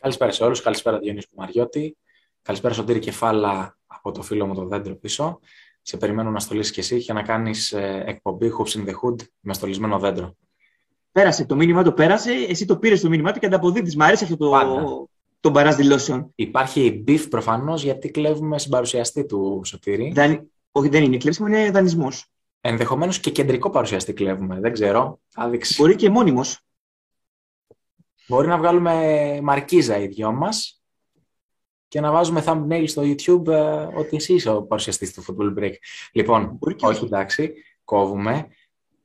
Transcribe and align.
Καλησπέρα 0.00 0.32
σε 0.32 0.44
όλους, 0.44 0.60
καλησπέρα 0.60 0.98
Διονύση 0.98 1.28
Μαριώτη, 1.36 1.96
καλησπέρα 2.42 2.74
Σωτήρη 2.74 2.98
Κεφάλα 2.98 3.78
από 3.86 4.12
το 4.12 4.22
φίλο 4.22 4.46
μου 4.46 4.54
το 4.54 4.66
δέντρο 4.66 4.94
πίσω. 4.94 5.40
Σε 5.82 5.96
περιμένω 5.96 6.30
να 6.30 6.40
στολίσεις 6.40 6.72
και 6.72 6.80
εσύ 6.80 6.96
για 6.96 7.14
να 7.14 7.22
κάνεις 7.22 7.72
ε, 7.72 8.02
εκπομπή 8.06 8.52
Hoops 8.58 8.78
in 8.78 8.88
the 8.88 8.92
Hood 8.92 9.16
με 9.40 9.54
στολισμένο 9.54 9.98
δέντρο. 9.98 10.36
Πέρασε, 11.12 11.44
το 11.44 11.56
μήνυμα 11.56 11.82
το 11.82 11.92
πέρασε, 11.92 12.32
εσύ 12.32 12.64
το 12.64 12.76
πήρες 12.76 13.00
το 13.00 13.08
μήνυμα 13.08 13.32
του 13.32 13.38
και 13.38 13.46
ανταποδίδεις. 13.46 13.96
Μ' 13.96 14.02
αρέσει 14.02 14.24
αυτό 14.24 14.36
το, 14.36 15.08
το 15.40 15.50
μπαράζ 15.50 15.74
δηλώσεων. 15.74 16.32
Υπάρχει 16.34 17.04
beef 17.06 17.26
προφανώς 17.30 17.82
γιατί 17.82 18.10
κλέβουμε 18.10 18.58
συμπαρουσιαστή 18.58 19.26
του 19.26 19.60
Σωτήρη. 19.64 20.10
Δεν, 20.14 20.50
όχι, 20.72 20.88
δεν 20.88 21.02
είναι 21.02 21.16
κλέψιμο, 21.16 21.48
είναι 21.48 21.70
δανεισμός. 21.70 22.26
Ενδεχομένως 22.60 23.20
και 23.20 23.30
κεντρικό 23.30 23.70
παρουσιαστή 23.70 24.12
κλέβουμε, 24.12 24.60
δεν 24.60 24.72
ξέρω. 24.72 25.20
Άδειξη. 25.34 25.82
Μπορεί 25.82 25.96
και 25.96 26.10
μόνιμος. 26.10 26.60
Μπορεί 28.28 28.46
να 28.46 28.58
βγάλουμε 28.58 29.38
μαρκίζα 29.42 29.98
οι 29.98 30.06
δυο 30.06 30.32
μας 30.32 30.82
και 31.88 32.00
να 32.00 32.10
βάζουμε 32.12 32.42
thumbnail 32.46 32.84
στο 32.86 33.02
YouTube 33.02 33.46
ε, 33.46 33.88
ότι 33.94 34.16
εσύ 34.16 34.34
είσαι 34.34 34.50
ο 34.50 34.62
παρουσιαστής 34.62 35.12
του 35.12 35.24
Football 35.24 35.58
Break. 35.58 35.72
Λοιπόν, 36.12 36.58
όχι 36.80 37.04
εντάξει, 37.04 37.52
κόβουμε. 37.84 38.48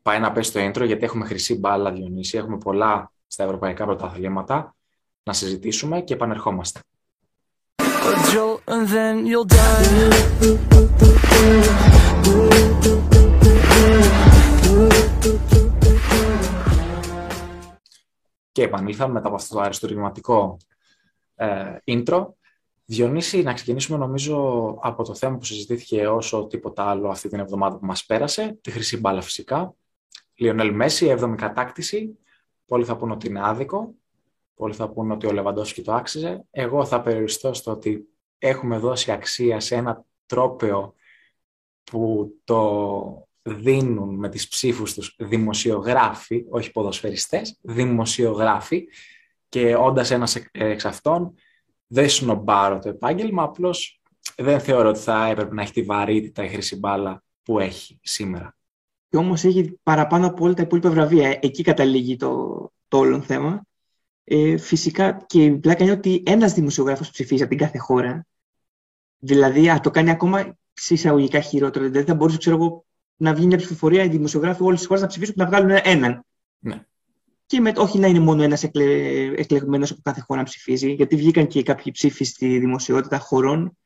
Πάει 0.02 0.20
να 0.20 0.32
πέσει 0.32 0.52
το 0.54 0.60
intro 0.66 0.86
γιατί 0.86 1.04
έχουμε 1.04 1.26
χρυσή 1.26 1.56
μπάλα, 1.56 1.92
Διονύση. 1.92 2.38
Έχουμε 2.38 2.58
πολλά 2.58 3.12
στα 3.28 3.44
ευρωπαϊκά 3.44 3.86
πρωταθλήματα 3.86 4.76
να 5.24 5.34
συζητήσουμε 5.34 6.02
και 6.02 6.14
επανερχόμαστε. 6.14 6.80
Και 18.54 18.64
επανήλθαμε 18.64 19.14
μετά 19.14 19.28
από 19.28 19.36
αυτό 19.36 19.56
το 19.56 19.62
αριστουργηματικό 19.62 20.58
ε, 21.36 21.76
intro. 21.86 22.26
Διονύση, 22.86 23.42
να 23.42 23.54
ξεκινήσουμε 23.54 23.98
νομίζω 23.98 24.38
από 24.82 25.04
το 25.04 25.16
θέμα 25.16 25.38
που 25.38 25.44
συζητήθηκε 25.44 26.08
όσο 26.08 26.48
τίποτα 26.48 26.84
άλλο 26.84 27.10
αυτή 27.10 27.30
την 27.30 27.40
εβδομάδα 27.40 27.78
που 27.78 27.86
μας 27.86 28.06
πέρασε, 28.06 28.58
τη 28.62 28.72
χρυσή 28.72 28.98
μπάλα 28.98 29.22
φυσικά. 29.22 29.76
Λιονέλ 30.36 30.74
Μέση, 30.74 31.06
έβδομη 31.08 31.36
κατάκτηση. 31.36 32.18
Πολλοί 32.66 32.86
θα 32.86 32.98
πούνε 32.98 33.14
ότι 33.14 33.28
είναι 33.28 33.48
άδικο. 33.48 33.94
Πολλοί 34.56 34.74
θα 34.74 34.90
πούνε 34.90 35.14
ότι 35.14 35.28
ο 35.28 35.32
Λεβαντόφσκι 35.32 35.82
το 35.82 35.94
άξιζε. 35.94 36.46
Εγώ 36.52 36.86
θα 36.86 37.02
περιοριστώ 37.02 37.54
στο 37.54 37.72
ότι 37.72 38.08
έχουμε 38.38 38.78
δώσει 38.78 39.12
αξία 39.12 39.60
σε 39.60 39.76
ένα 39.76 40.06
τρόπαιο 40.26 40.94
που 41.84 42.34
το 42.44 43.28
δίνουν 43.44 44.16
με 44.16 44.30
τις 44.30 44.48
ψήφους 44.48 44.94
τους 44.94 45.16
δημοσιογράφοι, 45.18 46.46
όχι 46.50 46.72
ποδοσφαιριστές, 46.72 47.58
δημοσιογράφοι 47.62 48.88
και 49.50 49.76
όντας 49.76 50.12
ένας 50.12 50.36
εξ 50.52 50.86
αυτών 50.86 51.34
δεν 51.88 52.10
σνομπάρω 52.10 52.80
το 52.80 52.90
επάγγελμα, 52.90 53.44
απλώς 53.44 54.02
δεν 54.38 54.60
θεωρώ 54.60 54.90
ότι 54.90 55.00
θα 55.00 55.28
έπρεπε 55.28 55.54
να 55.54 55.62
έχει 55.62 55.72
τη 55.72 55.82
βαρύτητα 55.82 56.44
η 56.44 56.48
χρυσή 56.48 56.76
μπάλα 56.76 57.24
που 57.44 57.60
έχει 57.60 58.00
σήμερα. 58.02 58.56
Και 59.10 59.18
όμως 59.18 59.44
έχει 59.44 59.80
παραπάνω 59.84 60.28
από 60.28 60.44
όλα 60.44 60.54
τα 60.54 60.62
υπόλοιπα 60.62 60.90
βραβεία. 60.90 61.40
Εκεί 61.42 61.64
καταλήγει 61.64 62.16
το, 62.16 62.72
το 62.88 62.98
όλο 62.98 63.22
θέμα. 63.22 63.66
Ε, 64.24 64.58
φυσικά 64.58 65.24
και 65.26 65.44
η 65.44 65.58
πλάκα 65.58 65.84
είναι 65.84 65.94
ότι 65.94 66.24
ένας 66.26 66.54
δημοσιογράφος 66.54 67.10
ψηφίζει 67.10 67.42
από 67.42 67.50
την 67.50 67.60
κάθε 67.60 67.78
χώρα. 67.78 68.26
Δηλαδή, 69.18 69.70
α, 69.70 69.80
το 69.80 69.90
κάνει 69.90 70.10
ακόμα 70.10 70.58
σε 70.74 70.94
εισαγωγικά 70.94 71.40
χειρότερο. 71.40 71.86
Δηλαδή, 71.86 72.08
θα 72.08 72.16
μπορούσε 72.16 72.38
ξέρω 72.38 72.56
εγώ, 72.56 72.86
να 73.18 73.34
βγει 73.34 73.46
μια 73.46 73.58
ψηφοφορία 73.58 74.04
οι 74.04 74.08
δημοσιογράφοι 74.08 74.64
όλες 74.64 74.78
τις 74.78 74.88
χώρες 74.88 75.02
να 75.02 75.08
ψηφίσουν 75.08 75.34
και 75.34 75.42
να 75.42 75.48
βγάλουν 75.48 75.80
έναν. 75.84 76.26
Ναι. 76.60 76.86
Και 77.46 77.60
με, 77.60 77.72
όχι 77.76 78.00
να 78.00 78.08
είναι 78.08 78.20
μόνο 78.20 78.44
ένας 78.44 78.64
εκλε, 78.64 78.84
εκλεγμένος 79.36 79.92
από 79.92 80.02
κάθε 80.04 80.22
χώρα 80.22 80.40
να 80.40 80.46
ψηφίζει, 80.46 80.92
γιατί 80.92 81.16
βγήκαν 81.16 81.48
και 81.48 81.64
κάποιοι 81.64 81.92
ψήφοι 81.92 82.24
στη 82.24 82.60
δημοσιότητα 82.60 83.18
χωρών. 83.18 83.78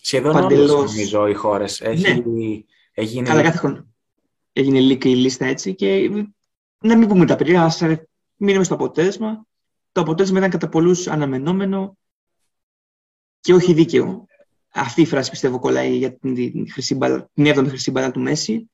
Σχεδόν 0.00 0.32
παντελώς... 0.32 0.70
όλες, 0.70 0.92
νομίζω, 0.92 1.26
οι 1.26 1.34
χώρες. 1.34 1.80
Έχει... 1.80 2.22
Ναι. 2.24 2.62
Έγινε... 2.92 3.28
Καλά, 3.28 3.42
κάθε 3.42 3.58
χρόνο. 3.58 3.86
Έγινε 4.52 4.80
λίγη 4.80 5.10
η 5.10 5.14
λίστα 5.14 5.46
έτσι 5.46 5.74
και 5.74 6.10
να 6.78 6.96
μην 6.96 7.08
πούμε 7.08 7.26
τα 7.26 7.36
παιδιά, 7.36 7.62
ας 7.62 7.82
μείνουμε 8.36 8.64
στο 8.64 8.74
αποτέλεσμα. 8.74 9.46
Το 9.92 10.00
αποτέλεσμα 10.00 10.38
ήταν 10.38 10.50
κατά 10.50 10.68
πολλούς 10.68 11.06
αναμενόμενο 11.06 11.98
και 13.40 13.54
όχι 13.54 13.72
δίκαιο. 13.72 14.26
Αυτή 14.76 15.00
η 15.00 15.06
φράση 15.06 15.30
πιστεύω 15.30 15.58
κολλάει 15.58 15.96
για 15.96 16.14
την, 16.14 16.70
χρυσή 16.70 16.94
μπάλα, 16.94 17.30
την 17.34 17.46
7η 17.46 17.66
χρυσή 17.68 17.90
μπάλα 17.90 18.10
του 18.10 18.20
Μέση. 18.20 18.70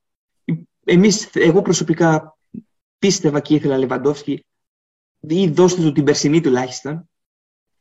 Εμείς, 0.85 1.31
εγώ 1.33 1.63
προσωπικά 1.63 2.39
πίστευα 2.99 3.41
και 3.41 3.55
ήθελα 3.55 3.79
Λεβαντόφσκι 3.79 4.45
ή 5.21 5.49
δώστε 5.49 5.83
του 5.83 5.93
την 5.93 6.05
περσινή 6.05 6.41
τουλάχιστον. 6.41 7.09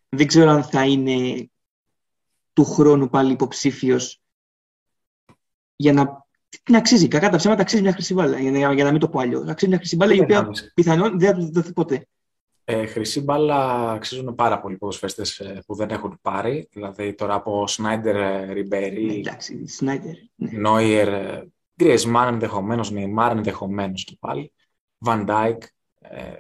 Δεν 0.10 0.28
ξέρω 0.28 0.50
αν 0.50 0.64
θα 0.64 0.86
είναι 0.86 1.50
του 2.54 2.66
χρόνου 2.66 3.10
πάλι 3.10 3.32
υποψήφιος 3.32 4.22
για 5.76 5.94
να 5.94 6.26
την 6.64 6.76
αξίζει. 6.76 7.08
Κακά 7.08 7.30
τα 7.30 7.38
ψέματα 7.38 7.62
αξίζει 7.62 7.82
μια 7.82 7.92
χρυσή 7.92 8.14
μπάλα, 8.14 8.40
για, 8.40 8.74
για 8.74 8.84
να 8.84 8.92
μην 8.92 9.00
το 9.00 9.10
πω 9.10 9.20
αλλιώς. 9.20 9.48
Αξίζει 9.50 9.70
μια 9.70 9.80
χρυσή 9.80 9.96
μπάλα 9.96 10.14
η 10.14 10.20
οποία 10.20 10.50
πιθανόν 10.74 11.20
δεν 11.20 11.36
θα 11.36 11.50
δοθεί 11.52 11.74
ποτέ. 11.74 12.08
Ε, 12.72 12.86
χρυσή 12.86 13.22
μπάλα 13.22 13.92
αξίζουν 13.92 14.36
πάρα 14.36 14.60
πολλοί 14.60 14.78
ποδοσφαίρες 14.78 15.40
ε, 15.40 15.64
που 15.66 15.76
δεν 15.76 15.90
έχουν 15.90 16.20
πάρει. 16.22 16.68
Δηλαδή 16.72 17.14
τώρα 17.14 17.34
από 17.34 17.68
Σνάιντερ, 17.68 18.50
Ριμπέρι, 18.54 19.20
Εντάξει, 19.20 19.68
Σνάιντερ. 19.68 20.14
Νόιερ, 20.36 21.44
Γκριεσμάν 21.76 22.34
ενδεχομένως, 22.34 22.92
Νεϊμάρ 22.92 23.32
ενδεχομένως 23.32 24.04
και 24.04 24.18
πάλι, 24.20 24.54
Βαν 24.98 25.26
Ντάικ. 25.26 25.64
Ε, 26.00 26.34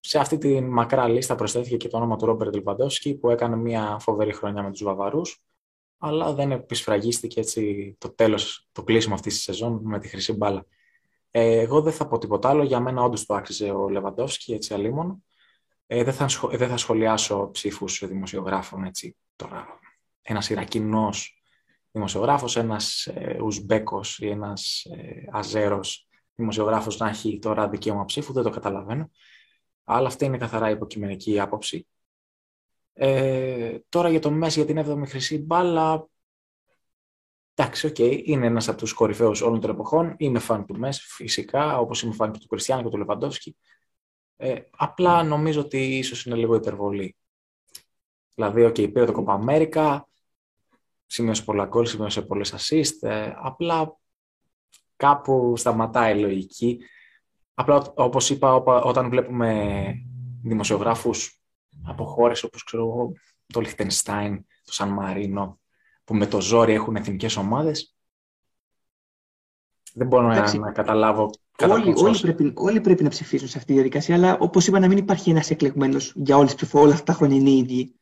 σε 0.00 0.18
αυτή 0.18 0.38
τη 0.38 0.60
μακρά 0.60 1.08
λίστα 1.08 1.34
προσθέθηκε 1.34 1.76
και 1.76 1.88
το 1.88 1.96
όνομα 1.96 2.16
του 2.16 2.26
Ρόμπερτ 2.26 2.54
Λεβαντόφσκι 2.54 3.14
που 3.14 3.30
έκανε 3.30 3.56
μια 3.56 3.96
φοβερή 4.00 4.32
χρονιά 4.32 4.62
με 4.62 4.70
τους 4.70 4.82
Βαυαρούς 4.82 5.42
αλλά 5.98 6.32
δεν 6.32 6.50
επισφραγίστηκε 6.50 7.40
έτσι 7.40 7.94
το 7.98 8.10
τέλος, 8.14 8.68
το 8.72 8.82
κλείσιμο 8.82 9.14
αυτής 9.14 9.34
της 9.34 9.42
σεζόν 9.42 9.80
με 9.84 9.98
τη 9.98 10.08
χρυσή 10.08 10.32
μπάλα. 10.32 10.66
Ε, 11.30 11.58
εγώ 11.58 11.80
δεν 11.80 11.92
θα 11.92 12.06
πω 12.06 12.18
τίποτα 12.18 12.48
άλλο. 12.48 12.62
Για 12.62 12.80
μένα 12.80 13.02
όντως 13.02 13.26
το 13.26 13.34
άξιζε 13.34 13.70
ο 13.70 13.88
Λεβαντόφσκι, 13.88 14.52
έτσι 14.52 14.74
αλίμονο. 14.74 15.22
Ε, 15.94 16.04
δεν, 16.04 16.14
θα, 16.14 16.26
δεν 16.50 16.68
θα 16.68 16.76
σχολιάσω 16.76 17.50
ψήφους 17.52 18.06
δημοσιογράφων 18.06 18.84
έτσι 18.84 19.16
τώρα. 19.36 19.66
Ένας 20.22 20.50
Ιρακινός 20.50 21.42
δημοσιογράφος, 21.90 22.56
ένας 22.56 23.06
ε, 23.06 23.38
Ουζμπέκος 23.42 24.18
ή 24.18 24.28
ένας 24.28 24.84
ε, 24.84 25.24
Αζέρος 25.30 26.08
δημοσιογράφος 26.34 26.96
να 26.98 27.08
έχει 27.08 27.38
τώρα 27.38 27.68
δικαίωμα 27.68 28.04
ψήφου, 28.04 28.32
δεν 28.32 28.42
το 28.42 28.50
καταλαβαίνω. 28.50 29.10
Αλλά 29.84 30.06
αυτή 30.06 30.24
είναι 30.24 30.38
καθαρά 30.38 30.70
υποκειμενική 30.70 31.40
άποψη. 31.40 31.86
Ε, 32.92 33.78
τώρα 33.88 34.08
για 34.08 34.20
το 34.20 34.30
Μέση 34.30 34.62
για 34.64 34.74
την 34.74 35.02
7η 35.02 35.08
χρυσή 35.08 35.38
μπάλα. 35.38 36.06
Εντάξει, 37.54 37.86
OK, 37.86 37.94
okay, 37.98 38.22
είναι 38.24 38.46
ένας 38.46 38.68
από 38.68 38.78
τους 38.78 38.92
κορυφαίους 38.92 39.40
όλων 39.40 39.60
των 39.60 39.70
εποχών. 39.70 40.14
Είμαι 40.18 40.38
φαν 40.38 40.66
του 40.66 40.78
Μέση, 40.78 41.02
φυσικά, 41.06 41.78
όπως 41.78 42.02
είμαι 42.02 42.14
φαν 42.14 42.32
και 42.32 42.38
του 42.38 42.46
Κριστιάνο 42.46 42.82
και 42.82 42.88
του 42.88 42.98
Λεβαντόφσκι. 42.98 43.56
Ε, 44.36 44.60
απλά 44.70 45.22
νομίζω 45.22 45.60
ότι 45.60 45.98
ίσως 45.98 46.24
είναι 46.24 46.36
λίγο 46.36 46.54
υπερβολή. 46.54 47.16
Δηλαδή, 48.34 48.64
OK, 48.64 48.92
πήρε 48.92 49.04
το 49.04 49.24
Copa 49.26 49.44
America, 49.44 50.00
σημείωσε 51.06 51.42
πολλά 51.44 51.64
γκολ, 51.64 51.86
σημείωσε 51.86 52.22
πολλές 52.22 52.54
assist, 52.54 53.08
ε, 53.08 53.32
απλά 53.36 53.98
κάπου 54.96 55.56
σταματάει 55.56 56.18
η 56.18 56.20
λογική. 56.20 56.78
Απλά, 57.54 57.92
όπως 57.94 58.30
είπα, 58.30 58.54
όταν 58.64 59.08
βλέπουμε 59.08 59.94
δημοσιογράφους 60.42 61.40
από 61.84 62.04
χώρες 62.04 62.42
όπως 62.42 62.64
ξέρω 62.64 62.82
εγώ, 62.82 63.12
το 63.46 63.60
Λιχτενστάιν, 63.60 64.46
το 64.64 64.72
Σαν 64.72 64.88
Μαρίνο, 64.88 65.60
που 66.04 66.14
με 66.14 66.26
το 66.26 66.40
ζόρι 66.40 66.72
έχουν 66.72 66.96
εθνικές 66.96 67.36
ομάδες, 67.36 67.96
δεν 69.94 70.06
μπορώ 70.06 70.26
να, 70.26 70.54
να 70.58 70.72
καταλάβω 70.72 71.30
Όλοι, 71.70 71.92
όλοι, 71.96 72.18
πρέπει, 72.20 72.52
όλοι 72.54 72.80
πρέπει 72.80 73.02
να 73.02 73.08
ψηφίσουν 73.08 73.48
σε 73.48 73.58
αυτή 73.58 73.68
τη 73.68 73.74
διαδικασία, 73.74 74.14
αλλά 74.14 74.36
όπως 74.38 74.66
είπα, 74.66 74.78
να 74.78 74.88
μην 74.88 74.98
υπάρχει 74.98 75.30
ένας 75.30 75.50
εκλεγμένος 75.50 76.12
για 76.16 76.36
όλες 76.36 76.48
τις 76.48 76.56
ψηφοφορίε, 76.56 76.86
όλα 76.86 76.94
αυτά 76.94 77.12
τα 77.12 77.18
χρόνια 77.18 77.36
είναι 77.36 77.50
οι 77.50 77.58
ίδιοι. 77.58 77.94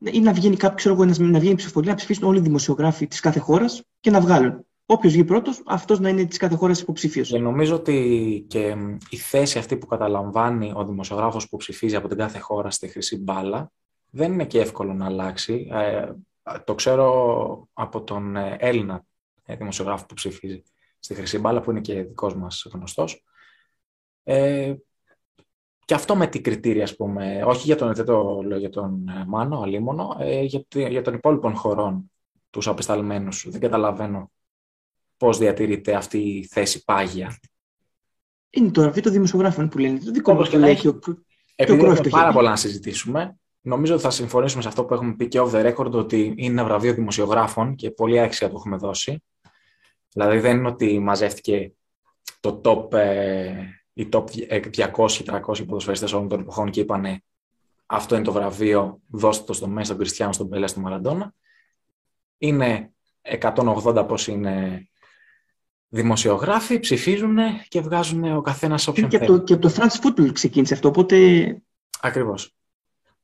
Ή 0.00 0.20
να 0.20 0.32
βγαίνει 0.32 0.56
κάποιος, 0.56 0.80
ξέρω 0.80 0.94
εγώ, 0.94 1.04
να 1.04 1.38
βγαίνει 1.38 1.54
ψηφοφορία, 1.54 1.90
να 1.90 1.96
ψηφίσουν 1.96 2.24
όλοι 2.24 2.38
οι 2.38 2.42
δημοσιογράφοι 2.42 3.06
της 3.06 3.20
κάθε 3.20 3.38
χώρας 3.38 3.82
και 4.00 4.10
να 4.10 4.20
βγάλουν. 4.20 4.66
Όποιος 4.86 5.12
βγει 5.12 5.24
πρώτος, 5.24 5.62
αυτός 5.66 6.00
να 6.00 6.08
είναι 6.08 6.24
της 6.24 6.38
κάθε 6.38 6.54
χώρας 6.54 6.80
υποψήφιος. 6.80 7.28
Και 7.28 7.38
νομίζω 7.38 7.74
ότι 7.74 8.44
και 8.48 8.76
η 9.10 9.16
θέση 9.16 9.58
αυτή 9.58 9.76
που 9.76 9.86
καταλαμβάνει 9.86 10.72
ο 10.74 10.84
δημοσιογράφος 10.84 11.48
που 11.48 11.56
ψηφίζει 11.56 11.96
από 11.96 12.08
την 12.08 12.16
κάθε 12.16 12.38
χώρα 12.38 12.70
στη 12.70 12.88
χρυσή 12.88 13.16
μπάλα 13.16 13.72
δεν 14.10 14.32
είναι 14.32 14.44
και 14.44 14.60
εύκολο 14.60 14.94
να 14.94 15.04
αλλάξει. 15.04 15.68
Ε, 15.72 16.12
το 16.64 16.74
ξέρω 16.74 17.68
από 17.72 18.02
τον 18.02 18.36
ε, 18.36 18.56
Έλληνα 18.58 19.04
ε, 19.44 19.56
δημοσιογράφο 19.56 20.06
που 20.06 20.14
ψηφίζει 20.14 20.62
στη 20.98 21.14
Χρυσή 21.14 21.38
Μπάλα, 21.38 21.60
που 21.60 21.70
είναι 21.70 21.80
και 21.80 22.02
δικός 22.02 22.36
μας 22.36 22.66
γνωστός. 22.72 23.24
Ε, 24.22 24.74
και 25.84 25.94
αυτό 25.94 26.16
με 26.16 26.26
τι 26.26 26.40
κριτήρια, 26.40 26.82
ας 26.82 26.96
πούμε, 26.96 27.42
όχι 27.44 27.64
για 27.64 27.76
τον, 27.76 27.94
δεν 27.94 28.04
το 28.04 28.42
λέω 28.46 28.58
για 28.58 28.70
τον 28.70 29.08
ε, 29.08 29.24
Μάνο, 29.26 29.60
αλίμονο, 29.60 30.16
ε, 30.20 30.42
για, 30.42 30.64
για 30.88 31.02
τον 31.02 31.14
υπόλοιπων 31.14 31.54
χωρών, 31.54 32.10
τους 32.50 32.68
απεσταλμένους. 32.68 33.46
Δεν 33.48 33.60
καταλαβαίνω 33.60 34.30
πώς 35.16 35.38
διατηρείται 35.38 35.94
αυτή 35.94 36.18
η 36.18 36.44
θέση 36.44 36.84
πάγια. 36.84 37.38
Είναι 38.50 38.70
το 38.70 38.82
ραβί 38.82 39.00
των 39.00 39.12
δημοσιογράφων 39.12 39.68
που 39.68 39.78
λένε. 39.78 39.98
Το 39.98 40.10
δικό 40.10 40.34
μας 40.34 40.50
το 40.50 40.58
λέει 40.58 40.76
και 40.76 40.88
ο 40.88 40.98
Επειδή 41.54 41.84
έχουμε 41.84 42.08
πάρα 42.08 42.32
πολλά 42.32 42.50
να 42.50 42.56
συζητήσουμε, 42.56 43.38
νομίζω 43.60 43.92
ότι 43.92 44.02
θα 44.02 44.10
συμφωνήσουμε 44.10 44.62
σε 44.62 44.68
αυτό 44.68 44.84
που 44.84 44.94
έχουμε 44.94 45.14
πει 45.14 45.28
και 45.28 45.40
off 45.40 45.50
the 45.50 45.74
record 45.74 45.90
ότι 45.90 46.34
είναι 46.36 46.60
ένα 46.60 46.64
βραβείο 46.64 46.94
δημοσιογράφων 46.94 47.74
και 47.74 47.90
πολύ 47.90 48.20
άξια 48.20 48.48
το 48.48 48.54
έχουμε 48.56 48.76
δώσει. 48.76 49.22
Δηλαδή 50.12 50.38
δεν 50.38 50.56
είναι 50.56 50.68
ότι 50.68 50.98
μαζεύτηκε 50.98 51.72
το 52.40 52.60
top, 52.64 52.92
ε, 52.92 53.54
οι 53.92 54.08
top 54.12 54.24
200-300 54.76 55.40
ποδοσφαιριστές 55.66 56.12
όλων 56.12 56.28
των 56.28 56.40
εποχών 56.40 56.70
και 56.70 56.80
είπανε 56.80 57.22
αυτό 57.90 58.14
είναι 58.14 58.24
το 58.24 58.32
βραβείο, 58.32 59.00
δώστε 59.10 59.44
το 59.44 59.52
στο 59.52 59.68
μέσα 59.68 59.84
στον 59.84 59.98
Κριστιανό, 59.98 60.32
στον 60.32 60.48
Πελέ, 60.48 60.66
στον 60.66 60.82
Μαραντόνα. 60.82 61.34
Είναι 62.38 62.90
180 63.40 64.04
πώς 64.08 64.26
είναι 64.26 64.86
δημοσιογράφοι, 65.88 66.78
ψηφίζουν 66.78 67.38
και 67.68 67.80
βγάζουν 67.80 68.36
ο 68.36 68.40
καθένας 68.42 68.86
όποιον 68.86 69.08
και, 69.08 69.18
θέλει. 69.18 69.42
Και 69.42 69.52
από 69.52 69.62
το 69.62 69.74
France 69.76 70.06
Football 70.06 70.32
ξεκίνησε 70.32 70.74
αυτό, 70.74 70.88
οπότε... 70.88 71.16
Ακριβώς. 72.00 72.56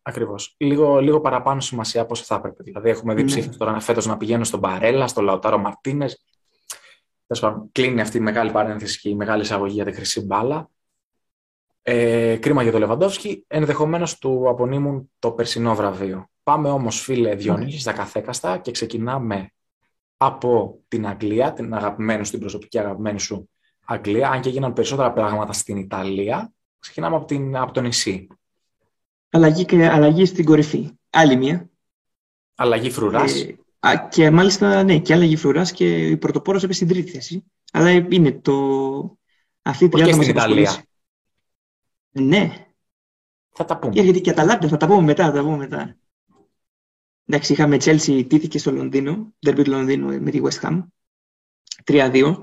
Ακριβώς. 0.02 0.54
Λίγο, 0.56 1.00
λίγο 1.00 1.20
παραπάνω 1.20 1.60
σημασία 1.60 2.02
από 2.02 2.12
όσο 2.12 2.24
θα 2.24 2.34
έπρεπε. 2.34 2.62
Δηλαδή, 2.62 2.88
έχουμε 2.88 3.14
δει 3.14 3.20
ναι. 3.20 3.26
ψήφους 3.26 3.56
τώρα 3.56 3.80
φέτος 3.80 4.06
να 4.06 4.16
πηγαίνουν 4.16 4.44
στον 4.44 4.60
Παρέλα, 4.60 5.08
στον 5.08 5.24
Λαουτάρο 5.24 5.58
Μαρτίνες. 7.28 7.68
Κλείνει 7.72 8.00
αυτή 8.00 8.16
η 8.16 8.20
μεγάλη 8.20 8.50
παρένθεση 8.50 9.00
και 9.00 9.08
η 9.08 9.14
μεγάλη 9.14 9.42
εισαγωγή 9.42 9.74
για 9.74 9.84
τη 9.84 9.92
χρυσή 9.92 10.20
μπάλα. 10.20 10.70
Ε, 11.82 12.36
κρίμα 12.36 12.62
για 12.62 12.70
τον 12.70 12.80
Λεβαντόφσκι. 12.80 13.44
Ενδεχομένως 13.46 14.18
του 14.18 14.48
απονείμουν 14.48 15.10
το 15.18 15.32
περσινό 15.32 15.74
βραβείο. 15.74 16.28
Πάμε 16.42 16.70
όμως, 16.70 17.00
φίλε 17.00 17.34
Διονύσης, 17.34 17.80
στα 17.80 17.92
καθέκαστα 17.92 18.58
και 18.58 18.70
ξεκινάμε 18.70 19.52
από 20.16 20.80
την 20.88 21.06
Αγγλία, 21.06 21.52
την 21.52 21.74
αγαπημένη 21.74 22.24
σου, 22.24 22.30
την 22.30 22.40
προσωπική 22.40 22.78
αγαπημένη 22.78 23.20
σου 23.20 23.48
Αγγλία, 23.84 24.30
αν 24.30 24.40
και 24.40 24.48
έγιναν 24.48 24.72
περισσότερα 24.72 25.12
πράγματα 25.12 25.52
στην 25.52 25.76
Ιταλία. 25.76 26.52
Ξεκινάμε 26.78 27.16
από, 27.16 27.24
την, 27.24 27.56
από 27.56 27.72
το 27.72 27.80
νησί. 27.80 28.26
Αλλαγή, 29.30 29.64
και, 29.64 29.88
αλλαγή 29.88 30.24
στην 30.24 30.44
κορυφή. 30.44 30.90
Άλλη 31.10 31.36
μία. 31.36 31.70
Αλλαγή 32.54 32.90
φρουράς. 32.90 33.42
Ε, 33.42 33.56
και 34.10 34.30
μάλιστα, 34.30 34.82
ναι, 34.82 34.98
και 34.98 35.12
αλλαγή 35.12 35.36
φρουρά 35.36 35.62
και 35.62 36.08
η 36.08 36.16
πρωτοπόρος 36.16 36.62
έπεσε 36.62 36.84
στην 36.84 36.94
τρίτη 36.94 37.10
θέση. 37.10 37.44
Αλλά 37.72 37.90
είναι 37.90 38.32
το. 38.32 39.18
Αυτή 39.62 39.84
η 39.84 39.88
τριάδα 39.88 40.12
στην 40.12 40.28
Ιταλία. 40.28 40.84
Ναι. 42.10 42.66
Θα 43.54 43.64
τα 43.64 43.78
πούμε. 43.78 43.92
Γιατί 44.00 44.20
και 44.20 44.32
τα 44.32 44.44
λάπτια 44.44 44.68
θα 44.68 44.76
τα 44.76 44.86
πούμε 44.86 45.02
μετά, 45.02 45.24
θα 45.24 45.32
τα 45.32 45.42
πούμε 45.42 45.56
μετά. 45.56 45.96
Εντάξει, 47.26 47.52
είχαμε 47.52 47.76
Chelsea, 47.76 48.24
τήθηκε 48.28 48.58
στο 48.58 48.72
Λονδίνο, 48.72 49.34
derby 49.46 49.64
του 49.64 49.70
Λονδίνου 49.70 50.22
με 50.22 50.30
τη 50.30 50.40
West 50.42 50.60
Ham. 50.60 50.82
3-2. 51.84 52.34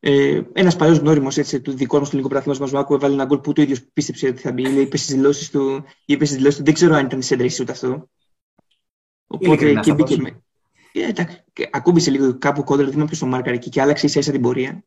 Ε, 0.00 0.42
ένας 0.52 0.76
παλιός 0.76 0.98
γνώριμος 0.98 1.34
του 1.62 1.72
δικού 1.72 1.98
μας 1.98 2.08
του 2.08 2.16
ελληνικού 2.16 2.28
πρωταθλήματος 2.28 2.58
μας, 2.58 2.72
Μάκου, 2.72 2.94
έβαλε 2.94 3.14
ένα 3.14 3.24
γκολ 3.24 3.38
που 3.38 3.52
το 3.52 3.62
ίδιος 3.62 3.82
πίστεψε 3.92 4.28
ότι 4.28 4.40
θα 4.40 4.52
μπει. 4.52 4.62
Λέει, 4.62 4.82
είπε 4.82 4.96
στις 4.96 5.14
δηλώσεις 5.14 5.50
του, 5.50 5.84
είπε 6.04 6.24
στις 6.24 6.36
δηλώσεις 6.36 6.58
του, 6.58 6.64
δεν 6.64 6.74
ξέρω 6.74 6.94
αν 6.94 7.04
ήταν 7.04 7.22
σε 7.22 7.34
έντρεση 7.34 7.62
ούτε 7.62 7.72
αυτό. 7.72 8.08
Οπότε 9.26 9.80
και 9.80 9.94
μπήκε 9.94 10.16
με. 10.16 10.42
Ε, 10.92 11.06
εντάξει, 11.06 11.44
ακούμπησε 11.70 12.10
λίγο 12.10 12.38
κάπου 12.38 12.64
κόντρα, 12.64 12.90
δεν 12.90 13.04
ποιο 13.04 13.18
το 13.18 13.26
μάρκαρ 13.26 13.54
εκεί 13.54 13.70
και 13.70 13.80
άλλαξε 13.80 14.06
ίσα 14.06 14.18
ίσα 14.18 14.32
την 14.32 14.40
πορεία. 14.40 14.84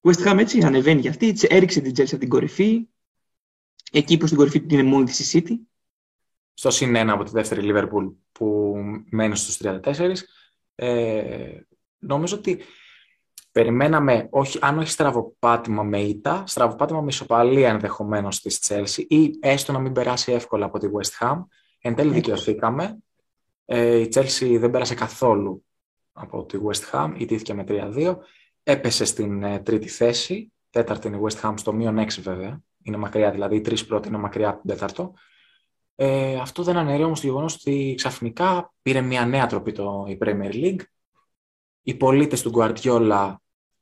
West 0.00 0.26
Ham 0.26 0.38
έτσι 0.38 0.60
ανεβαίνει 0.62 1.00
για 1.00 1.10
αυτή, 1.10 1.36
έριξε 1.40 1.80
την 1.80 1.92
Chelsea 1.96 2.10
από 2.10 2.18
την 2.18 2.28
κορυφή. 2.28 2.88
Εκεί 3.92 4.16
που 4.16 4.26
στην 4.26 4.38
κορυφή 4.38 4.66
είναι 4.68 4.82
μόνη 4.82 5.04
της 5.04 5.34
η 5.34 5.44
City. 5.46 5.54
Στο 6.54 6.70
συν 6.70 6.96
ένα 6.96 7.12
από 7.12 7.24
τη 7.24 7.30
δεύτερη 7.30 7.60
Liverpool 7.64 8.12
που 8.32 8.74
μένει 9.10 9.36
στους 9.36 9.60
34. 9.62 10.12
Ε, 10.74 11.60
νομίζω 11.98 12.36
ότι 12.36 12.62
περιμέναμε, 13.52 14.26
όχι, 14.30 14.58
αν 14.60 14.78
όχι 14.78 14.90
στραβοπάτημα 14.90 15.82
με 15.82 16.00
ήττα, 16.00 16.44
στραβοπάτημα 16.46 17.00
με 17.00 17.08
ισοπαλία 17.08 17.68
ενδεχομένως 17.68 18.40
της 18.40 18.60
Chelsea 18.68 19.04
ή 19.08 19.30
έστω 19.40 19.72
να 19.72 19.78
μην 19.78 19.92
περάσει 19.92 20.32
εύκολα 20.32 20.64
από 20.64 20.78
τη 20.78 20.86
West 20.92 21.24
Ham. 21.24 21.44
Εν 21.80 21.94
τέλει 21.94 22.12
δικαιωθήκαμε. 22.12 22.98
Ε, 23.72 23.96
η 23.96 24.08
Chelsea 24.14 24.56
δεν 24.58 24.70
πέρασε 24.70 24.94
καθόλου 24.94 25.64
από 26.12 26.44
τη 26.44 26.58
West 26.66 26.90
Ham, 26.92 27.14
ιτήθηκε 27.16 27.54
με 27.54 27.64
3-2 27.68 28.16
έπεσε 28.62 29.04
στην 29.04 29.42
ε, 29.42 29.58
τρίτη 29.58 29.88
θέση. 29.88 30.52
Τέταρτη 30.70 31.06
είναι 31.08 31.16
η 31.16 31.20
West 31.22 31.40
Ham 31.40 31.54
στο 31.56 31.72
μείον 31.72 31.98
6 31.98 32.06
βέβαια. 32.20 32.62
Είναι 32.82 32.96
μακριά, 32.96 33.30
δηλαδή 33.30 33.56
οι 33.56 33.60
τρεις 33.60 33.86
πρώτοι 33.86 34.08
είναι 34.08 34.18
μακριά 34.18 34.48
από 34.48 34.60
την 34.60 34.70
τέταρτο. 34.70 35.12
Ε, 35.94 36.36
αυτό 36.36 36.62
δεν 36.62 36.76
αναιρεί 36.76 37.02
όμως 37.02 37.20
το 37.20 37.26
γεγονός 37.26 37.54
ότι 37.54 37.94
ξαφνικά 37.96 38.72
πήρε 38.82 39.00
μια 39.00 39.26
νέα 39.26 39.46
τροπή 39.46 39.72
το, 39.72 40.04
η 40.08 40.18
Premier 40.20 40.52
League. 40.52 40.80
Οι 41.82 41.94
πολίτες 41.94 42.42
του 42.42 42.52
Guardiola 42.56 43.34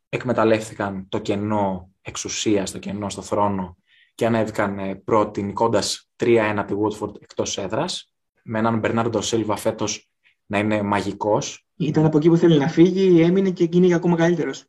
εκμεταλλεύτηκαν 0.09 1.09
το 1.09 1.19
κενό 1.19 1.91
εξουσίας, 2.03 2.71
το 2.71 2.79
κενό 2.79 3.11
στο 3.11 3.23
θρόνο 3.23 3.77
και 4.15 4.27
ανέβηκαν 4.27 4.79
ε, 4.79 4.95
πρώτοι 4.95 5.43
νικώντας 5.43 6.11
3-1 6.17 6.65
τη 6.67 6.75
Woodford 6.77 7.21
εκτός 7.21 7.59
έδρας. 7.59 8.13
Με 8.51 8.59
έναν 8.59 8.79
Μπερνάρντο 8.79 9.21
Σίλβα 9.21 9.57
φέτος 9.57 10.11
να 10.47 10.59
είναι 10.59 10.83
μαγικός. 10.83 11.67
Ήταν 11.77 12.05
από 12.05 12.17
εκεί 12.17 12.29
που 12.29 12.37
θέλει 12.37 12.59
να 12.59 12.69
φύγει, 12.69 13.23
έμεινε 13.23 13.51
και 13.51 13.65
γίνει 13.65 13.95
ακόμα 13.95 14.17
καλύτερος. 14.17 14.65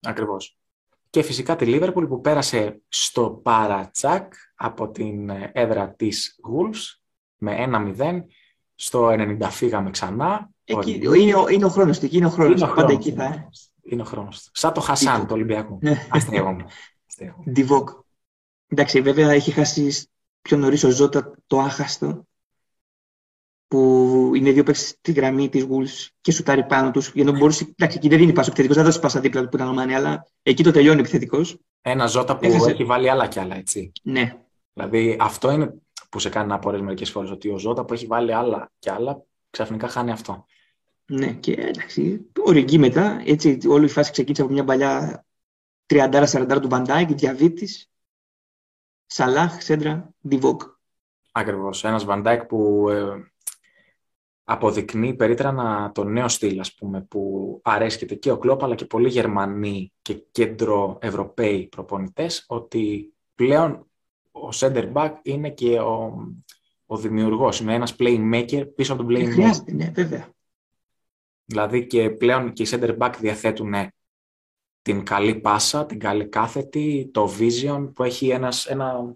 Ακριβώς. 0.00 0.58
Και 1.10 1.22
φυσικά 1.22 1.56
τη 1.56 1.66
Λίβερπουλ 1.66 2.06
που 2.06 2.20
πέρασε 2.20 2.80
στο 2.88 3.40
παρατσάκ 3.42 4.32
από 4.54 4.90
την 4.90 5.30
έδρα 5.52 5.90
της 5.90 6.40
Wolves 6.42 7.00
με 7.36 7.66
1-0. 7.98 8.22
Στο 8.74 9.08
90 9.08 9.48
φύγαμε 9.50 9.90
ξανά. 9.90 10.50
Εκεί, 10.64 11.00
είναι, 11.04 11.34
ο, 11.34 11.48
είναι 11.48 11.64
ο 11.64 11.68
χρόνος 11.68 11.98
του, 11.98 12.08
είναι 12.10 12.26
ο 12.26 12.30
χρόνος. 12.30 12.60
Είναι 12.60 12.70
ο 12.70 12.72
χρόνος, 12.72 12.92
εκεί 12.92 13.12
θα... 13.12 13.48
είναι 13.82 14.02
ο 14.02 14.04
χρόνος. 14.04 14.48
Σαν 14.52 14.72
το 14.72 14.80
Χασάν, 14.80 15.26
το 15.26 15.34
Ολυμπιακό. 15.34 15.78
Ναι. 15.82 16.06
Αστείευομαι. 16.10 16.64
Διβόκ. 17.44 17.88
Εντάξει, 18.68 19.00
βέβαια 19.00 19.30
έχει 19.30 19.50
χάσει 19.50 20.08
πιο 20.42 20.56
νωρίς 20.56 20.84
ο 20.84 20.90
Ζώτα 20.90 21.34
το 21.46 21.58
άχαστο 21.58 22.28
που 23.70 24.32
είναι 24.34 24.50
δύο 24.50 24.62
παίξει 24.62 24.84
στη 24.84 25.12
γραμμή 25.12 25.48
της 25.48 25.66
Wolves 25.70 26.08
και 26.20 26.32
σουτάρει 26.32 26.64
πάνω 26.64 26.90
τους. 26.90 27.10
Για 27.14 27.24
να 27.24 27.32
μπορούσε. 27.32 27.74
Εντάξει, 27.76 27.96
εκεί 27.96 28.08
δεν 28.08 28.18
δίνει 28.18 28.32
πάσα 28.32 28.48
επιθετικός, 28.48 28.76
δεν 28.76 28.84
δώσει 28.84 29.00
πάσα 29.00 29.20
δίπλα 29.20 29.42
του 29.42 29.48
που 29.48 29.56
ήταν 29.56 29.68
ο 29.68 29.72
Μάνι, 29.72 29.94
αλλά 29.94 30.26
εκεί 30.42 30.62
το 30.62 30.70
τελειώνει 30.70 31.00
επιθετικός. 31.00 31.58
Ένα 31.80 32.06
ζώτα 32.06 32.36
που 32.36 32.46
Έχασε... 32.46 32.70
έχει 32.70 32.84
βάλει 32.84 33.10
άλλα 33.10 33.26
κι 33.26 33.38
άλλα, 33.38 33.56
έτσι. 33.56 33.92
Ναι. 34.02 34.36
Δηλαδή 34.72 35.16
αυτό 35.20 35.50
είναι 35.50 35.74
που 36.10 36.18
σε 36.18 36.28
κάνει 36.28 36.48
να 36.48 36.54
απορρέεις 36.54 36.82
μερικές 36.82 37.10
φορές, 37.10 37.30
ότι 37.30 37.48
ο 37.48 37.58
ζώτα 37.58 37.84
που 37.84 37.94
έχει 37.94 38.06
βάλει 38.06 38.34
άλλα 38.34 38.70
κι 38.78 38.90
άλλα 38.90 39.22
ξαφνικά 39.50 39.88
χάνει 39.88 40.10
αυτό. 40.10 40.44
Ναι, 41.06 41.32
και 41.32 41.52
εντάξει, 41.52 42.30
ορεγγί 42.44 42.78
μετά. 42.78 43.22
Έτσι, 43.24 43.58
όλη 43.68 43.84
η 43.84 43.88
φάση 43.88 44.12
ξεκίνησε 44.12 44.42
από 44.42 44.52
μια 44.52 44.64
παλιά 44.64 45.24
30-40 45.86 46.58
του 46.62 46.68
Βαντάικ, 46.68 47.08
διαβήτη, 47.12 47.68
Σαλάχ, 49.06 49.62
Σέντρα, 49.62 50.14
Διβόκ. 50.20 50.62
Ακριβώς. 51.32 51.84
Ένας 51.84 52.04
Βαντάικ 52.04 52.44
που 52.44 52.88
ε, 52.90 53.30
αποδεικνύει 54.50 55.14
περίτρανα 55.14 55.90
το 55.94 56.04
νέο 56.04 56.28
στυλ, 56.28 56.60
ας 56.60 56.74
πούμε, 56.74 57.00
που 57.00 57.60
αρέσκεται 57.64 58.14
και 58.14 58.30
ο 58.30 58.38
Κλόπ, 58.38 58.62
αλλά 58.62 58.74
και 58.74 58.84
πολλοί 58.84 59.08
Γερμανοί 59.08 59.92
και 60.02 60.14
κέντρο 60.30 60.98
Ευρωπαίοι 61.00 61.66
προπονητές, 61.66 62.44
ότι 62.48 63.14
πλέον 63.34 63.86
ο 64.30 64.48
center 64.54 64.92
back 64.92 65.12
είναι 65.22 65.50
και 65.50 65.78
ο, 65.78 66.12
ο 66.86 66.96
δημιουργός, 66.96 67.60
είναι 67.60 67.74
ένας 67.74 67.96
playmaker 67.98 68.68
πίσω 68.74 68.92
από 68.92 69.02
τον 69.02 69.14
playmaker. 69.14 69.30
Χρειάζεται, 69.30 69.72
ναι, 69.72 69.90
βέβαια. 69.94 70.28
Δηλαδή 71.44 71.86
και 71.86 72.10
πλέον 72.10 72.52
και 72.52 72.62
οι 72.62 72.68
center 72.70 72.98
back 72.98 73.12
διαθέτουν 73.18 73.74
την 74.82 75.04
καλή 75.04 75.34
πάσα, 75.34 75.86
την 75.86 75.98
καλή 75.98 76.28
κάθετη, 76.28 77.10
το 77.12 77.30
vision 77.38 77.90
που 77.94 78.02
έχει 78.02 78.28
ένας, 78.28 78.66
ένα 78.66 79.14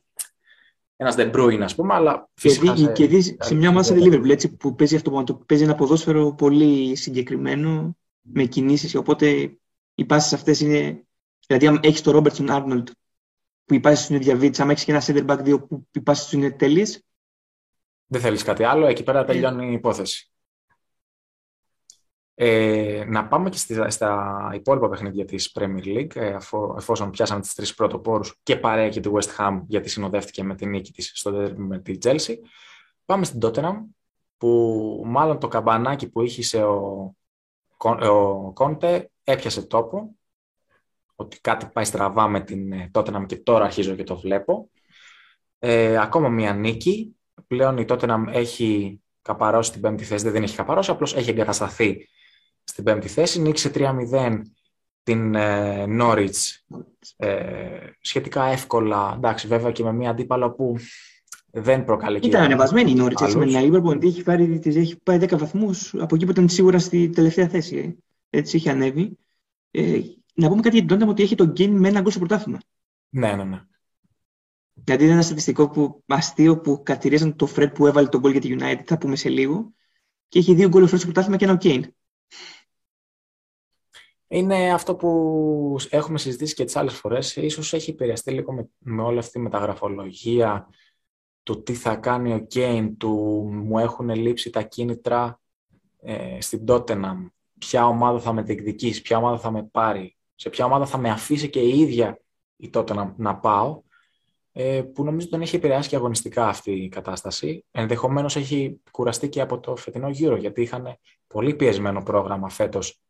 ένας 0.97 1.15
De 1.19 1.33
Bruyne, 1.35 1.61
ας 1.61 1.75
πούμε, 1.75 1.95
αλλά 1.95 2.31
φυσικά. 2.35 2.73
Και, 2.73 2.81
σε, 2.81 2.93
και 2.93 3.07
δει 3.07 3.37
σε 3.41 3.55
μια 3.55 3.69
ομάδα 3.69 3.95
τη 3.95 4.01
Liverpool 4.05 4.31
έτσι, 4.31 4.57
που 4.57 4.75
παίζει, 4.75 4.97
αυτό, 4.97 5.25
το, 5.25 5.35
παίζει 5.35 5.65
ένα 5.65 5.75
ποδόσφαιρο 5.75 6.33
πολύ 6.33 6.97
συγκεκριμένο, 6.97 7.97
με 8.21 8.45
κινήσεις. 8.45 8.95
Οπότε 8.95 9.59
οι 9.95 10.05
πάσει 10.05 10.35
αυτές 10.35 10.61
είναι. 10.61 11.05
Δηλαδή, 11.47 11.67
αν 11.67 11.81
έχεις 11.83 12.01
το 12.01 12.23
Robertson 12.23 12.49
Arnold 12.49 12.85
που 13.65 13.75
οι 13.75 13.81
πάσει 13.81 14.07
του 14.07 14.15
είναι 14.15 14.23
διαβίτη, 14.23 14.63
αν 14.63 14.71
έχεις 14.71 14.85
και 14.85 14.93
ένα 14.93 15.03
center 15.07 15.27
back 15.27 15.55
2 15.55 15.69
που 15.69 15.87
οι 15.93 16.01
πάσει 16.01 16.31
του 16.31 16.37
είναι 16.37 16.51
τέλειε. 16.51 16.85
Δεν 18.07 18.21
θέλεις 18.21 18.43
κάτι 18.43 18.65
άλλο, 18.65 18.87
εκεί 18.87 19.03
πέρα 19.03 19.25
τελειώνει 19.25 19.71
η 19.71 19.73
υπόθεση. 19.73 20.34
Ε, 22.37 23.05
να 23.09 23.27
πάμε 23.27 23.51
και 23.51 23.57
στα, 23.57 23.91
στα 23.91 24.51
υπόλοιπα 24.55 24.89
παιχνίδια 24.89 25.25
της 25.25 25.57
Premier 25.59 25.85
League, 25.85 26.17
ε, 26.17 26.37
εφόσον 26.77 27.11
πιάσαμε 27.11 27.41
τις 27.41 27.55
τρεις 27.55 27.75
πρωτοπόρους 27.75 28.39
και 28.43 28.57
παρέα 28.57 28.89
και 28.89 29.01
τη 29.01 29.11
West 29.13 29.37
Ham, 29.39 29.61
γιατί 29.67 29.89
συνοδεύτηκε 29.89 30.45
με 30.45 30.55
την 30.55 30.69
νίκη 30.71 30.93
της 30.93 31.13
στο 31.15 31.31
derby 31.35 31.55
με 31.57 31.79
τη 31.79 31.99
Chelsea. 32.03 32.35
Πάμε 33.05 33.25
στην 33.25 33.41
Tottenham, 33.43 33.77
που 34.37 35.03
μάλλον 35.07 35.39
το 35.39 35.49
καμπανάκι 35.49 36.09
που 36.09 36.23
είχε 36.23 36.63
ο, 36.63 37.15
ο 37.77 38.53
Κόντε 38.53 39.11
έπιασε 39.25 39.63
τόπο, 39.63 40.15
ότι 41.15 41.41
κάτι 41.41 41.67
πάει 41.73 41.85
στραβά 41.85 42.29
με 42.29 42.41
την 42.41 42.73
ε, 42.73 42.91
Tottenham 42.95 43.25
και 43.27 43.37
τώρα 43.37 43.65
αρχίζω 43.65 43.95
και 43.95 44.05
το 44.05 44.17
βλέπω. 44.17 44.71
Ε, 45.59 45.99
ακόμα 45.99 46.29
μία 46.29 46.53
νίκη. 46.53 47.17
Πλέον 47.47 47.79
η 47.79 47.85
Tottenham 47.89 48.25
έχει 48.29 49.01
καπαρώσει 49.23 49.73
την 49.73 49.81
πέμπτη 49.81 50.05
θέση, 50.05 50.29
δεν 50.29 50.43
έχει 50.43 50.57
καπαρώσει, 50.57 50.91
απλώς 50.91 51.15
έχει 51.15 51.31
εγκατασταθεί 51.31 52.09
στην 52.65 52.85
πέμπτη 52.85 53.09
θέση. 53.09 53.41
Νίκησε 53.41 53.71
3-0 53.75 54.41
την 55.03 55.35
ε, 55.35 55.85
Norwich 56.01 56.77
ε, 57.17 57.91
σχετικά 58.01 58.45
εύκολα. 58.45 59.13
Εντάξει, 59.17 59.47
βέβαια 59.47 59.73
και 59.73 59.83
με 59.83 59.93
μια 59.93 60.11
αντίπαλο 60.11 60.51
που 60.51 60.77
δεν 61.57 61.85
προκαλεί 61.85 62.19
Ήταν 62.23 62.43
ανεβασμένη 62.43 62.91
η 62.91 62.95
Νόριτς, 62.95 63.23
έτσι, 63.23 63.37
με 63.37 63.47
την 63.47 63.57
Liverpool 63.61 64.05
έχει, 64.05 64.23
πάρει, 64.23 64.61
έχει 64.65 65.01
πάει 65.03 65.19
10 65.21 65.39
βαθμούς 65.39 65.95
από 65.95 66.15
εκεί 66.15 66.25
που 66.25 66.31
ήταν 66.31 66.49
σίγουρα 66.49 66.79
στη 66.79 67.09
τελευταία 67.09 67.49
θέση. 67.49 67.77
Ε. 68.31 68.39
Έτσι 68.39 68.57
είχε 68.57 68.71
ανέβει. 68.71 69.19
Ε, 69.71 70.01
να 70.35 70.49
πούμε 70.49 70.61
κάτι 70.61 70.79
για 70.79 70.87
την 70.87 70.97
Tottenham 70.97 71.09
ότι 71.09 71.23
έχει 71.23 71.35
τον 71.35 71.53
gain 71.57 71.69
με 71.69 71.89
ένα 71.89 72.01
γκολ 72.01 72.11
στο 72.11 72.19
πρωτάθλημα. 72.19 72.59
Ναι, 73.09 73.33
ναι, 73.33 73.45
ναι. 73.45 73.61
Δηλαδή 74.75 75.05
είναι 75.05 75.13
ένα 75.13 75.23
στατιστικό 75.23 75.69
που, 75.69 76.03
αστείο 76.07 76.59
που 76.59 76.83
κατηρίζαν 76.83 77.37
το 77.37 77.49
Fred 77.57 77.75
που 77.75 77.87
έβαλε 77.87 78.09
τον 78.09 78.21
γκολ 78.21 78.31
για 78.31 78.41
τη 78.41 78.57
United, 78.59 78.83
θα 78.85 78.99
πούμε 78.99 79.17
σε 79.17 79.29
λίγο, 79.29 79.73
και 80.29 80.39
έχει 80.39 80.55
δύο 80.55 80.69
γκολ 80.69 80.83
ο 80.83 80.87
Fred 80.87 80.97
στο 80.97 81.05
πρωτάθλημα 81.05 81.37
και 81.37 81.45
ένα 81.45 81.55
ο 81.55 81.57
Kane. 81.61 81.83
Είναι 84.29 84.73
αυτό 84.73 84.97
που 84.97 85.77
έχουμε 85.91 86.19
συζητήσει 86.19 86.55
και 86.55 86.65
τις 86.65 86.77
άλλες 86.77 86.95
φορές. 86.95 87.37
Ίσως 87.37 87.73
έχει 87.73 87.91
επηρεαστεί 87.91 88.31
λίγο 88.31 88.53
με, 88.53 88.69
με 88.79 89.03
όλη 89.03 89.19
αυτή 89.19 89.33
τη 89.33 89.39
μεταγραφολογία, 89.39 90.69
του 91.43 91.63
τι 91.63 91.75
θα 91.75 91.97
κάνει 91.97 92.35
ο 92.35 92.39
Κέιν, 92.39 92.97
του 92.97 93.11
μου 93.53 93.79
έχουν 93.79 94.09
λείψει 94.09 94.51
τα 94.51 94.63
κίνητρα 94.63 95.41
ε, 96.01 96.41
στην 96.41 96.65
Tottenham, 96.69 97.29
ποια 97.59 97.87
ομάδα 97.87 98.19
θα 98.19 98.33
με 98.33 98.43
διεκδικήσει, 98.43 99.03
ποια 99.03 99.17
ομάδα 99.17 99.39
θα 99.39 99.51
με 99.51 99.65
πάρει, 99.65 100.17
σε 100.35 100.51
ποια 100.51 100.65
ομάδα 100.65 100.87
θα 100.87 100.99
με 100.99 101.11
αφήσει 101.11 101.51
και 101.51 101.61
η 101.61 101.79
ίδια 101.79 102.21
η 102.57 102.71
Tottenham 102.75 103.13
να 103.17 103.37
πάω, 103.37 103.73
ε, 103.73 103.84
που 104.83 105.05
νομίζω 105.05 105.29
τον 105.29 105.41
έχει 105.41 105.57
επηρεάσει 105.57 105.89
και 105.89 105.97
αγωνιστικά 105.97 106.49
αυτή 106.49 106.73
η 106.73 106.89
κατάσταση. 106.89 107.65
Ενδεχομένως 107.71 108.37
έχει 108.37 108.81
κουραστεί 108.91 109.29
και 109.29 109.41
από 109.41 109.61
το 109.61 109.77
φετινό 109.77 110.09
γύρο, 110.09 110.37
γιατί 110.37 110.63
είχαν 110.63 110.99
πολύ 111.27 111.55
πιεσμένο 111.55 112.03
πρόγραμμα 112.03 112.49
φέτος 112.49 113.01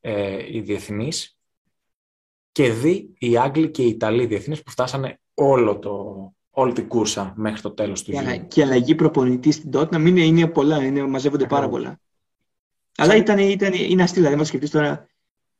ε, 0.00 0.56
οι 0.56 0.60
διεθνείς 0.60 1.38
και 2.52 2.72
δει 2.72 3.14
οι 3.18 3.38
Άγγλοι 3.38 3.70
και 3.70 3.82
οι 3.82 3.88
Ιταλοί 3.88 4.26
διεθνείς 4.26 4.62
που 4.62 4.70
φτάσανε 4.70 5.20
όλο 5.34 5.78
το, 5.78 6.34
όλη 6.50 6.72
την 6.72 6.88
κούρσα 6.88 7.32
μέχρι 7.36 7.60
το 7.60 7.70
τέλος 7.70 8.02
του 8.02 8.10
γύρου. 8.10 8.46
Και 8.46 8.62
αλλαγή 8.62 8.94
προπονητής 8.94 9.54
στην 9.54 9.70
τότε 9.70 9.96
να 9.96 10.02
μην 10.02 10.16
είναι 10.16 10.46
πολλά, 10.46 10.84
είναι, 10.84 11.06
μαζεύονται 11.06 11.46
πάρα 11.46 11.68
πολλά. 11.68 12.00
Αλλά 12.96 13.16
ήταν, 13.16 13.38
ήταν, 13.38 13.72
είναι 13.72 14.02
αστείο, 14.02 14.22
δηλαδή, 14.22 14.38
μα 14.38 14.44
σκεφτείς 14.44 14.70
τώρα 14.70 15.08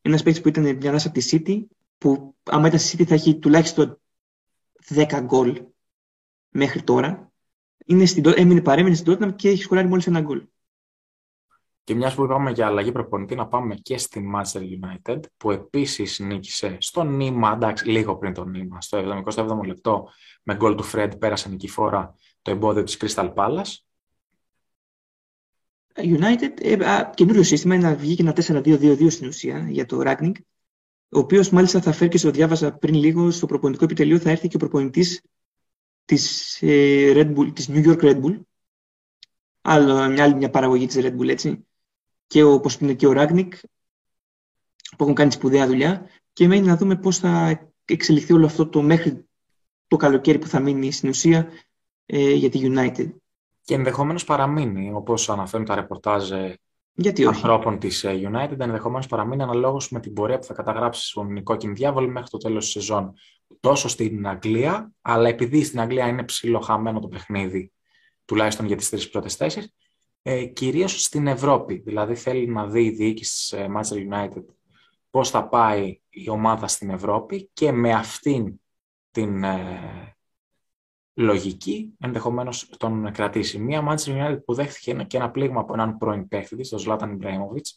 ένας 0.03 0.23
παίκτης 0.23 0.43
που 0.43 0.49
ήταν 0.49 0.77
μια 0.77 0.91
από 0.91 1.11
τη 1.11 1.29
City, 1.31 1.65
που 1.99 2.35
άμα 2.43 2.67
ήταν 2.67 2.79
στη 2.79 2.97
City 2.99 3.07
θα 3.07 3.15
έχει 3.15 3.39
τουλάχιστον 3.39 4.01
10 4.89 5.21
γκολ 5.21 5.63
μέχρι 6.49 6.83
τώρα. 6.83 7.33
Είναι 7.87 8.07
στην, 8.07 8.25
έμεινε, 8.37 8.61
παρέμεινε 8.61 8.95
στην 8.95 9.13
Tottenham 9.13 9.35
και 9.37 9.49
έχει 9.49 9.63
σκοράρει 9.63 9.89
μόλις 9.89 10.07
ένα 10.07 10.21
γκολ. 10.21 10.47
Και 11.85 11.95
μιας 11.95 12.15
που 12.15 12.25
είπαμε 12.25 12.51
για 12.51 12.67
αλλαγή 12.67 12.93
προπονητή, 12.93 13.35
να 13.35 13.47
πάμε 13.47 13.75
και 13.75 13.99
στη 13.99 14.31
Manchester 14.35 14.61
United, 14.61 15.21
που 15.37 15.51
επίσης 15.51 16.19
νίκησε 16.19 16.77
στο 16.81 17.03
νήμα, 17.03 17.53
εντάξει, 17.53 17.89
λίγο 17.89 18.17
πριν 18.17 18.35
το 18.35 18.45
νήμα, 18.45 18.81
στο 18.81 19.23
77ο 19.25 19.65
λεπτό, 19.67 20.09
με 20.43 20.55
γκολ 20.55 20.75
του 20.75 20.83
Φρέντ, 20.83 21.15
πέρασε 21.15 21.49
νικηφόρα 21.49 22.15
το 22.43 22.51
εμπόδιο 22.51 22.83
της 22.83 22.97
Crystal 23.01 23.35
Palace. 23.35 23.75
United, 25.95 26.61
ε, 26.61 26.77
καινούριο 27.15 27.43
σύστημα, 27.43 27.75
ένα, 27.75 27.95
βγήκε 27.95 28.23
ένα 28.23 28.33
4-2-2-2 28.33 29.11
στην 29.11 29.29
ουσία 29.29 29.67
για 29.69 29.87
το 29.87 30.01
Ragnick, 30.05 30.35
ο 31.09 31.19
οποίος 31.19 31.51
μάλιστα 31.51 31.81
θα 31.81 31.93
φέρει 31.93 32.11
και 32.11 32.19
στο 32.19 32.31
διάβασα 32.31 32.73
πριν 32.73 32.95
λίγο 32.95 33.31
στο 33.31 33.47
προπονητικό 33.47 33.85
επιτελείο, 33.85 34.19
θα 34.19 34.31
έρθει 34.31 34.49
και 34.49 34.57
ο 34.57 34.59
προπονητής 34.59 35.23
της 36.05 36.59
ε, 36.63 37.25
της 37.53 37.69
New 37.71 37.87
York 37.87 38.01
Red 38.01 38.23
Bull, 38.23 38.41
άλλο, 39.61 40.09
μια 40.09 40.25
άλλη 40.25 40.35
μια 40.35 40.51
παραγωγή 40.51 40.87
της 40.87 40.97
Red 40.99 41.17
Bull, 41.17 41.29
έτσι, 41.29 41.67
και 42.27 42.43
ο, 42.43 42.53
όπως 42.53 42.75
είναι 42.75 42.95
και 42.95 43.07
ο 43.07 43.13
Ragnick, 43.17 43.51
που 44.97 45.03
έχουν 45.03 45.15
κάνει 45.15 45.33
σπουδαία 45.33 45.67
δουλειά. 45.67 46.11
Και 46.33 46.47
μένει 46.47 46.67
να 46.67 46.77
δούμε 46.77 46.97
πώς 46.97 47.19
θα 47.19 47.61
εξελιχθεί 47.85 48.33
όλο 48.33 48.47
αυτό 48.47 48.69
το 48.69 48.83
μέχρι 48.83 49.29
το 49.87 49.97
καλοκαίρι 49.97 50.39
που 50.39 50.47
θα 50.47 50.61
μείνει 50.61 50.93
στην 50.93 51.09
ουσία 51.09 51.49
ε, 52.07 52.33
για 52.33 52.51
τη 52.51 52.61
United. 52.63 53.11
Και 53.63 53.75
ενδεχομένως 53.75 54.25
παραμείνει, 54.25 54.93
όπως 54.93 55.31
αναφέρουν 55.31 55.67
τα 55.67 55.75
ρεπορτάζ 55.75 56.33
ε, 56.97 57.03
Γιατί 57.03 57.27
ανθρώπων 57.27 57.79
της 57.79 58.05
ε, 58.05 58.31
United, 58.33 58.61
ενδεχομένως 58.61 59.07
παραμείνει 59.07 59.43
αναλόγως 59.43 59.91
με 59.91 60.01
την 60.01 60.13
πορεία 60.13 60.39
που 60.39 60.45
θα 60.45 60.55
καταγράψει 60.55 61.07
στον 61.07 61.33
Νικό 61.33 61.57
Κινδιάβολη 61.57 62.09
μέχρι 62.09 62.29
το 62.29 62.39
τέλος 62.39 62.65
της 62.65 62.73
σεζόν. 62.73 63.13
Τόσο 63.61 63.89
στην 63.89 64.27
Αγγλία, 64.27 64.93
αλλά 65.01 65.29
επειδή 65.29 65.65
στην 65.65 65.81
Αγγλία 65.81 66.07
είναι 66.07 66.25
ψηλοχαμένο 66.25 67.01
το 67.01 67.09
παιχνίδι, 67.09 67.73
τουλάχιστον 68.25 68.67
για 68.67 68.77
τις 68.77 68.89
τρεις 68.89 69.09
πρώτες 69.09 69.35
θέσεις, 69.35 69.75
ε, 70.23 70.45
κυρίως 70.45 71.03
στην 71.03 71.27
Ευρώπη. 71.27 71.75
Δηλαδή 71.75 72.15
θέλει 72.15 72.47
να 72.47 72.67
δει 72.67 72.85
η 72.85 72.91
διοίκηση 72.91 73.35
της 73.35 73.53
ε, 73.53 73.67
Manchester 73.77 74.15
United 74.15 74.45
πώς 75.11 75.31
θα 75.31 75.49
πάει 75.49 76.01
η 76.09 76.29
ομάδα 76.29 76.69
στην 76.69 76.91
Ευρώπη 76.91 77.51
και 77.53 77.73
με 77.73 77.93
αυτήν 77.93 78.61
την 79.11 79.45
ε, 79.45 80.16
λογική 81.17 81.95
ενδεχομένως 82.01 82.69
τον 82.79 83.13
κρατήσει. 83.13 83.59
Μία 83.59 83.89
Manchester 83.89 84.09
United 84.09 84.39
που 84.45 84.55
δέχθηκε 84.55 85.05
και 85.05 85.17
ένα 85.17 85.31
πλήγμα 85.31 85.61
από 85.61 85.73
έναν 85.73 85.99
πρώην 85.99 86.29
παίχτη, 86.29 86.69
τον 86.69 86.81
Zlatan 86.87 87.19
Ibrahimovic. 87.19 87.77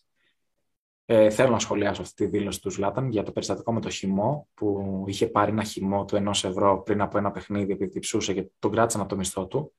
Ε, 1.06 1.30
θέλω 1.30 1.50
να 1.50 1.60
σχολιάσω 1.60 2.02
αυτή 2.02 2.26
τη 2.26 2.38
δήλωση 2.38 2.62
του 2.62 2.70
Ζλάταν 2.70 3.10
για 3.10 3.24
το 3.24 3.32
περιστατικό 3.32 3.74
με 3.74 3.82
το 3.82 3.90
χυμό 3.90 4.48
που 4.54 5.04
είχε 5.08 5.28
πάρει 5.28 5.52
ένα 5.52 5.64
χυμό 5.64 6.06
του 6.06 6.16
ενός 6.16 6.44
ευρώ 6.44 6.82
πριν 6.82 7.02
από 7.02 7.18
ένα 7.18 7.32
παιχνίδι 7.32 7.72
επειδή 7.72 8.00
ψούσε 8.00 8.34
και 8.34 8.50
τον 8.60 8.72
κράτησαν 8.72 9.02
από 9.02 9.10
το 9.10 9.16
μισθό 9.16 9.48
του. 9.48 9.74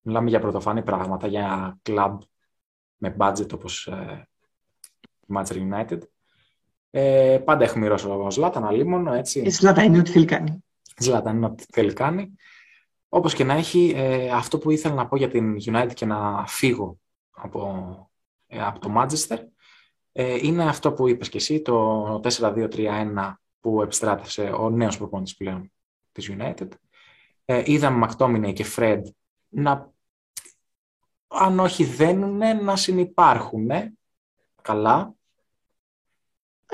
Μιλάμε 0.00 0.28
για 0.28 0.40
πρωτοφανή 0.40 0.82
πράγματα, 0.82 1.26
για 1.26 1.78
κλαμπ 1.82 2.20
με 2.96 3.16
budget 3.18 3.52
όπως 3.52 3.86
ε, 3.86 4.28
Manchester 5.34 5.70
United. 5.70 5.98
Ε, 6.90 7.38
πάντα 7.44 7.64
έχει 7.64 7.78
μοιρώσει 7.78 8.06
ο 8.06 8.30
Ζλάταν, 8.30 8.64
αλίμονο, 8.64 9.12
έτσι. 9.12 9.40
Η 9.40 9.50
Ζλάταν 9.50 9.84
είναι 9.84 9.98
ό,τι 9.98 10.10
θέλει 10.10 10.24
κάνει. 10.24 10.64
Ζλάταν 10.98 11.36
είναι 11.36 11.46
ό,τι 11.46 11.64
θέλει 11.72 11.92
κάνει. 11.92 12.34
Όπως 13.14 13.34
και 13.34 13.44
να 13.44 13.54
έχει, 13.54 13.92
ε, 13.96 14.30
αυτό 14.30 14.58
που 14.58 14.70
ήθελα 14.70 14.94
να 14.94 15.08
πω 15.08 15.16
για 15.16 15.28
την 15.28 15.56
United 15.64 15.90
και 15.94 16.06
να 16.06 16.46
φύγω 16.46 16.98
από, 17.30 18.10
ε, 18.46 18.62
από 18.62 18.78
το 18.78 18.94
Manchester, 18.96 19.38
ε, 20.12 20.38
είναι 20.42 20.68
αυτό 20.68 20.92
που 20.92 21.08
είπες 21.08 21.28
και 21.28 21.36
εσύ, 21.36 21.62
το 21.62 22.20
4-2-3-1 22.22 23.40
που 23.60 23.82
επιστράτευσε 23.82 24.42
ο 24.42 24.70
νέος 24.70 24.98
προπόνητης 24.98 25.36
πλέον 25.36 25.72
της 26.12 26.30
United. 26.32 26.68
Ε, 27.44 27.62
είδαμε 27.64 27.96
Μακτόμινε 27.96 28.52
και 28.52 28.64
Φρέντ 28.64 29.06
να 29.48 29.92
αν 31.28 31.58
όχι 31.58 31.84
δένουν, 31.84 32.64
να 32.64 32.76
συνεπάρχουν 32.76 33.70
καλά. 34.62 35.14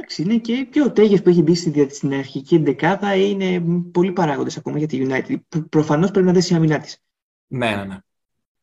Εντάξει, 0.00 0.22
είναι 0.22 0.38
και, 0.38 0.64
και 0.70 0.82
ο 0.82 0.92
Τέγες 0.92 1.22
που 1.22 1.28
έχει 1.28 1.42
μπει 1.42 1.54
στην, 1.54 1.90
στην 1.90 2.12
αρχική 2.14 2.54
εντεκάδα 2.54 3.14
είναι 3.14 3.60
πολλοί 3.92 4.12
παράγοντες 4.12 4.56
ακόμα 4.56 4.78
για 4.78 4.86
τη 4.86 5.06
United. 5.08 5.36
Προφανώς 5.68 6.10
πρέπει 6.10 6.26
να 6.26 6.32
δέσει 6.32 6.52
η 6.52 6.56
αμυνά 6.56 6.78
της. 6.78 7.02
Ναι, 7.46 7.76
ναι, 7.76 7.84
ναι. 7.84 7.96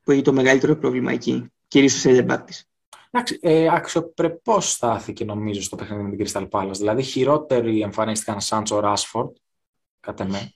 Που 0.03 0.11
έχει 0.11 0.21
το 0.21 0.33
μεγαλύτερο 0.33 0.75
πρόβλημα 0.75 1.11
εκεί, 1.11 1.51
κυρίως 1.67 1.99
στο 1.99 2.09
center 2.13 2.39
της. 2.45 2.69
Εντάξει, 3.11 3.39
ε, 3.41 3.67
αξιοπρεπώς 3.71 4.71
στάθηκε 4.71 5.25
νομίζω 5.25 5.61
στο 5.61 5.75
παιχνίδι 5.75 6.03
με 6.03 6.15
την 6.15 6.25
Crystal 6.25 6.49
Palace. 6.49 6.75
Δηλαδή 6.77 7.01
χειρότεροι 7.03 7.81
εμφανίστηκαν 7.81 8.41
Σάντσο 8.41 8.79
Ράσφορντ, 8.79 9.35
κατά 9.99 10.25
με, 10.25 10.53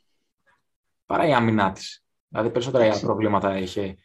παρά 1.05 1.27
η 1.27 1.33
αμυνά 1.33 1.71
της. 1.71 2.03
Δηλαδή 2.27 2.50
περισσότερα 2.50 3.00
προβλήματα 3.00 3.57
είχε 3.57 3.95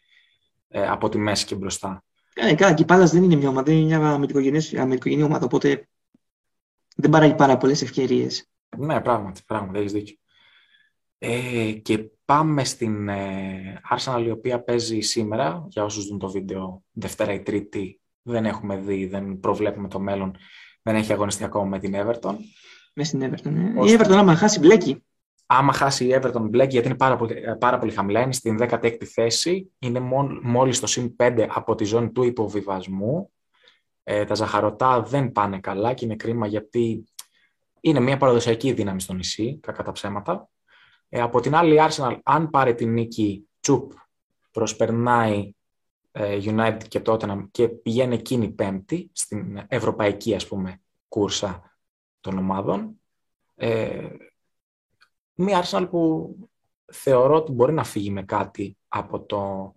ε, 0.67 0.87
από 0.87 1.09
τη 1.09 1.17
μέση 1.17 1.45
και 1.45 1.55
μπροστά. 1.55 2.03
Ε, 2.33 2.55
καλά, 2.55 2.73
και 2.73 2.81
η 2.81 2.85
Πάλας 2.85 3.11
δεν 3.11 3.23
είναι 3.23 3.35
μια 3.35 3.49
ομάδα, 3.49 3.71
είναι 3.71 3.97
μια 3.97 4.81
αμερικογενή 4.81 5.23
ομάδα, 5.23 5.45
οπότε 5.45 5.87
δεν 6.95 7.09
παράγει 7.09 7.35
πάρα 7.35 7.57
πολλές 7.57 7.81
ευκαιρίες. 7.81 8.49
Ναι, 8.77 9.01
πράγματι, 9.01 9.41
πράγματι, 9.45 9.79
έχεις 9.79 9.91
δίκιο. 9.91 10.15
Ε, 11.17 11.71
και 11.71 12.09
πάμε 12.25 12.63
στην 12.63 13.09
ε, 13.09 13.81
Arsenal, 13.89 14.23
η 14.25 14.29
οποία 14.29 14.63
παίζει 14.63 14.99
σήμερα, 14.99 15.65
για 15.69 15.83
όσους 15.83 16.07
δουν 16.07 16.19
το 16.19 16.31
βίντεο 16.31 16.83
Δευτέρα 16.91 17.33
ή 17.33 17.41
Τρίτη, 17.41 17.99
δεν 18.21 18.45
έχουμε 18.45 18.77
δει, 18.77 19.05
δεν 19.05 19.39
προβλέπουμε 19.39 19.87
το 19.87 19.99
μέλλον, 19.99 20.35
δεν 20.81 20.95
έχει 20.95 21.13
αγωνιστεί 21.13 21.43
ακόμα 21.43 21.65
με 21.65 21.79
την 21.79 21.93
Everton. 21.95 22.35
Με 22.93 23.03
στην 23.03 23.21
Everton, 23.23 23.51
ναι. 23.51 23.89
Η 23.89 23.97
Everton 23.97 24.15
άμα 24.15 24.35
χάσει 24.35 24.59
μπλέκει 24.59 25.03
άμα 25.45 25.73
χάσει 25.73 26.05
η 26.05 26.19
Everton 26.21 26.41
Black, 26.41 26.69
γιατί 26.69 26.87
είναι 26.87 26.95
πάρα 26.95 27.15
πολύ, 27.15 27.35
πάρα 27.59 27.77
πολύ 27.77 27.91
χαμηλά, 27.91 28.21
είναι 28.21 28.33
στην 28.33 28.57
16η 28.59 29.03
θέση, 29.03 29.71
είναι 29.79 29.99
μόλις 30.41 30.79
το 30.79 30.87
συν 30.87 31.15
5 31.19 31.47
από 31.49 31.75
τη 31.75 31.83
ζώνη 31.83 32.11
του 32.11 32.23
υποβιβασμού. 32.23 33.31
Ε, 34.07 34.25
τα 34.25 34.35
ζαχαρωτά 34.35 35.01
δεν 35.01 35.31
πάνε 35.31 35.59
καλά 35.59 35.93
και 35.93 36.05
είναι 36.05 36.15
κρίμα 36.15 36.47
γιατί 36.47 37.03
είναι 37.81 37.99
μια 37.99 38.17
παραδοσιακή 38.17 38.73
δύναμη 38.73 39.01
στο 39.01 39.13
νησί, 39.13 39.59
κακά 39.61 39.83
τα 39.83 39.91
ψέματα. 39.91 40.49
Ε, 41.09 41.21
από 41.21 41.39
την 41.39 41.55
άλλη, 41.55 41.75
η 41.75 41.79
Arsenal, 41.89 42.19
αν 42.23 42.49
πάρει 42.49 42.75
την 42.75 42.93
νίκη, 42.93 43.47
τσουπ, 43.59 43.91
προσπερνάει 44.51 45.53
ε, 46.11 46.39
United 46.41 46.83
και 46.87 47.01
Tottenham 47.05 47.47
και 47.51 47.67
πηγαίνει 47.67 48.15
εκείνη 48.15 48.49
πέμπτη, 48.49 49.09
στην 49.13 49.65
ευρωπαϊκή, 49.67 50.35
ας 50.35 50.47
πούμε, 50.47 50.81
κούρσα 51.07 51.77
των 52.19 52.37
ομάδων. 52.37 53.01
Ε, 53.55 54.07
Μία 55.33 55.63
Arsenal 55.63 55.87
που 55.89 56.35
θεωρώ 56.85 57.35
ότι 57.35 57.51
μπορεί 57.51 57.73
να 57.73 57.83
φύγει 57.83 58.09
με 58.09 58.23
κάτι 58.23 58.77
από 58.87 59.21
το, 59.21 59.73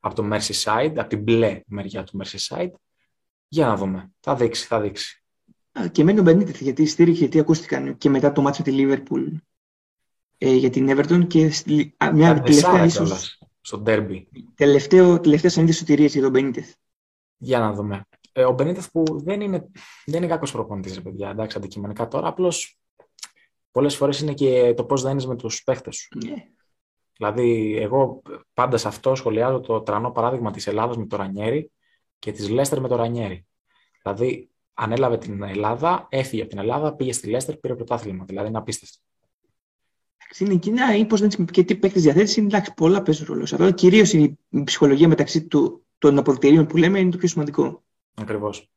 από 0.00 0.14
το 0.14 0.28
Merseyside, 0.32 0.94
από 0.96 1.08
την 1.08 1.22
μπλε 1.22 1.60
μεριά 1.66 2.04
του 2.04 2.20
Merseyside. 2.22 2.70
Για 3.52 3.66
να 3.66 3.76
δούμε. 3.76 4.12
Θα 4.20 4.34
δείξει, 4.34 4.66
θα 4.66 4.80
δείξει. 4.80 5.22
Και 5.92 6.04
μένει 6.04 6.18
ο 6.18 6.22
Μπενίτεθ, 6.22 6.60
γιατί 6.60 6.86
στήριξε, 6.86 7.20
γιατί 7.20 7.38
ακούστηκαν 7.38 7.98
και 7.98 8.08
μετά 8.08 8.32
το 8.32 8.42
μάτσο 8.42 8.62
με 8.66 8.72
τη 8.72 8.76
Liverpool 8.78 9.40
ε, 10.38 10.54
για 10.54 10.70
την 10.70 10.88
Everton 10.90 11.26
και 11.26 11.50
μια 12.12 12.42
τελευταία 12.42 12.84
ίσως... 12.84 13.38
στο 13.60 13.78
ντέρμπι. 13.78 14.28
Τελευταίο, 14.54 15.20
τελευταία 15.20 15.50
σανίδη 15.50 15.72
σωτηρίας 15.72 16.12
για 16.12 16.22
τον 16.22 16.30
Μπενίτεθ. 16.30 16.74
Για 17.36 17.58
να 17.58 17.72
δούμε. 17.72 18.04
Ε, 18.32 18.44
ο 18.44 18.52
Μπενίτεθ 18.52 18.90
που 18.90 19.20
δεν 19.24 19.40
είναι, 19.40 19.70
δεν 20.04 20.22
είναι 20.22 20.32
κακός 20.32 20.52
προπονητής, 20.52 20.94
ρε 20.94 21.00
παιδιά, 21.00 21.30
εντάξει, 21.30 21.56
αντικειμενικά 21.56 22.08
τώρα, 22.08 22.28
απλώς 22.28 22.78
πολλές 23.70 23.96
φορές 23.96 24.20
είναι 24.20 24.34
και 24.34 24.74
το 24.76 24.84
πώς 24.84 25.02
δένεις 25.02 25.26
με 25.26 25.36
τους 25.36 25.62
παίχτες 25.62 25.96
σου. 25.96 26.18
Ναι. 26.24 26.34
Δηλαδή, 27.16 27.76
εγώ 27.80 28.22
πάντα 28.54 28.76
σε 28.76 28.88
αυτό 28.88 29.14
σχολιάζω 29.14 29.60
το 29.60 29.80
τρανό 29.80 30.10
παράδειγμα 30.10 30.50
της 30.50 30.66
Ελλάδας 30.66 30.96
με 30.96 31.06
το 31.06 31.16
Ρανιέρι 31.16 31.70
και 32.22 32.32
της 32.32 32.48
Λέστερ 32.48 32.80
με 32.80 32.88
το 32.88 32.96
Ρανιέρι. 32.96 33.46
Δηλαδή, 34.02 34.50
ανέλαβε 34.74 35.18
την 35.18 35.42
Ελλάδα, 35.42 36.06
έφυγε 36.10 36.42
από 36.42 36.50
την 36.50 36.58
Ελλάδα, 36.58 36.94
πήγε 36.94 37.12
στη 37.12 37.28
Λέστερ, 37.28 37.56
πήρε 37.56 37.74
πρωτάθλημα. 37.74 38.24
Δηλαδή, 38.24 38.48
είναι 38.48 38.58
απίστευτο. 38.58 38.98
Είναι 40.38 40.56
κοινά 40.56 40.96
ή 40.96 41.04
πώς 41.04 41.20
δεν 41.20 41.28
και 41.44 41.62
τι 41.62 41.76
παίκτες 41.76 42.02
διαθέτεις, 42.02 42.36
εντάξει, 42.36 42.74
πολλά 42.74 43.02
παίζουν 43.02 43.26
ρόλο. 43.26 43.42
Αυτό 43.42 43.70
κυρίως 43.70 44.12
η 44.12 44.38
ψυχολογία 44.64 45.08
μεταξύ 45.08 45.46
του, 45.46 45.86
των 45.98 46.18
αποδητηρίων 46.18 46.66
που 46.66 46.76
λέμε 46.76 46.98
είναι 46.98 47.10
το 47.10 47.16
πιο 47.16 47.28
σημαντικό. 47.28 47.82
Ακριβώς. 48.14 48.70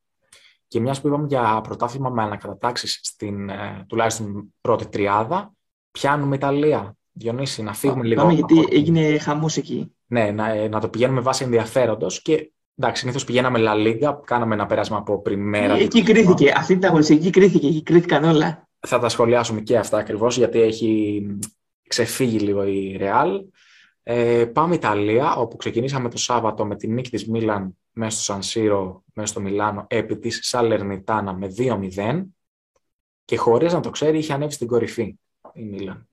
Και 0.68 0.80
μιας 0.80 1.00
που 1.00 1.06
είπαμε 1.06 1.26
για 1.26 1.60
πρωτάθλημα 1.60 2.10
με 2.10 2.22
ανακατατάξεις 2.22 3.00
στην 3.02 3.48
ε, 3.48 3.84
τουλάχιστον 3.88 4.54
πρώτη 4.60 4.86
τριάδα, 4.86 5.54
πιάνουμε 5.90 6.36
Ιταλία. 6.36 6.96
Διονύση, 7.12 7.62
να 7.62 7.74
φύγουμε 7.74 8.04
λίγο. 8.04 8.20
Πάμε 8.20 8.32
γιατί 8.32 8.66
έγινε 8.70 9.18
χαμός 9.18 9.56
εκεί. 9.56 9.94
Ναι, 10.06 10.30
να, 10.30 10.48
ε, 10.48 10.68
να 10.68 10.80
το 10.80 10.88
πηγαίνουμε 10.88 11.20
βάσει 11.20 11.44
ενδιαφέροντος 11.44 12.22
και 12.22 12.50
Εντάξει, 12.78 13.00
συνήθως 13.00 13.24
πηγαίναμε 13.24 13.58
La 13.62 13.74
Liga, 13.74 14.18
κάναμε 14.24 14.54
ένα 14.54 14.66
πέρασμα 14.66 14.96
από 14.96 15.22
πριμέρα. 15.22 15.74
Εκεί 15.74 16.02
κρίθηκε. 16.02 16.52
Αυτή 16.56 16.74
την 16.78 16.88
αγωνιστική 16.88 17.30
κρίθηκε. 17.30 17.66
Εκεί 17.66 17.82
κρίθηκαν 17.82 18.24
όλα. 18.24 18.68
Θα 18.86 18.98
τα 18.98 19.08
σχολιάσουμε 19.08 19.60
και 19.60 19.78
αυτά 19.78 19.98
ακριβώς, 19.98 20.36
γιατί 20.36 20.60
έχει 20.60 21.22
ξεφύγει 21.88 22.38
λίγο 22.38 22.64
η 22.64 22.98
Real. 23.00 23.40
Ε, 24.02 24.44
πάμε 24.44 24.74
Ιταλία, 24.74 25.34
όπου 25.34 25.56
ξεκινήσαμε 25.56 26.10
το 26.10 26.18
Σάββατο 26.18 26.66
με 26.66 26.76
τη 26.76 26.88
νίκη 26.88 27.10
της 27.10 27.28
Μίλαν 27.28 27.76
μέσα 27.92 28.16
στο 28.16 28.32
Σανσίρο, 28.32 29.04
μέσα 29.14 29.28
στο 29.28 29.40
Μιλάνο, 29.40 29.86
επί 29.88 30.18
της 30.18 30.38
Σαλερνιτάνα 30.42 31.32
με 31.32 31.54
2-0 31.58 32.22
και 33.24 33.36
χωρίς 33.36 33.72
να 33.72 33.80
το 33.80 33.90
ξέρει 33.90 34.18
είχε 34.18 34.32
ανέβει 34.32 34.52
στην 34.52 34.66
κορυφή 34.66 35.18
η 35.52 35.62
Μίλαν. 35.62 36.08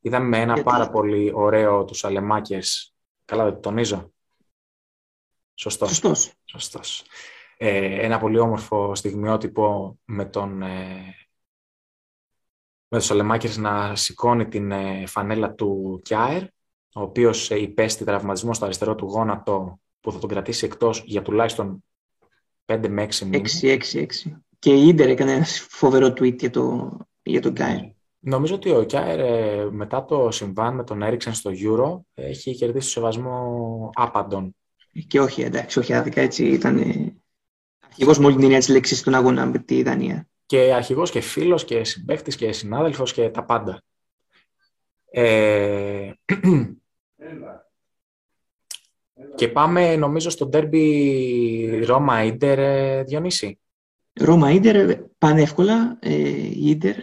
Είδαμε 0.00 0.38
ένα 0.40 0.62
πάρα 0.62 0.90
πολύ 0.90 1.30
ωραίο 1.34 1.84
τους 1.84 2.04
Αλεμάκες, 2.04 2.94
καλά 3.24 3.44
δεν 3.44 3.52
το 3.52 3.60
τονίζω, 3.60 4.13
Σωστός. 5.54 5.88
Σωστός. 5.88 6.32
Σωστός. 6.44 7.04
Ε, 7.56 8.04
ένα 8.04 8.18
πολύ 8.18 8.38
όμορφο 8.38 8.94
στιγμιότυπο 8.94 9.98
με 10.04 10.24
τον 10.24 10.62
ε, 10.62 11.14
με 12.88 13.00
τον 13.00 13.00
Σολεμάκερς 13.00 13.56
να 13.56 13.96
σηκώνει 13.96 14.48
την 14.48 14.70
ε, 14.70 15.06
φανέλα 15.06 15.52
του 15.54 16.00
Κιάερ, 16.04 16.42
ο 16.94 17.00
οποίος 17.02 17.50
ε, 17.50 17.60
υπέστη 17.60 18.04
τραυματισμό 18.04 18.54
στο 18.54 18.64
αριστερό 18.64 18.94
του 18.94 19.06
γόνατο 19.06 19.80
που 20.00 20.12
θα 20.12 20.18
τον 20.18 20.28
κρατήσει 20.28 20.64
εκτός 20.64 21.02
για 21.06 21.22
τουλάχιστον 21.22 21.84
5 22.66 22.88
με 22.88 23.06
6 23.10 23.18
μήνες. 23.18 23.60
6, 23.62 23.78
6, 23.92 24.00
6. 24.00 24.06
Και 24.58 24.74
η 24.74 24.88
Ίντερ 24.88 25.08
έκανε 25.08 25.32
ένα 25.32 25.44
φοβερό 25.68 26.06
tweet 26.06 26.38
για, 26.38 26.50
το, 26.50 26.96
για 27.22 27.40
τον 27.40 27.54
Κιάερ. 27.54 27.80
Νομίζω 28.18 28.54
ότι 28.54 28.70
ο 28.70 28.84
Κιάερ 28.84 29.18
ε, 29.18 29.70
μετά 29.70 30.04
το 30.04 30.30
συμβάν 30.30 30.74
με 30.74 30.84
τον 30.84 31.02
Έριξεν 31.02 31.34
στο 31.34 31.50
Euro 31.54 32.00
έχει 32.14 32.54
κερδίσει 32.54 32.86
το 32.86 32.92
σεβασμό 32.92 33.90
άπαντων 33.94 34.56
και 35.06 35.20
όχι, 35.20 35.42
εντάξει, 35.42 35.78
όχι 35.78 35.92
άδικα, 35.92 36.20
έτσι 36.20 36.44
ήταν 36.44 36.78
αρχηγός 37.86 38.18
με 38.18 38.26
όλη 38.26 38.34
την 38.34 38.44
έννοια 38.44 38.58
της 38.58 38.68
λέξης 38.68 38.98
στον 38.98 39.14
αγώνα 39.14 39.46
με 39.46 39.58
τη 39.58 39.82
Δανία. 39.82 40.28
Και 40.46 40.74
αρχηγός 40.74 41.10
και 41.10 41.20
φίλος 41.20 41.64
και 41.64 41.84
συμπαίχτης 41.84 42.36
και 42.36 42.52
συνάδελφος 42.52 43.12
και 43.12 43.30
τα 43.30 43.44
πάντα. 43.44 43.82
Ε... 45.10 46.10
και 49.34 49.48
πάμε 49.48 49.96
νομίζω 49.96 50.30
στο 50.30 50.46
ντέρμπι 50.46 51.84
Ρώμα-Ίντερ, 51.84 53.04
Διονύση. 53.04 53.58
Ρώμα-Ίντερ, 54.12 54.98
πανεύκολα. 55.18 55.98
Ε, 56.00 56.48
Ίντερ, 56.54 56.96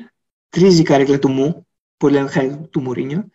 τρίζει 0.50 0.82
η 0.82 0.84
καρέκλα 0.84 1.20
του 1.20 1.30
μου, 1.30 1.68
πολύ 1.98 2.28
χάρη 2.28 2.68
του 2.70 2.82
Μουρίνιο. 2.82 3.28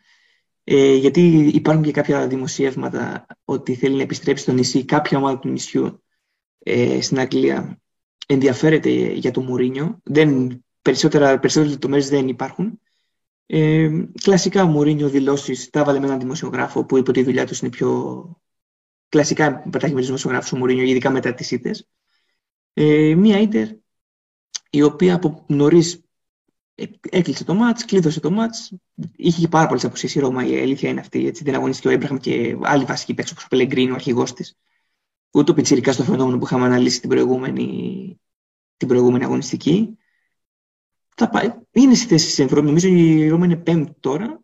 Ε, 0.69 0.95
γιατί 0.95 1.51
υπάρχουν 1.55 1.85
και 1.85 1.91
κάποια 1.91 2.27
δημοσιεύματα 2.27 3.27
ότι 3.45 3.75
θέλει 3.75 3.97
να 3.97 4.03
επιστρέψει 4.03 4.43
στο 4.43 4.53
νησί, 4.53 4.85
κάποια 4.85 5.19
ομάδα 5.19 5.39
του 5.39 5.49
νησιού 5.49 6.03
ε, 6.59 7.01
στην 7.01 7.19
Αγγλία 7.19 7.81
ενδιαφέρεται 8.27 8.91
για 9.13 9.31
το 9.31 9.41
Μουρίνιο. 9.41 10.01
Δεν, 10.05 10.61
περισσότερα, 10.83 11.39
περισσότερες 11.39 11.73
λεπτομέρειες 11.73 12.09
δεν 12.09 12.29
υπάρχουν. 12.29 12.81
Ε, 13.47 13.91
κλασικά 14.23 14.63
ο 14.63 14.67
Μουρίνιο 14.67 15.09
δηλώσεις, 15.09 15.71
τα 15.71 15.81
έβαλε 15.81 15.99
με 15.99 16.07
έναν 16.07 16.19
δημοσιογράφο 16.19 16.85
που 16.85 16.97
είπε 16.97 17.11
ότι 17.11 17.21
η 17.21 17.25
δουλειά 17.25 17.47
τους 17.47 17.61
είναι 17.61 17.71
πιο... 17.71 18.41
Κλασικά 19.09 19.59
πετάχει 19.71 19.93
με 19.93 19.99
τους 19.99 20.07
δημοσιογράφους 20.07 20.53
ο 20.53 20.57
Μουρίνιο, 20.57 20.85
ειδικά 20.85 21.11
μετά 21.11 21.35
τις 21.35 21.51
ήττες. 21.51 21.89
Ε, 22.73 23.15
μία 23.15 23.41
ίντερ 23.41 23.69
η 24.71 24.83
οποία 24.83 25.15
από 25.15 25.45
νωρίς 25.49 26.06
έκλεισε 27.11 27.45
το 27.45 27.55
μάτς, 27.55 27.85
κλείδωσε 27.85 28.21
το 28.21 28.31
μάτς. 28.31 28.73
Είχε 29.17 29.41
και 29.41 29.49
πάρα 29.49 29.67
πολλές 29.67 29.85
αποσύσει 29.85 30.19
η 30.19 30.21
Ρώμα, 30.21 30.47
η 30.47 30.61
αλήθεια 30.61 30.89
είναι 30.89 31.01
αυτή. 31.01 31.27
Έτσι, 31.27 31.45
δεν 31.45 31.55
αγωνίστηκε 31.55 31.89
ο 31.89 31.91
Έμπραχαμ 31.91 32.17
και 32.17 32.57
άλλοι 32.63 32.85
βασικοί 32.85 33.15
παίκτες 33.15 33.33
όπως 33.33 33.45
ο 33.45 33.49
Πελεγκρίνο, 33.49 33.93
ο 33.93 33.95
αρχηγός 33.95 34.33
της. 34.33 34.57
Ούτε 35.31 35.51
ο 35.51 35.55
Πιτσυρικά 35.55 35.93
στο 35.93 36.05
φαινόμενο 36.05 36.39
που 36.39 36.45
είχαμε 36.45 36.65
αναλύσει 36.65 37.01
την 37.01 37.09
προηγούμενη, 37.09 38.21
την 38.77 38.89
προηγούμενη 38.89 39.25
αγωνιστική. 39.25 39.99
Θα 41.17 41.29
πάει. 41.29 41.55
Είναι 41.71 41.95
στη 41.95 42.07
θέση 42.07 42.27
της 42.27 42.39
Ευρώπη. 42.39 42.67
Νομίζω 42.67 42.89
η 42.89 43.29
Ρώμα 43.29 43.45
είναι 43.45 43.57
πέμπτη 43.57 43.93
τώρα. 44.01 44.41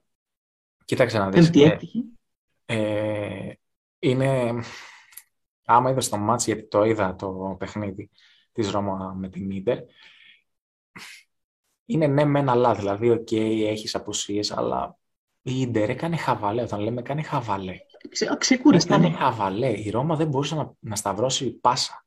Κοίταξε 0.85 1.19
να 1.19 1.31
δεις. 1.31 1.51
Πέμπτη 1.51 1.63
έτυχη. 1.63 2.05
Ε, 2.65 3.53
είναι... 3.99 4.53
Άμα 5.65 5.91
είδα 5.91 6.01
το 6.11 6.19
μάτς, 6.19 6.47
γιατί 6.47 6.69
το 6.69 6.85
είδα 6.85 7.15
το 7.15 7.57
παιχνίδι 7.59 8.11
της 8.53 8.71
Ρώμα 8.71 9.15
με 9.19 9.29
την 9.29 9.51
Ίντερ, 9.51 9.79
είναι 11.87 12.07
ναι 12.07 12.25
μεν 12.25 12.49
αλλά, 12.49 12.75
δηλαδή, 12.75 13.11
οκ, 13.11 13.29
okay, 13.31 13.65
έχεις 13.67 13.95
απουσίες, 13.95 14.53
αλλά 14.53 14.97
η 15.43 15.53
Ιντερ 15.61 15.91
έκανε 15.91 16.17
χαβαλέ. 16.17 16.63
Όταν 16.63 16.81
λέμε 16.81 17.01
έκανε 17.01 17.23
χαβαλέ. 17.23 17.77
Ξε, 18.09 18.37
ξεκούραστα. 18.39 18.95
Έκανε 18.95 19.15
χαβαλέ. 19.15 19.69
Η 19.69 19.91
Ρώμα 19.91 20.17
δεν 20.17 20.29
μπορούσε 20.29 20.55
να, 20.55 20.73
να 20.79 20.97
σταυρώσει 20.97 21.51
πάσα. 21.51 22.05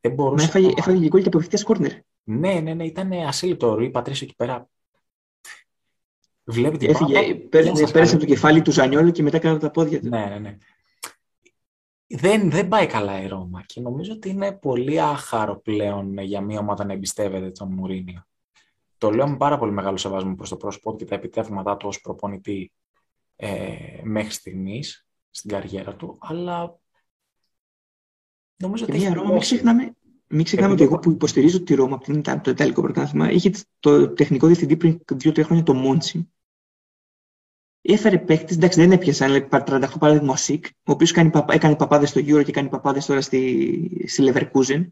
Δεν 0.00 0.12
μπορούσε. 0.12 0.44
Μα 0.44 0.48
έφαγε, 0.48 0.66
να... 0.66 0.74
έφαγε 0.76 1.02
και 1.02 1.08
γκολ 1.08 1.22
και 1.22 1.28
απευθείας 1.28 1.62
κόρνερ. 1.62 1.92
Ναι, 2.22 2.60
ναι, 2.60 2.74
ναι, 2.74 2.84
ήταν 2.84 3.12
ασύλληπτο. 3.12 3.70
Ο 3.70 3.74
Ρουί 3.74 3.90
Πατρίσιο 3.90 4.26
εκεί 4.26 4.36
πέρα 4.36 4.68
βλέπει 6.44 6.76
την 6.76 6.90
Έφυγε, 6.90 7.34
πέρασε, 7.34 7.86
πέρασε 7.92 8.14
από 8.14 8.24
το 8.24 8.30
κεφάλι 8.30 8.62
του 8.62 8.72
Ζανιόλου 8.72 9.10
και 9.10 9.22
μετά 9.22 9.38
κάτω 9.38 9.58
τα 9.58 9.70
πόδια 9.70 10.00
του. 10.00 10.08
Ναι, 10.08 10.24
ναι, 10.24 10.38
ναι. 10.38 10.56
Δεν, 12.06 12.50
δεν 12.50 12.68
πάει 12.68 12.86
καλά 12.86 13.22
η 13.22 13.26
Ρώμα 13.26 13.62
και 13.66 13.80
νομίζω 13.80 14.12
ότι 14.12 14.28
είναι 14.28 14.52
πολύ 14.52 15.00
άχαρο 15.00 15.60
πλέον 15.60 16.18
για 16.18 16.40
μια 16.40 16.58
ομάδα 16.58 16.84
να 16.84 16.92
εμπιστεύεται 16.92 17.50
τον 17.50 17.72
Μουρίνιο. 17.72 18.26
Το 18.98 19.10
λέω 19.10 19.28
με 19.28 19.36
πάρα 19.36 19.58
πολύ 19.58 19.72
μεγάλο 19.72 19.96
σεβασμό 19.96 20.34
προς 20.34 20.48
το 20.48 20.56
πρόσωπό 20.56 20.96
και 20.96 21.04
τα 21.04 21.14
επιτεύγματά 21.14 21.76
του 21.76 21.88
ως 21.88 22.00
προπονητή 22.00 22.72
ε, 23.36 24.00
μέχρι 24.02 24.32
στιγμής 24.32 25.06
στην 25.30 25.50
καριέρα 25.50 25.96
του, 25.96 26.16
αλλά 26.20 26.78
νομίζω 28.56 28.84
ότι 28.84 28.96
έχει 28.96 29.12
Ρώμα, 29.12 29.30
μην 29.30 29.40
ξεχνάμε, 29.40 29.94
μην 30.28 30.44
ξεχνάμε 30.44 30.72
ότι 30.72 30.82
εγώ 30.82 30.98
που 30.98 31.10
υποστηρίζω 31.10 31.62
τη 31.62 31.74
Ρώμα 31.74 31.94
από 31.94 32.04
την, 32.04 32.22
το 32.42 32.50
Ιταλικό 32.50 32.82
πρωτάθλημα 32.82 33.30
είχε 33.30 33.50
το 33.80 34.12
τεχνικό 34.12 34.46
διευθυντή 34.46 34.76
πριν 34.76 35.00
δύο-τρία 35.12 35.44
χρόνια 35.44 35.64
το 35.64 35.74
Μόντσι. 35.74 36.30
Έφερε 37.88 38.18
παίχτε, 38.18 38.54
εντάξει 38.54 38.80
δεν 38.80 38.92
έπιασαν, 38.92 39.30
αλλά 39.30 39.48
38 39.50 39.88
παράδειγμα 39.98 40.32
ο 40.32 40.36
Σικ, 40.36 40.66
ο 40.66 40.92
οποίος 40.92 41.12
έκανε 41.48 41.76
παπάδες 41.76 42.08
στο 42.08 42.20
Euro 42.20 42.44
και 42.44 42.52
κάνει 42.52 42.68
παπάδες 42.68 43.06
τώρα 43.06 43.20
στη, 43.20 44.04
στη 44.06 44.32
Leverkusen. 44.32 44.86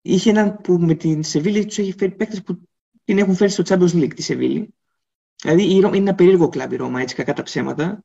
Είχε 0.00 0.30
έναν 0.30 0.60
που 0.60 0.72
με 0.72 0.94
την 0.94 1.22
Σεβίλη 1.22 1.64
τους 1.64 1.78
έχει 1.78 1.94
φέρει 1.98 2.10
παίχτε 2.10 2.40
που 2.40 2.68
την 3.08 3.18
έχουν 3.18 3.34
φέρει 3.34 3.50
στο 3.50 3.62
Champions 3.66 3.92
League 3.92 4.14
τη 4.14 4.22
Σεβίλη. 4.22 4.74
Δηλαδή 5.42 5.74
είναι 5.74 5.96
ένα 5.96 6.14
περίεργο 6.14 6.48
κλαμπ 6.48 6.72
η 6.72 6.76
Ρώμα, 6.76 7.00
έτσι 7.00 7.14
κακά 7.14 7.32
τα 7.32 7.42
ψέματα. 7.42 8.04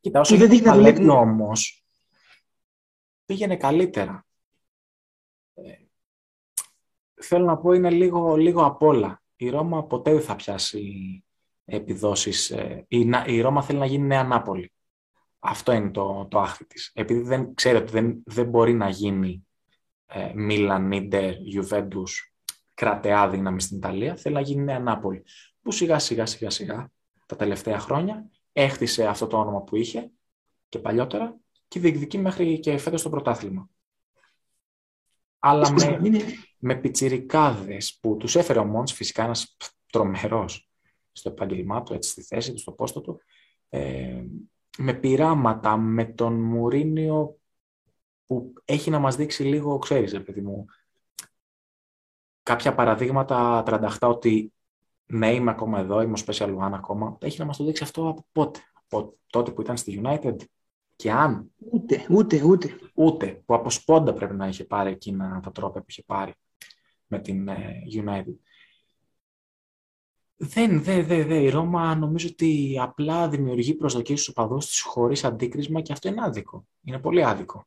Κοίτα, 0.00 0.20
όσο 0.20 0.36
δεν 0.36 0.48
δείχνει 0.48 0.66
να 0.66 0.74
δουλεύει 0.74 1.08
όμως, 1.08 1.84
πήγαινε 3.26 3.56
καλύτερα. 3.56 4.26
Ε, 5.54 5.72
θέλω 7.14 7.44
να 7.44 7.56
πω 7.56 7.72
είναι 7.72 7.90
λίγο, 7.90 8.36
λίγο 8.36 8.64
απ' 8.64 8.82
όλα. 8.82 9.22
Η 9.36 9.48
Ρώμα 9.48 9.84
ποτέ 9.84 10.12
δεν 10.12 10.22
θα 10.22 10.36
πιάσει 10.36 11.24
επιδόσεις. 11.64 12.50
Ε, 12.50 12.84
η, 12.88 13.10
η 13.26 13.40
Ρώμα 13.40 13.62
θέλει 13.62 13.78
να 13.78 13.86
γίνει 13.86 14.06
νέα 14.06 14.24
Νάπολη. 14.24 14.72
Αυτό 15.38 15.72
είναι 15.72 15.90
το, 15.90 16.26
το 16.30 16.38
άχθη 16.38 16.66
της. 16.66 16.90
Επειδή 16.94 17.20
δεν 17.20 17.54
ξέρει 17.54 17.76
ότι 17.76 17.90
δεν, 17.92 18.22
δεν 18.24 18.48
μπορεί 18.48 18.72
να 18.72 18.88
γίνει 18.88 19.46
ε, 20.06 20.32
Μίλαν, 20.34 20.86
Νίντερ, 20.86 21.34
Ιουβέντους 21.40 22.27
κρατεά 22.78 23.28
δύναμη 23.28 23.60
στην 23.60 23.76
Ιταλία, 23.76 24.16
θέλει 24.16 24.34
να 24.34 24.40
γίνει 24.40 24.62
Νέα 24.62 24.78
Νάπολη. 24.78 25.24
Που 25.62 25.70
σιγά 25.70 25.98
σιγά 25.98 26.26
σιγά 26.26 26.50
σιγά 26.50 26.90
τα 27.26 27.36
τελευταία 27.36 27.78
χρόνια 27.78 28.30
έχτισε 28.52 29.06
αυτό 29.06 29.26
το 29.26 29.38
όνομα 29.38 29.62
που 29.62 29.76
είχε 29.76 30.10
και 30.68 30.78
παλιότερα 30.78 31.36
και 31.68 31.80
διεκδικεί 31.80 32.18
μέχρι 32.18 32.58
και 32.58 32.78
φέτος 32.78 33.02
το 33.02 33.10
πρωτάθλημα. 33.10 33.68
Αλλά 35.38 35.70
με, 35.70 35.98
με 36.58 36.74
πιτσιρικάδες 36.74 37.98
που 38.00 38.16
τους 38.16 38.36
έφερε 38.36 38.58
ο 38.58 38.64
Μόντς, 38.64 38.92
φυσικά 38.92 39.24
ένας 39.24 39.56
τρομερός 39.92 40.70
στο 41.12 41.30
επάγγελμά 41.30 41.82
του, 41.82 41.94
έτσι 41.94 42.10
στη 42.10 42.22
θέση 42.22 42.52
του, 42.52 42.58
στο 42.58 42.72
πόστο 42.72 43.00
του, 43.00 43.20
ε, 43.68 44.24
με 44.78 44.94
πειράματα, 44.94 45.76
με 45.76 46.04
τον 46.04 46.34
Μουρίνιο 46.34 47.38
που 48.26 48.52
έχει 48.64 48.90
να 48.90 48.98
μας 48.98 49.16
δείξει 49.16 49.42
λίγο, 49.42 49.78
ξέρεις, 49.78 50.22
παιδί 50.22 50.40
μου, 50.40 50.66
κάποια 52.48 52.74
παραδείγματα 52.74 53.62
38 53.66 53.88
ότι 54.00 54.52
ναι, 55.06 55.34
είμαι 55.34 55.50
ακόμα 55.50 55.78
εδώ, 55.78 56.00
είμαι 56.00 56.18
ο 56.18 56.22
Special 56.26 56.56
One 56.56 56.72
ακόμα. 56.72 57.18
Έχει 57.20 57.38
να 57.38 57.44
μας 57.44 57.56
το 57.56 57.64
δείξει 57.64 57.82
αυτό 57.82 58.08
από 58.08 58.26
πότε; 58.32 58.60
Από 58.72 59.18
τότε 59.26 59.50
που 59.50 59.60
ήταν 59.60 59.76
στη 59.76 60.00
United; 60.04 60.36
Και 60.96 61.12
αν. 61.12 61.50
Ούτε, 61.72 62.06
ούτε, 62.10 62.42
ούτε. 62.42 62.78
Ούτε, 62.94 63.26
που 63.26 63.54
από 63.54 63.70
σπόντα 63.70 64.12
πρέπει 64.12 64.34
να 64.34 64.48
είχε 64.48 64.64
πάρει 64.64 64.90
εκείνα 64.90 65.40
τα 65.42 65.52
τρόπια 65.52 65.80
που 65.80 65.86
είχε 65.88 66.02
πάρει 66.02 66.34
με 67.06 67.18
την 67.18 67.48
ε, 67.48 67.82
United. 67.94 68.36
Δεν, 70.36 70.82
δεν, 70.82 71.06
δεν, 71.06 71.26
δεν. 71.26 71.42
Η 71.42 71.48
Ρώμα 71.48 71.94
νομίζω 71.94 72.28
ότι 72.30 72.78
απλά 72.80 73.28
δημιουργεί 73.28 73.74
προσδοκίες 73.74 74.20
στους 74.20 74.36
οπαδούς 74.36 74.66
της 74.66 74.80
χωρίς 74.80 75.24
αντίκρισμα 75.24 75.80
και 75.80 75.92
αυτό 75.92 76.08
είναι 76.08 76.24
άδικο. 76.24 76.66
Είναι 76.82 76.98
πολύ 76.98 77.24
άδικο. 77.24 77.66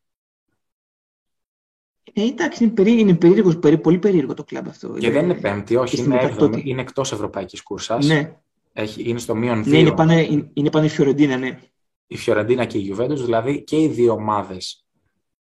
Ε, 2.12 2.22
εντάξει, 2.22 2.64
είναι, 2.64 2.72
περί, 2.72 2.98
είναι 2.98 3.14
περίεργος, 3.14 3.58
περί, 3.58 3.78
πολύ 3.78 3.98
περίεργο 3.98 4.34
το 4.34 4.44
κλαμπ 4.44 4.68
αυτό. 4.68 4.94
Και 4.98 5.10
δεν 5.10 5.24
είναι 5.24 5.34
πέμπτη, 5.34 5.76
όχι, 5.76 6.02
είναι 6.02 6.18
έβδομη, 6.20 6.62
είναι 6.64 6.80
εκτός 6.80 7.12
Ευρωπαϊκής 7.12 7.62
Κούρσας. 7.62 8.06
Ναι. 8.06 8.36
Έχει, 8.72 9.08
είναι 9.08 9.18
στο 9.18 9.34
μείον 9.34 9.62
2. 9.62 9.66
Ναι, 9.66 9.78
είναι 9.78 9.92
πάνω, 9.92 10.12
είναι, 10.12 10.50
είναι 10.52 10.70
πάνω 10.70 10.84
η 10.84 10.88
Φιωρεντίνα, 10.88 11.36
ναι. 11.36 11.58
Η 12.06 12.16
Φιωρεντίνα 12.16 12.64
και 12.64 12.78
η 12.78 12.80
Γιουβέντους, 12.80 13.24
δηλαδή 13.24 13.62
και 13.64 13.80
οι 13.80 13.88
δύο 13.88 14.12
ομάδες 14.12 14.86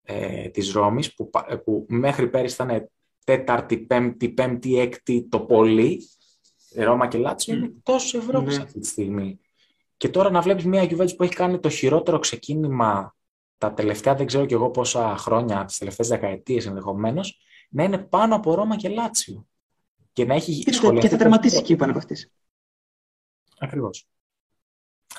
ε, 0.02 0.48
της 0.48 0.72
Ρώμης, 0.72 1.14
που, 1.14 1.30
που 1.64 1.86
μέχρι 1.88 2.28
πέρυσι 2.28 2.62
ήταν 2.62 2.90
τέταρτη, 3.24 3.78
πέμπτη, 3.78 4.28
πέμπτη, 4.28 4.78
έκτη 4.78 5.28
το 5.28 5.40
πολύ, 5.40 6.08
Ρώμα 6.76 7.08
και 7.08 7.18
Λάτσιο, 7.18 7.54
είναι 7.54 7.72
τόσο 7.82 8.18
Ευρώπης 8.18 8.56
ναι. 8.56 8.62
αυτή 8.62 8.80
τη 8.80 8.86
στιγμή. 8.86 9.38
Και 9.96 10.08
τώρα 10.08 10.30
να 10.30 10.40
βλέπεις 10.40 10.64
μια 10.64 10.82
Γιουβέντους 10.82 11.14
που 11.14 11.22
έχει 11.22 11.34
κάνει 11.34 11.58
το 11.58 11.68
χειρότερο 11.68 12.18
ξεκίνημα 12.18 13.13
τα 13.58 13.72
τελευταία 13.72 14.14
δεν 14.14 14.26
ξέρω 14.26 14.46
κι 14.46 14.54
εγώ 14.54 14.70
πόσα 14.70 15.16
χρόνια, 15.16 15.64
τις 15.64 15.78
τελευταίες 15.78 16.08
δεκαετίες 16.08 16.66
ενδεχομένως, 16.66 17.40
να 17.68 17.84
είναι 17.84 17.98
πάνω 17.98 18.34
από 18.34 18.54
Ρώμα 18.54 18.76
και 18.76 18.88
Λάτσιο. 18.88 19.46
Και 20.12 20.24
να 20.24 20.34
έχει 20.34 20.58
και, 20.62 20.98
και 21.00 21.08
θα 21.08 21.16
τερματίσει 21.16 21.56
εκεί 21.56 21.76
πάνω 21.76 21.90
από 21.90 22.00
αυτές. 22.00 22.30
Ακριβώς. 23.58 24.08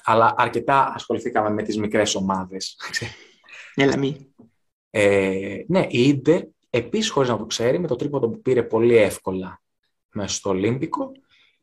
Αλλά 0.04 0.34
αρκετά 0.38 0.94
ασχοληθήκαμε 0.94 1.50
με 1.50 1.64
τις 1.64 1.78
μικρές 1.78 2.16
ομάδες. 2.16 2.80
Έλα 3.76 3.98
μη. 3.98 4.34
Ε, 4.90 5.64
ναι, 5.68 5.88
η 5.90 6.08
Ίντερ, 6.08 6.42
επίσης 6.70 7.10
χωρίς 7.10 7.30
να 7.30 7.38
το 7.38 7.46
ξέρει, 7.46 7.80
με 7.80 7.88
το 7.88 7.96
τρίποδο 7.96 8.30
που 8.30 8.42
πήρε 8.42 8.64
πολύ 8.64 8.96
εύκολα 8.96 9.62
μέσα 10.12 10.36
στο 10.36 10.50
Ολύμπικο, 10.50 11.12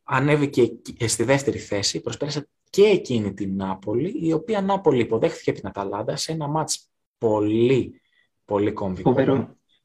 ανέβηκε 0.03 0.73
στη 1.07 1.25
δεύτερη 1.25 1.59
θέση, 1.59 2.01
προσπέρασε 2.01 2.49
και 2.73 2.85
εκείνη 2.85 3.35
την 3.35 3.57
Νάπολη, 3.57 4.27
η 4.27 4.33
οποία 4.33 4.61
Νάπολη 4.61 5.01
υποδέχθηκε 5.01 5.53
την 5.53 5.67
Αταλάντα 5.69 6.17
σε 6.17 6.33
ένα 6.33 6.49
μάτς 6.49 6.91
πολύ, 7.19 8.01
πολύ 8.45 8.73
κομβικό. 8.73 9.15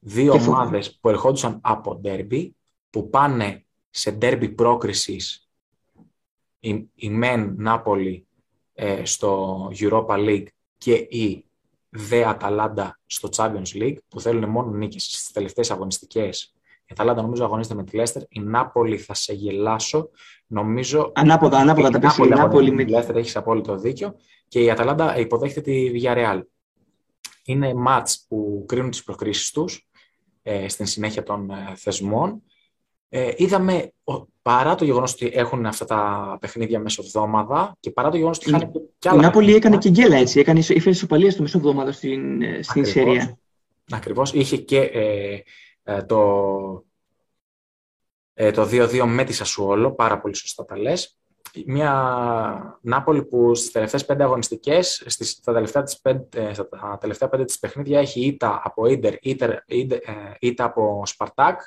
Δύο 0.00 0.32
ομάδες 0.32 0.98
που 1.00 1.08
ερχόντουσαν 1.08 1.60
από 1.62 1.94
ντέρμπι, 1.94 2.56
που 2.90 3.08
πάνε 3.08 3.66
σε 3.90 4.10
ντέρμπι 4.10 4.48
πρόκρισης 4.48 5.48
η, 6.60 6.90
η 6.94 7.10
μεν 7.10 7.54
Νάπολη 7.58 8.26
ε, 8.74 9.04
στο 9.04 9.58
Europa 9.78 10.18
League 10.28 10.46
και 10.78 10.94
η 10.94 11.44
δε 11.88 12.26
Αταλάντα 12.26 13.00
στο 13.06 13.28
Champions 13.36 13.74
League, 13.74 13.96
που 14.08 14.20
θέλουν 14.20 14.50
μόνο 14.50 14.70
νίκες 14.70 15.02
στις 15.02 15.32
τελευταίες 15.32 15.70
αγωνιστικές 15.70 16.52
η 16.88 16.92
Αταλάντα 16.92 17.22
νομίζω 17.22 17.44
αγωνίζεται 17.44 17.74
με 17.74 17.84
τη 17.84 17.96
Λέστερ. 17.96 18.22
Η 18.28 18.40
Νάπολη 18.40 18.98
θα 18.98 19.14
σε 19.14 19.32
γελάσω. 19.32 20.10
Νομίζω. 20.50 21.12
Ανάποδα, 21.14 21.58
ανάποδα 21.58 21.90
τα 21.90 21.98
πει. 21.98 22.24
Η 22.24 22.28
Νάπολη 22.28 22.72
με 22.72 22.84
τη 22.84 22.90
Λέστερ 22.90 23.16
έχεις 23.16 23.36
απόλυτο 23.36 23.76
δίκιο. 23.76 24.14
Και 24.48 24.60
η 24.60 24.70
Αταλάντα 24.70 25.18
υποδέχεται 25.18 25.60
τη 25.60 25.90
Villarreal. 25.94 26.40
Είναι 27.44 27.74
μάτς 27.74 28.26
που 28.28 28.64
κρίνουν 28.68 28.90
τις 28.90 29.04
προκρίσεις 29.04 29.50
τους 29.50 29.88
ε, 30.42 30.68
στην 30.68 30.86
συνέχεια 30.86 31.22
των 31.22 31.50
ε, 31.50 31.72
θεσμών. 31.76 32.42
Ε, 33.08 33.32
είδαμε, 33.36 33.92
παρά 34.42 34.74
το 34.74 34.84
γεγονός 34.84 35.12
ότι 35.12 35.30
έχουν 35.34 35.66
αυτά 35.66 35.84
τα 35.84 36.36
παιχνίδια 36.40 36.80
μεσοβδόμαδα 36.80 37.76
και 37.80 37.90
παρά 37.90 38.10
το 38.10 38.16
γεγονός 38.16 38.38
ότι 38.38 38.48
είχαν 38.48 38.72
και 38.98 39.08
άλλα 39.08 39.18
Η 39.18 39.22
Νάπολη 39.22 39.54
έκανε 39.54 39.78
και 39.78 39.90
γκέλα 39.90 40.16
έτσι, 40.16 40.40
έκανε, 40.40 40.58
είχε 40.58 40.90
ισοπαλία 40.90 41.30
στο 41.30 41.42
μεσοβδόμαδο 41.42 41.92
στην, 41.92 42.42
ε, 42.42 42.62
στην 42.62 42.84
Σερία. 42.84 43.38
Ακριβώς, 43.90 44.32
είχε 44.32 44.56
και 44.56 44.80
ε, 44.80 45.38
ε, 45.82 46.02
το, 46.02 46.18
ε, 46.20 46.87
το 48.38 48.68
2-2 48.72 49.04
με 49.06 49.24
τη 49.24 49.32
Σασουόλο, 49.32 49.92
πάρα 49.92 50.20
πολύ 50.20 50.34
σωστά 50.34 50.64
τα 50.64 50.78
λες. 50.78 51.18
Μια 51.66 52.78
Νάπολη 52.80 53.24
που 53.24 53.54
στις 53.54 53.70
τελευταίες 53.70 54.04
πέντε 54.04 54.22
αγωνιστικές, 54.22 55.02
στις, 55.06 55.30
στα, 55.30 55.52
τελευταία 55.52 55.82
της 55.82 56.00
πέντε, 56.00 56.48
ε, 56.48 56.54
στα 56.54 56.98
τελευταία 57.00 57.28
πέντε 57.28 57.44
της 57.44 57.58
παιχνίδια 57.58 57.98
έχει 58.00 58.20
ήττα 58.20 58.60
από 58.64 58.86
Ίντερ, 58.86 59.14
ήττα, 60.38 60.64
από 60.64 61.02
Σπαρτάκ, 61.06 61.60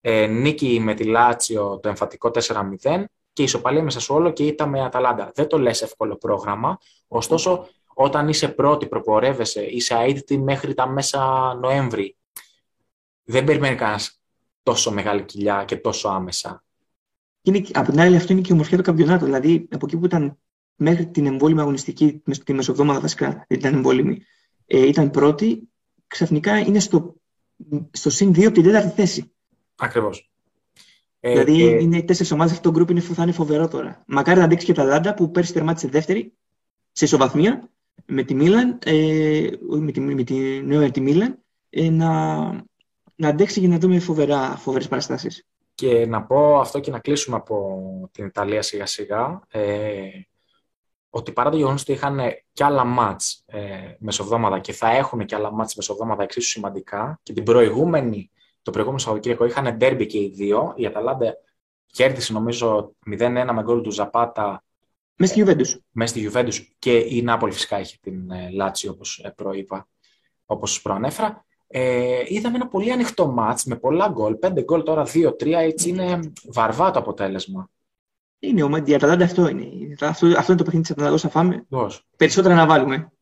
ε, 0.00 0.26
νίκη 0.26 0.80
με 0.80 0.94
τη 0.94 1.04
Λάτσιο 1.04 1.78
το 1.82 1.88
εμφατικό 1.88 2.30
4-0 2.30 3.04
και 3.32 3.42
ισοπαλία 3.42 3.82
με 3.82 3.90
Σασουόλο 3.90 4.32
και 4.32 4.46
ήττα 4.46 4.66
με 4.66 4.84
Αταλάντα. 4.84 5.30
Δεν 5.34 5.46
το 5.46 5.58
λες 5.58 5.82
εύκολο 5.82 6.16
πρόγραμμα, 6.16 6.78
ωστόσο 7.08 7.68
όταν 7.94 8.28
είσαι 8.28 8.48
πρώτη, 8.48 8.86
προπορεύεσαι, 8.86 9.62
είσαι 9.62 9.94
αίτητη 9.94 10.38
μέχρι 10.38 10.74
τα 10.74 10.88
μέσα 10.88 11.54
Νοέμβρη 11.54 12.16
δεν 13.24 13.44
περιμένει 13.44 13.76
κανένας 13.76 14.21
τόσο 14.62 14.92
μεγάλη 14.92 15.22
κοιλιά 15.22 15.64
και 15.64 15.76
τόσο 15.76 16.08
άμεσα. 16.08 16.64
Είναι, 17.42 17.62
από 17.72 17.90
την 17.90 18.00
άλλη, 18.00 18.16
αυτό 18.16 18.32
είναι 18.32 18.40
και 18.40 18.48
η 18.50 18.52
ομορφιά 18.52 18.76
του 18.76 18.82
καμπιονάτου. 18.82 19.24
Δηλαδή, 19.24 19.68
από 19.70 19.86
εκεί 19.86 19.96
που 19.96 20.04
ήταν 20.04 20.38
μέχρι 20.76 21.06
την 21.06 21.26
εμβόλυμη 21.26 21.60
αγωνιστική, 21.60 22.22
τη 22.44 22.52
μεσοβδόμαδα 22.52 23.00
βασικά, 23.00 23.44
ήταν 23.48 23.74
εμβόλυμη, 23.74 24.22
ε, 24.66 24.86
ήταν 24.86 25.10
πρώτη, 25.10 25.68
ξαφνικά 26.06 26.58
είναι 26.58 26.80
στο, 26.80 27.14
στο 27.90 28.10
συν 28.10 28.30
2 28.30 28.44
από 28.44 28.54
την 28.54 28.62
τέταρτη 28.62 28.88
θέση. 28.88 29.32
Ακριβώς. 29.76 30.30
Ε, 31.20 31.30
δηλαδή, 31.30 31.66
ε, 31.66 31.82
είναι 31.82 32.02
τέσσερις 32.02 32.32
ομάδες 32.32 32.52
αυτό 32.52 32.70
το 32.70 32.74
γκρουπ 32.74 32.90
είναι, 32.90 33.00
θα 33.00 33.22
είναι 33.22 33.32
φοβερό 33.32 33.68
τώρα. 33.68 34.02
Μακάρι 34.06 34.38
να 34.38 34.44
αντέξει 34.44 34.66
και 34.66 34.72
τα 34.72 34.84
Λάντα 34.84 35.14
που 35.14 35.30
πέρσι 35.30 35.52
τερμάτισε 35.52 35.88
δεύτερη 35.88 36.32
σε 36.92 37.04
ισοβαθμία 37.04 37.70
με 38.06 38.22
τη 38.22 38.34
Μίλαν, 38.34 38.78
ε, 38.84 39.48
με 39.68 39.92
τη, 39.92 40.00
με 40.00 40.22
τη, 40.22 40.34
με 40.62 40.90
τη 40.90 41.00
Μίλαν, 41.00 41.38
ε, 41.70 41.90
να, 41.90 42.08
να 43.22 43.28
αντέξει 43.28 43.60
για 43.60 43.68
να 43.68 43.78
δούμε 43.78 43.98
φοβερά, 43.98 44.56
φοβερές 44.56 44.88
παραστάσεις. 44.88 45.46
Και 45.74 46.06
να 46.06 46.22
πω 46.22 46.60
αυτό 46.60 46.80
και 46.80 46.90
να 46.90 46.98
κλείσουμε 46.98 47.36
από 47.36 48.08
την 48.12 48.26
Ιταλία 48.26 48.62
σιγά 48.62 48.86
σιγά, 48.86 49.40
ε, 49.50 50.08
ότι 51.10 51.32
παρά 51.32 51.50
το 51.50 51.56
γεγονός 51.56 51.82
ότι 51.82 51.92
είχαν 51.92 52.20
κι 52.52 52.62
άλλα 52.62 52.84
μάτς 52.84 53.42
ε, 53.46 53.94
μεσοβδόμαδα 53.98 54.58
και 54.58 54.72
θα 54.72 54.90
έχουν 54.90 55.24
κι 55.24 55.34
άλλα 55.34 55.52
μάτς 55.52 55.74
μεσοβδόμαδα 55.74 56.22
εξίσου 56.22 56.48
σημαντικά 56.48 57.20
και 57.22 57.32
την 57.32 57.42
προηγούμενη, 57.42 58.30
το 58.62 58.70
προηγούμενο 58.70 59.02
Σαββατοκύριακο 59.02 59.44
είχαν 59.44 59.76
ντέρμπι 59.76 60.06
και 60.06 60.18
οι 60.18 60.32
δύο. 60.34 60.72
Η 60.76 60.86
Αταλάντα 60.86 61.36
κέρδισε 61.86 62.32
νομίζω 62.32 62.94
0-1 63.18 63.50
με 63.52 63.62
γκολ 63.62 63.80
του 63.80 63.90
Ζαπάτα 63.90 64.64
μέσα 65.16 65.32
στη 65.32 65.44
Juventus. 65.46 65.80
Μέσα 65.90 66.14
στη 66.14 66.30
Juventus 66.32 66.74
και 66.78 66.96
η 66.96 67.22
Νάπολη 67.22 67.52
φυσικά 67.52 67.80
είχε 67.80 67.96
την 68.00 68.30
ε, 68.30 68.50
Λάτσι 68.50 68.88
όπως 68.88 69.20
ε, 69.24 69.30
προείπα, 69.30 69.88
όπως 70.46 70.82
προανέφερα. 70.82 71.44
Ε, 71.74 72.22
είδαμε 72.26 72.56
ένα 72.56 72.66
πολύ 72.66 72.92
ανοιχτό 72.92 73.26
μάτς 73.26 73.64
με 73.64 73.76
πολλά 73.76 74.08
γκολ. 74.08 74.34
Πέντε 74.34 74.62
γκολ 74.62 74.82
τώρα, 74.82 75.02
δύο-τρία, 75.02 75.58
έτσι 75.58 75.88
είναι 75.88 76.32
βαρβά 76.44 76.90
το 76.90 76.98
αποτέλεσμα. 76.98 77.70
Είναι 78.38 78.62
ο 78.62 78.82
η 78.84 78.94
Αταλάντα 78.94 79.24
αυτό 79.24 79.48
είναι. 79.48 79.68
Αυτό, 80.00 80.26
αυτό 80.26 80.52
είναι 80.52 80.56
το 80.56 80.64
παιχνίδι 80.64 80.80
της 80.80 80.90
Αταλάντας 80.90 81.20
θα 81.20 81.28
φάμε. 81.28 81.64
Πώς. 81.68 82.06
Περισσότερα 82.16 82.54
να 82.54 82.66
βάλουμε. 82.66 83.12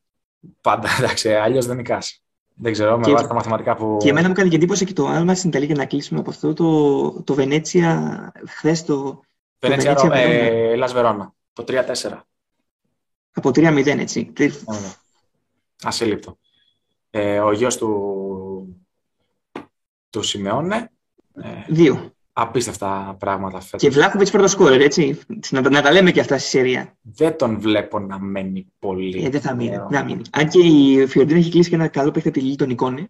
Πάντα, 0.61 0.89
εντάξει, 0.99 1.35
αλλιώς 1.35 1.67
δεν 1.67 1.77
νικάς. 1.77 2.23
Δεν 2.55 2.73
ξέρω, 2.73 2.99
με 2.99 3.13
βάση 3.13 3.27
τα 3.27 3.35
μαθηματικά 3.35 3.77
που... 3.77 3.97
Και 4.01 4.09
εμένα 4.09 4.29
μου 4.29 4.35
κάνει 4.35 4.49
και 4.49 4.57
εντύπωση 4.57 4.85
και 4.85 4.93
το 4.93 5.07
άλμα 5.07 5.35
στην 5.35 5.49
Ιταλία 5.49 5.67
για 5.67 5.77
να 5.77 5.87
κλείσουμε 5.87 6.21
από 6.21 6.31
αυτό 6.31 6.53
το, 6.53 7.23
το 7.23 7.35
Βενέτσια 7.35 8.33
χθες 8.47 8.85
το... 8.85 9.21
Βενέτσια, 9.59 9.95
το 9.95 10.01
Βενέτσια 10.01 10.31
ε, 10.31 10.77
Λας 10.77 10.93
Βερόνα, 10.93 11.35
το 11.53 11.65
3-4. 11.69 12.21
Από 13.33 13.49
3-0 13.49 13.87
έτσι. 13.87 14.33
Ασύλληπτο 15.83 16.39
ε, 17.11 17.41
ο 17.41 17.53
γιος 17.53 17.77
του, 17.77 18.83
του 20.11 20.23
Σιμεώνε. 20.23 20.91
Ε, 21.35 21.49
Δύο. 21.69 22.13
Απίστευτα 22.33 23.17
πράγματα 23.19 23.61
φέτος. 23.61 23.81
Και 23.81 23.91
Βλάχοβιτς 23.91 24.31
πρώτο 24.31 24.49
σκόρερ, 24.49 24.81
έτσι. 24.81 25.21
Να, 25.51 25.71
να, 25.71 25.83
τα 25.83 25.93
λέμε 25.93 26.11
και 26.11 26.21
αυτά 26.21 26.39
στη 26.39 26.49
σειρία. 26.49 26.97
Δεν 27.01 27.37
τον 27.37 27.61
βλέπω 27.61 27.99
να 27.99 28.19
μένει 28.19 28.67
πολύ. 28.79 29.25
Ε, 29.25 29.29
δεν 29.29 29.41
θα 29.41 29.55
μείνει. 29.55 29.77
Να 29.91 30.05
μείνει. 30.05 30.23
Αν 30.31 30.49
και 30.49 30.59
η 30.59 31.07
Φιωρντίνα 31.07 31.39
έχει 31.39 31.51
κλείσει 31.51 31.69
και 31.69 31.75
ένα 31.75 31.89
καλό 31.89 32.11
παίχτη 32.11 32.31
τη 32.31 32.57
τον 32.57 32.69
Νικόνε, 32.69 33.09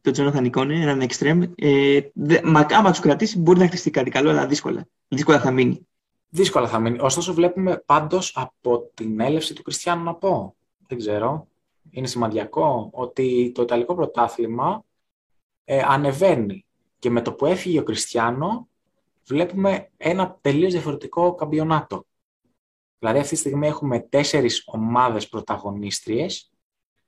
τον 0.00 0.12
Τζόναθαν 0.12 0.42
Νικόνε, 0.42 0.80
έναν 0.80 1.00
εξτρέμ. 1.00 1.42
Ε, 1.54 2.00
μα, 2.44 2.66
άμα 2.70 2.90
τους 2.90 3.00
κρατήσει, 3.00 3.38
μπορεί 3.38 3.58
να 3.58 3.66
χτιστεί 3.66 3.90
κάτι 3.90 4.10
καλό, 4.10 4.30
αλλά 4.30 4.46
δύσκολα. 4.46 4.86
Δύσκολα 5.08 5.40
θα 5.40 5.50
μείνει. 5.50 5.86
Δύσκολα 6.28 6.68
θα 6.68 6.78
μείνει. 6.78 6.98
Ωστόσο, 7.00 7.34
βλέπουμε 7.34 7.82
πάντως 7.86 8.32
από 8.36 8.90
την 8.94 9.20
έλευση 9.20 9.54
του 9.54 9.62
Κριστιανού 9.62 10.02
να 10.02 10.14
πω. 10.14 10.54
Δεν 10.86 10.98
ξέρω 10.98 11.48
είναι 11.90 12.06
σημαντικό 12.06 12.90
ότι 12.92 13.52
το 13.54 13.62
Ιταλικό 13.62 13.94
πρωτάθλημα 13.94 14.84
ε, 15.64 15.82
ανεβαίνει 15.86 16.66
και 16.98 17.10
με 17.10 17.22
το 17.22 17.32
που 17.32 17.46
έφυγε 17.46 17.78
ο 17.78 17.82
Κριστιανό 17.82 18.68
βλέπουμε 19.26 19.90
ένα 19.96 20.38
τελείως 20.40 20.72
διαφορετικό 20.72 21.34
καμπιονάτο. 21.34 22.06
Δηλαδή 22.98 23.18
αυτή 23.18 23.34
τη 23.34 23.40
στιγμή 23.40 23.66
έχουμε 23.66 24.00
τέσσερις 24.00 24.62
ομάδες 24.66 25.28
πρωταγωνίστριες 25.28 26.50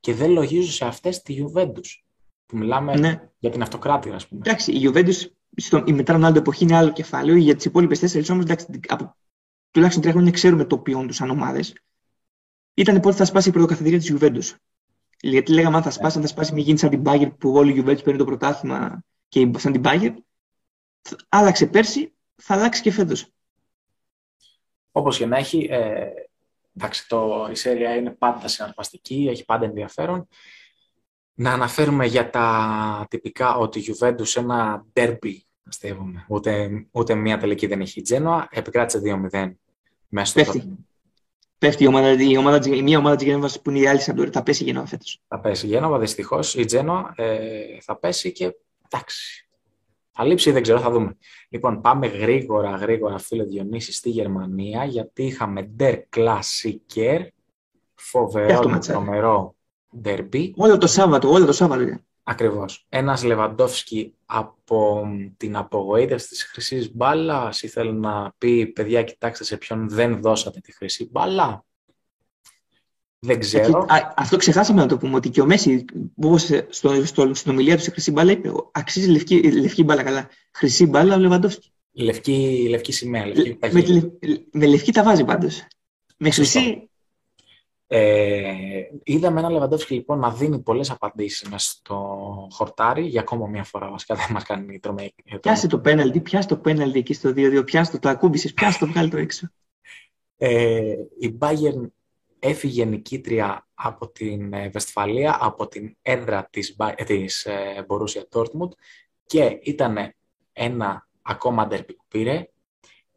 και 0.00 0.14
δεν 0.14 0.30
λογίζω 0.30 0.72
σε 0.72 0.84
αυτές 0.84 1.22
τη 1.22 1.44
Juventus. 1.44 2.02
Που 2.46 2.56
μιλάμε 2.56 2.96
Ναι. 2.96 3.30
για 3.38 3.50
την 3.50 3.62
αυτοκράτηρα, 3.62 4.14
ας 4.14 4.28
πούμε. 4.28 4.40
Εντάξει, 4.44 4.72
η 4.72 4.80
Juventus 4.84 5.30
στο, 5.56 5.82
η 5.86 5.92
μετά 5.92 6.12
Ρονάλντο 6.12 6.38
εποχή 6.38 6.64
είναι 6.64 6.76
άλλο 6.76 6.92
κεφάλαιο. 6.92 7.36
Για 7.36 7.54
τις 7.54 7.64
υπόλοιπες 7.64 7.98
τέσσερις 7.98 8.30
όμως, 8.30 8.44
από 8.88 9.16
τουλάχιστον 9.70 10.02
τρία 10.02 10.14
χρόνια 10.14 10.32
ξέρουμε 10.32 10.64
το 10.64 10.78
ποιόν 10.78 11.06
τους 11.06 11.16
σαν 11.16 11.30
ομάδες. 11.30 11.74
Ήταν 12.74 13.00
πότε 13.00 13.16
θα 13.16 13.24
σπάσει 13.24 13.48
η 13.48 13.52
πρωτοκαθεδρία 13.52 13.98
της 13.98 14.16
Juventus. 14.16 14.56
Γιατί 15.20 15.52
λέγαμε 15.52 15.76
αν 15.76 15.83
θα 15.83 15.90
σπάσει, 15.90 16.16
αν 16.16 16.22
θα 16.22 16.28
σπάσει, 16.28 16.52
μην 16.52 16.64
γίνει 16.64 16.78
σαν 16.78 16.90
την 16.90 17.02
Bayern 17.04 17.30
που 17.38 17.52
όλη 17.52 17.72
η 17.72 17.83
Juventus 17.85 18.04
παίρνει 18.04 18.18
το 18.18 18.24
πρωτάθλημα 18.24 19.04
και 19.28 19.50
σαν 19.56 19.72
την 19.72 19.83
Bayern. 19.85 20.14
Άλλαξε 21.28 21.66
πέρσι, 21.66 22.12
θα 22.37 22.54
αλλάξει 22.54 22.83
και 22.83 22.92
φέτος. 22.92 23.26
Όπως 24.92 25.16
και 25.16 25.26
να 25.26 25.37
έχει, 25.37 25.68
ε, 25.70 26.06
εντάξει, 26.76 27.09
το, 27.09 27.48
η 27.50 27.54
σέρια 27.54 27.94
είναι 27.94 28.11
πάντα 28.11 28.48
συναρπαστική, 28.48 29.26
έχει 29.30 29.44
πάντα 29.44 29.64
ενδιαφέρον. 29.64 30.28
Να 31.35 31.52
αναφέρουμε 31.52 32.06
για 32.06 32.30
τα 32.30 33.06
τυπικά 33.11 33.56
ότι 33.56 33.78
η 33.78 33.85
Juventus 33.88 34.37
ένα 34.37 34.87
derby, 34.92 35.37
αστείευομαι, 35.68 36.24
ούτε, 36.28 36.70
ούτε 36.90 37.14
μία 37.14 37.38
τελική 37.38 37.66
δεν 37.66 37.80
έχει 37.80 37.98
η 37.98 38.02
Τζένοα, 38.02 38.48
επικράτησε 38.50 39.00
2-0 39.33 39.52
μέσα 40.09 40.42
στο 40.42 40.61
Πέφτει. 41.61 41.85
Πέφτει 41.85 41.85
η, 41.85 41.87
ομάδα, 41.87 42.23
η, 42.23 42.37
ομάδα, 42.37 42.77
η 42.77 42.83
μία 42.83 42.99
ομάδα 42.99 43.16
της 43.16 43.27
Γενέβα 43.27 43.51
που 43.62 43.70
είναι 43.70 43.79
η 43.79 43.87
άλλη 43.87 44.01
Σαντόρη. 44.01 44.31
Θα 44.31 44.42
πέσει 44.42 44.62
η 44.62 44.66
Γενέβα 44.66 44.87
φέτος. 44.87 45.23
Θα 45.29 45.40
πέσει 45.40 45.66
η 45.66 45.68
Γένοβα, 45.68 45.99
δυστυχώς. 45.99 46.55
Η 46.55 46.64
Τζένοα 46.64 47.12
ε, 47.16 47.81
θα 47.81 47.96
πέσει 47.96 48.33
και 48.33 48.55
εντάξει. 48.88 49.49
Θα 50.11 50.25
λείψει 50.25 50.49
ή 50.49 50.53
δεν 50.53 50.62
ξέρω, 50.62 50.81
θα 50.81 50.90
δούμε. 50.90 51.16
Λοιπόν, 51.49 51.81
πάμε 51.81 52.07
γρήγορα, 52.07 52.70
γρήγορα, 52.70 53.18
φίλε 53.18 53.44
Διονύση, 53.44 53.92
στη 53.92 54.11
Γερμανία, 54.11 54.85
γιατί 54.85 55.23
είχαμε 55.25 55.70
Der 55.79 55.99
Klassiker, 56.16 56.79
Και 56.87 57.11
αυτό 57.14 57.33
φοβερό, 57.94 58.68
ματσάρι. 58.68 58.99
τρομερό 58.99 59.55
derby. 60.05 60.51
Όλο 60.57 60.79
το 60.79 60.87
Σάββατο, 60.87 61.31
όλο 61.31 61.44
το 61.46 61.53
Σάββατο. 61.53 61.85
Είναι. 62.30 62.48
Ακριβώς. 62.48 62.86
Ένας 62.88 63.22
Λεβαντόφσκι 63.22 64.14
από 64.26 65.06
την 65.36 65.56
απογοήτευση 65.56 66.28
της 66.28 66.44
χρυσής 66.44 66.94
μπάλας 66.94 67.62
ήθελε 67.62 67.92
να 67.92 68.32
πει, 68.38 68.66
παιδιά, 68.66 69.02
κοιτάξτε 69.02 69.44
σε 69.44 69.56
ποιον 69.56 69.88
δεν 69.88 70.20
δώσατε 70.20 70.60
τη 70.60 70.72
χρυσή 70.72 71.08
μπάλα. 71.10 71.64
Δεν 73.18 73.38
ξέρω. 73.40 73.84
Και- 73.86 73.92
α, 73.94 74.14
αυτό 74.16 74.36
ξεχάσαμε 74.36 74.80
να 74.80 74.86
το 74.88 74.96
πούμε 74.96 75.16
ότι 75.16 75.28
και 75.28 75.40
ο 75.40 75.46
Μέση, 75.46 75.84
όπως 76.16 76.50
στο, 76.68 77.04
στο, 77.04 77.34
στην 77.34 77.50
ομιλία 77.50 77.76
του 77.76 77.82
σε 77.82 77.90
χρυσή 77.90 78.10
μπάλα, 78.10 78.32
είπε: 78.32 78.50
Αξίζει 78.72 79.08
λευκή, 79.10 79.52
λευκή 79.52 79.84
μπάλα 79.84 80.02
καλά. 80.02 80.28
Χρυσή 80.52 80.86
μπάλα 80.86 81.14
ο 81.14 81.18
Λεβαντόφσκι. 81.18 81.72
Λευκή, 81.92 82.66
λευκή 82.70 82.92
σημαία. 82.92 83.26
Λευκή, 83.26 83.58
Με, 83.72 83.82
τη 83.82 83.92
λευ- 83.92 84.12
με 84.52 84.66
λευκή 84.66 84.92
τα 84.92 85.02
βάζει 85.02 85.24
πάντως. 85.24 85.66
Με 86.16 86.30
χρυσή. 86.30 86.89
Ε, 87.92 88.53
είδαμε 89.03 89.40
ένα 89.40 89.50
Λεβαντόφσκι 89.50 89.94
λοιπόν 89.94 90.18
να 90.18 90.31
δίνει 90.31 90.59
πολλές 90.59 90.90
απαντήσεις 90.90 91.48
μέσα 91.48 91.70
στο 91.70 91.96
χορτάρι 92.50 93.07
για 93.07 93.20
ακόμα 93.20 93.46
μια 93.46 93.64
φορά 93.64 93.90
βασικά 93.90 94.14
δεν 94.14 94.26
μας 94.31 94.44
κάνει 94.44 94.79
τρομε... 94.79 95.12
Πιάσε 95.40 95.66
το 95.66 95.79
πέναλτι, 95.79 96.20
πιάσε 96.20 96.48
το 96.48 96.57
πέναλτι 96.57 96.98
εκεί 96.98 97.14
στο 97.14 97.33
2-2, 97.37 97.62
πιάσε 97.64 97.90
το, 97.92 97.98
το 97.98 98.09
ακούμπησες, 98.09 98.55
πιάσε 98.55 98.79
το, 98.79 98.87
βγάλει 98.87 99.11
το 99.11 99.16
έξω. 99.16 99.48
Ε, 100.37 100.94
η 101.18 101.38
Bayern 101.40 101.87
έφυγε 102.38 102.85
νικήτρια 102.85 103.68
από 103.74 104.09
την 104.11 104.53
ε, 104.53 104.68
Βεσφαλία, 104.68 105.38
από 105.40 105.68
την 105.68 105.96
έδρα 106.03 106.48
της, 106.50 106.76
Μπα- 106.76 106.94
ε, 106.96 107.05
της 107.05 107.44
ε, 107.44 107.87
Borussia 107.88 108.22
Dortmund 108.33 108.70
και 109.26 109.59
ήταν 109.62 110.14
ένα 110.53 111.09
ακόμα 111.22 111.66
ντέρπι 111.66 111.94
που 111.94 112.05
πήρε, 112.09 112.50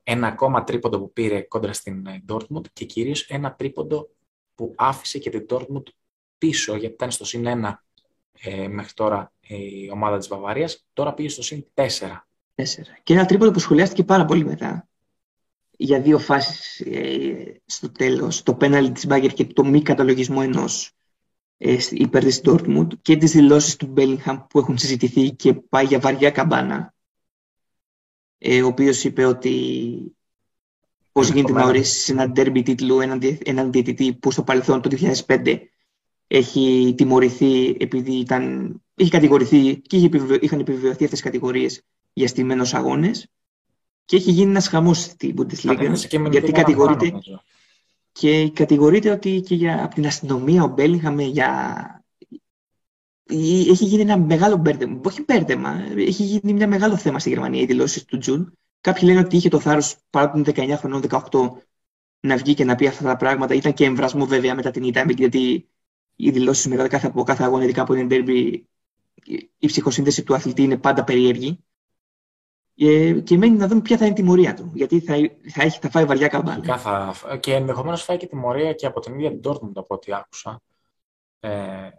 ένα 0.03 0.27
ακόμα 0.27 0.63
τρίποντο 0.63 0.99
που 0.99 1.13
πήρε 1.13 1.41
κόντρα 1.41 1.73
στην 1.73 2.05
ε, 2.05 2.23
Dortmund 2.29 2.67
και 2.73 2.85
κυρίως 2.85 3.21
ένα 3.21 3.53
τρίποντο 3.53 4.09
που 4.55 4.73
άφησε 4.77 5.19
και 5.19 5.29
την 5.29 5.45
Dortmund 5.49 5.83
πίσω 6.37 6.75
γιατί 6.75 6.93
ήταν 6.93 7.11
στο 7.11 7.25
συν 7.25 7.43
1 7.45 7.73
ε, 8.39 8.67
μέχρι 8.67 8.93
τώρα 8.93 9.33
η 9.47 9.89
ομάδα 9.91 10.17
της 10.17 10.27
Βαβαρίας, 10.27 10.85
τώρα 10.93 11.13
πήγε 11.13 11.29
στο 11.29 11.41
συν 11.43 11.65
4. 11.73 11.81
Τέσσερα. 12.55 12.97
Και 13.03 13.13
ένα 13.13 13.25
τρίποντο 13.25 13.51
που 13.51 13.59
σχολιάστηκε 13.59 14.03
πάρα 14.03 14.25
πολύ 14.25 14.45
μετά. 14.45 14.87
Για 15.77 16.01
δύο 16.01 16.19
φάσεις 16.19 16.79
ε, 16.79 17.61
στο 17.65 17.91
τέλος. 17.91 18.43
Το 18.43 18.55
πέναλτι 18.55 18.91
της 18.91 19.05
Μπάγκερ 19.05 19.33
και 19.33 19.45
το 19.45 19.63
μη 19.65 19.81
καταλογισμό 19.81 20.39
ενός 20.43 20.91
ε, 21.57 21.79
σ- 21.79 21.91
υπέρ 21.91 22.23
της 22.23 22.41
Dortmund 22.45 22.87
και 23.01 23.17
τις 23.17 23.31
δηλώσεις 23.31 23.75
του 23.75 23.93
Bellingham 23.97 24.45
που 24.49 24.59
έχουν 24.59 24.77
συζητηθεί 24.77 25.31
και 25.31 25.53
πάει 25.53 25.85
για 25.85 25.99
βαριά 25.99 26.31
καμπάνα. 26.31 26.93
Ε, 28.37 28.61
ο 28.61 28.67
οποίος 28.67 29.03
είπε 29.03 29.25
ότι 29.25 30.15
πώς 31.13 31.25
Είναι 31.27 31.35
γίνεται 31.35 31.53
να 31.53 31.59
κομμένο. 31.59 31.79
ορίσει 31.79 32.11
ένα 32.11 32.29
ντέρμπι 32.29 32.61
τίτλου 32.63 32.99
έναν, 32.99 33.19
διε- 33.19 33.47
έναν 33.49 33.71
διαιτητή 33.71 34.13
που 34.13 34.31
στο 34.31 34.43
παρελθόν 34.43 34.81
το 34.81 34.89
2005 34.89 35.59
έχει 36.27 36.93
τιμωρηθεί 36.97 37.75
επειδή 37.79 38.13
ήταν, 38.13 38.73
είχε 38.95 39.09
κατηγορηθεί 39.09 39.75
και 39.77 39.95
είχε 39.97 40.05
επιβεβαι- 40.05 40.43
είχαν 40.43 40.59
επιβεβαιωθεί 40.59 41.03
αυτές 41.03 41.19
οι 41.19 41.23
κατηγορίες 41.23 41.81
για 42.13 42.27
στημένους 42.27 42.73
αγώνες 42.73 43.27
και 44.05 44.15
έχει 44.15 44.31
γίνει 44.31 44.49
ένας 44.49 44.67
χαμός 44.67 44.99
στην 45.01 45.35
Bundesliga 45.37 45.65
Κατέθεσε 45.65 46.07
και 46.07 46.19
μηνυτικό 46.19 46.39
γιατί 46.45 46.51
κατηγορείται, 46.61 46.97
παραπάνω, 46.97 47.21
νομίζω. 47.25 47.43
και 48.11 48.49
κατηγορείται 48.53 49.09
ότι 49.11 49.41
και 49.41 49.55
για, 49.55 49.83
από 49.83 49.95
την 49.95 50.05
αστυνομία 50.05 50.63
ο 50.63 50.67
Μπέλιγχαμ 50.67 51.19
για... 51.19 52.03
ή- 53.27 53.69
έχει 53.69 53.85
γίνει 53.85 54.01
ένα 54.01 54.17
μεγάλο 54.17 54.55
μπέρδεμα. 54.57 54.99
Όχι 55.05 55.23
μπέρδεμα, 55.27 55.83
έχει 55.97 56.23
γίνει 56.23 56.51
ένα 56.51 56.67
μεγάλο 56.67 56.97
θέμα 56.97 57.19
στη 57.19 57.29
Γερμανία 57.29 57.61
οι 57.61 57.65
δηλώσεις 57.65 58.05
του 58.05 58.17
Τζουν. 58.17 58.57
Κάποιοι 58.83 59.03
λένε 59.05 59.19
ότι 59.19 59.35
είχε 59.35 59.49
το 59.49 59.59
θάρρος 59.59 59.97
παρά 60.09 60.29
που 60.29 60.37
είναι 60.37 60.51
19 60.55 60.77
χρονών, 60.77 61.03
18, 61.09 61.49
να 62.19 62.37
βγει 62.37 62.53
και 62.53 62.63
να 62.63 62.75
πει 62.75 62.87
αυτά 62.87 63.03
τα 63.03 63.15
πράγματα. 63.15 63.53
Ήταν 63.53 63.73
και 63.73 63.85
εμβρασμό 63.85 64.25
βέβαια 64.25 64.55
μετά 64.55 64.71
την 64.71 64.83
ήττα, 64.83 65.05
γιατί 65.09 65.69
οι 66.15 66.31
δηλώσεις 66.31 66.67
μετά 66.67 66.87
κάθε, 66.87 67.07
από 67.07 67.23
κάθε 67.23 67.43
αγώνα, 67.43 67.63
ειδικά 67.63 67.81
από 67.81 67.93
την 67.93 68.07
derby, 68.11 68.61
η 69.57 69.67
ψυχοσύνδεση 69.67 70.23
του 70.23 70.33
αθλητή 70.33 70.61
είναι 70.63 70.77
πάντα 70.77 71.03
περίεργη. 71.03 71.63
Ε, 72.75 73.19
και 73.19 73.37
μένει 73.37 73.57
να 73.57 73.67
δούμε 73.67 73.81
ποια 73.81 73.97
θα 73.97 74.05
είναι 74.05 74.13
η 74.13 74.17
τιμωρία 74.17 74.53
του. 74.53 74.71
Γιατί 74.73 74.99
θα, 74.99 75.15
θα, 75.53 75.63
έχει, 75.63 75.79
θα 75.79 75.89
φάει 75.89 76.05
βαριά 76.05 76.27
καμπάνα. 76.27 76.55
Φυσικά 76.55 76.77
θα... 76.77 77.37
Και 77.37 77.53
ενδεχομένως 77.53 78.03
φάει 78.03 78.17
και 78.17 78.27
τιμωρία 78.27 78.73
και 78.73 78.85
από 78.85 78.99
την 78.99 79.13
ίδια 79.13 79.31
την 79.31 79.41
Dortmund 79.43 79.71
από 79.73 79.95
ό,τι 79.95 80.13
άκουσα. 80.13 80.61
Ε, 81.39 81.89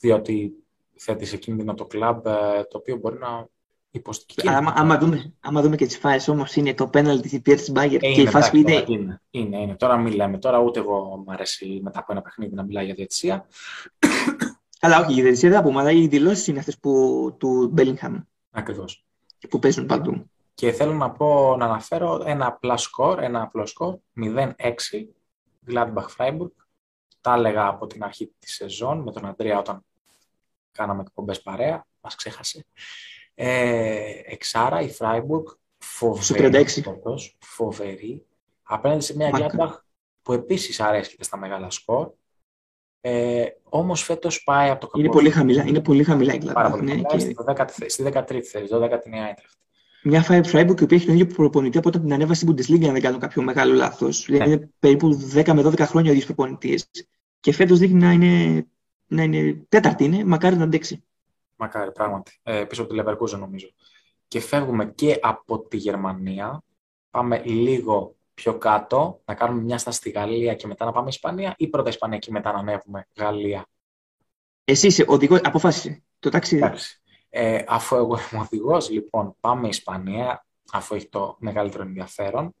διότι 0.00 0.52
θέτει 0.96 1.24
σε 1.24 1.36
κίνδυνο 1.36 1.74
το 1.74 1.86
κλαμπ 1.86 2.26
ε, 2.26 2.64
το 2.70 2.78
οποίο 2.78 2.96
μπορεί 2.96 3.18
να 3.18 3.48
υποστηρίξει. 3.92 4.56
Άμα, 4.56 4.72
άμα, 4.76 4.98
δούμε, 4.98 5.32
άμα 5.40 5.62
δούμε 5.62 5.76
και 5.76 5.86
τις 5.86 5.98
φάσεις 5.98 6.28
όμως 6.28 6.54
είναι 6.56 6.74
το 6.74 6.88
πέναλτι 6.88 7.22
της 7.22 7.32
υπέρ 7.32 7.56
της 7.56 7.70
Μπάγκερ 7.70 7.96
Ε, 7.96 7.98
και 7.98 8.08
η 8.08 8.14
είναι, 8.18 8.30
φάση 8.30 8.50
που 8.50 8.56
εντάξει, 8.56 8.92
είναι 8.92 9.00
τώρα, 9.00 9.00
είναι, 9.00 9.20
είναι, 9.30 9.60
είναι. 9.60 9.74
Τώρα 9.76 9.96
μιλάμε. 9.96 10.38
Τώρα 10.38 10.58
ούτε 10.58 10.80
εγώ 10.80 11.22
μου 11.26 11.32
αρέσει 11.32 11.80
μετά 11.82 11.98
από 11.98 12.12
ένα 12.12 12.22
παιχνίδι 12.22 12.54
να 12.54 12.62
μιλάει 12.62 12.84
για 12.84 12.94
διαιτησία. 12.94 13.46
αλλά 14.80 14.98
όχι 14.98 15.18
η 15.18 15.22
διαιτησία 15.22 15.48
δεν 15.48 15.58
θα 15.58 15.64
πούμε 15.64 15.80
αλλά 15.80 15.90
οι 15.90 16.06
δηλώσεις 16.06 16.46
είναι 16.46 16.58
αυτές 16.58 16.78
που, 16.78 17.34
του 17.38 17.68
Μπέλιγχαμ 17.72 18.20
Ακριβώς. 18.50 19.04
που 19.48 19.58
παίζουν 19.58 19.86
παντού 19.86 20.30
Και 20.54 20.72
θέλω 20.72 20.92
να 20.92 21.10
πω, 21.10 21.56
να 21.56 21.64
αναφέρω 21.64 22.22
ένα 22.24 22.46
απλά 22.46 22.76
σκορ, 22.76 23.22
ένα 23.22 23.42
απλό 23.42 23.66
σκορ, 23.66 23.96
0-6, 24.16 24.52
Gladbach 25.70 26.06
Freiburg. 26.16 26.50
Τα 27.20 27.34
έλεγα 27.34 27.66
από 27.66 27.86
την 27.86 28.04
αρχή 28.04 28.32
της 28.38 28.54
σεζόν 28.54 28.98
με 28.98 29.12
τον 29.12 29.26
Αντρέα 29.26 29.58
όταν 29.58 29.84
κάναμε 30.72 31.02
εκπομπές 31.06 31.42
παρέα, 31.42 31.86
μας 32.00 32.14
ξέχασε. 32.14 32.66
Ε, 33.34 34.10
εξάρα 34.24 34.80
η 34.80 34.90
Freiburg, 34.98 35.42
φοβερή, 35.78 36.64
36. 36.66 36.80
τόπος, 36.82 37.36
φοβερή, 37.40 38.26
απέναντι 38.62 39.04
σε 39.04 39.16
μια 39.16 39.28
Μάκα. 39.30 39.46
Gladbach 39.58 39.78
που 40.22 40.32
επίσης 40.32 40.80
αρέσκεται 40.80 41.24
στα 41.24 41.36
μεγάλα 41.36 41.70
σκορ. 41.70 42.10
Ε, 43.00 43.44
όμως 43.62 44.02
φέτος 44.02 44.42
πάει 44.42 44.70
από 44.70 44.80
το 44.80 44.90
είναι 44.94 45.02
κακό 45.06 45.16
πολύ 45.18 45.28
στο- 45.30 45.38
χαμηλά 45.38 45.64
είναι 45.66 45.80
πολύ 45.80 46.04
χαμηλά 46.04 46.34
η 46.34 46.38
Πάρα 46.52 46.68
Gladbach 46.68 46.70
πολύ 46.70 46.82
ναι, 46.84 46.90
χαμηλά, 46.90 47.08
και 47.08 47.18
στη 47.18 47.34
12η 47.38 47.68
θέση, 47.70 47.90
στη 47.90 48.02
13η 48.12 48.40
θέση, 48.42 48.66
12η 48.70 49.10
η 49.12 49.18
Άιντραχτ. 49.18 49.52
μια 50.02 50.24
Freiburg 50.26 50.80
η 50.80 50.84
οποία 50.84 50.96
έχει 50.96 51.06
τον 51.06 51.14
ίδιο 51.14 51.26
προπονητή 51.26 51.78
από 51.78 51.88
όταν 51.88 52.00
την 52.02 52.12
ανέβασε 52.12 52.40
στην 52.46 52.54
Bundesliga 52.54 52.86
αν 52.86 52.92
δεν 52.92 53.02
κάνω 53.02 53.18
κάποιο 53.18 53.42
μεγάλο 53.42 53.74
λάθος 53.74 54.24
δηλαδή 54.24 54.48
Ναι. 54.50 54.54
είναι 54.56 54.70
περίπου 54.78 55.30
10 55.34 55.52
με 55.54 55.62
12 55.62 55.78
χρόνια 55.86 56.10
ο 56.10 56.12
ίδιος 56.12 56.26
προπονητής 56.26 56.90
και 57.40 57.52
φέτος 57.52 57.78
δείχνει 57.78 57.98
να 57.98 58.12
είναι, 58.12 58.66
να 59.06 59.22
είναι 59.22 59.64
τέταρτη 59.68 60.04
είναι, 60.04 60.24
μακάρι 60.24 60.56
να 60.56 60.64
αντέξει 60.64 61.04
Μακάρι, 61.56 61.92
πράγματι. 61.92 62.40
Ε, 62.42 62.64
πίσω 62.64 62.82
από 62.82 62.94
τη 62.94 63.00
Leverkusen 63.00 63.38
νομίζω. 63.38 63.68
Και 64.28 64.40
φεύγουμε 64.40 64.86
και 64.86 65.18
από 65.22 65.66
τη 65.66 65.76
Γερμανία. 65.76 66.62
Πάμε 67.10 67.42
λίγο 67.44 68.16
πιο 68.34 68.58
κάτω, 68.58 69.20
να 69.24 69.34
κάνουμε 69.34 69.62
μια 69.62 69.78
στάση 69.78 69.96
στη 69.96 70.10
Γαλλία 70.10 70.54
και 70.54 70.66
μετά 70.66 70.84
να 70.84 70.92
πάμε 70.92 71.08
Ισπανία 71.08 71.54
ή 71.56 71.68
πρώτα 71.68 71.88
Ισπανία 71.88 72.18
και 72.18 72.30
μετά 72.30 72.52
να 72.52 72.58
ανέβουμε 72.58 73.06
Γαλλία. 73.16 73.66
εσύ 74.64 74.86
είσαι 74.86 75.04
οδηγός, 75.08 75.40
αποφάσισε 75.42 76.02
το 76.18 76.30
ταξίδι 76.30 76.62
Εντάξει. 76.62 77.00
Ε, 77.28 77.64
αφού 77.66 77.96
εγώ 77.96 78.18
είμαι 78.18 78.40
οδηγός, 78.40 78.90
λοιπόν, 78.90 79.36
πάμε 79.40 79.68
Ισπανία, 79.68 80.46
αφού 80.72 80.94
έχει 80.94 81.08
το 81.08 81.36
μεγαλύτερο 81.38 81.82
ενδιαφέρον. 81.82 82.54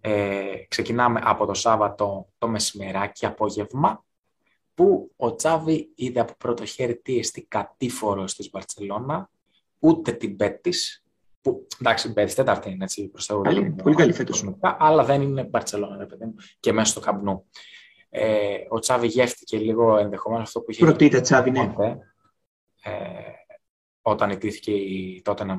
Ε, 0.00 0.54
ξεκινάμε 0.68 1.20
από 1.24 1.46
το 1.46 1.54
Σάββατο 1.54 2.28
το 2.38 2.48
μεσημεράκι, 2.48 3.26
απόγευμα, 3.26 4.04
που 4.76 5.12
ο 5.16 5.34
Τσάβη 5.34 5.92
είδε 5.94 6.20
από 6.20 6.32
πρώτο 6.38 6.64
χέρι 6.64 6.96
τι 6.96 7.18
εστί 7.18 7.42
κατήφορος 7.42 8.34
της 8.34 8.50
Μπαρτσελώνα, 8.50 9.30
ούτε 9.78 10.12
την 10.12 10.36
Πέτης, 10.36 11.04
Που, 11.40 11.66
εντάξει, 11.80 12.08
η 12.08 12.12
τέταρτη 12.34 12.70
είναι 12.70 12.84
έτσι 12.84 13.08
προς 13.08 13.26
τα 13.26 13.40
Καλή, 13.42 13.70
πολύ 13.82 13.94
καλή 13.94 14.12
φέτος. 14.12 14.44
Αλλά 14.60 15.04
δεν 15.04 15.22
είναι 15.22 15.44
Μπαρτσελώνα, 15.44 15.96
ρε 15.96 16.06
παιδί 16.06 16.24
μου, 16.24 16.34
και 16.60 16.72
μέσα 16.72 16.90
στο 16.90 17.00
καμπνού. 17.00 17.44
Ε, 18.10 18.56
ο 18.68 18.78
Τσάβη 18.78 19.06
γεύτηκε 19.06 19.58
λίγο 19.58 19.96
ενδεχομένως 19.96 20.46
αυτό 20.46 20.60
που 20.60 20.70
είχε. 20.70 20.84
Πρωτήτα 20.84 21.20
Τσάβη, 21.20 21.50
ναι. 21.50 21.72
Ε, 22.82 22.90
όταν 24.02 24.30
ιτήθηκε 24.30 24.72
η 24.72 25.22
Tottenham 25.24 25.58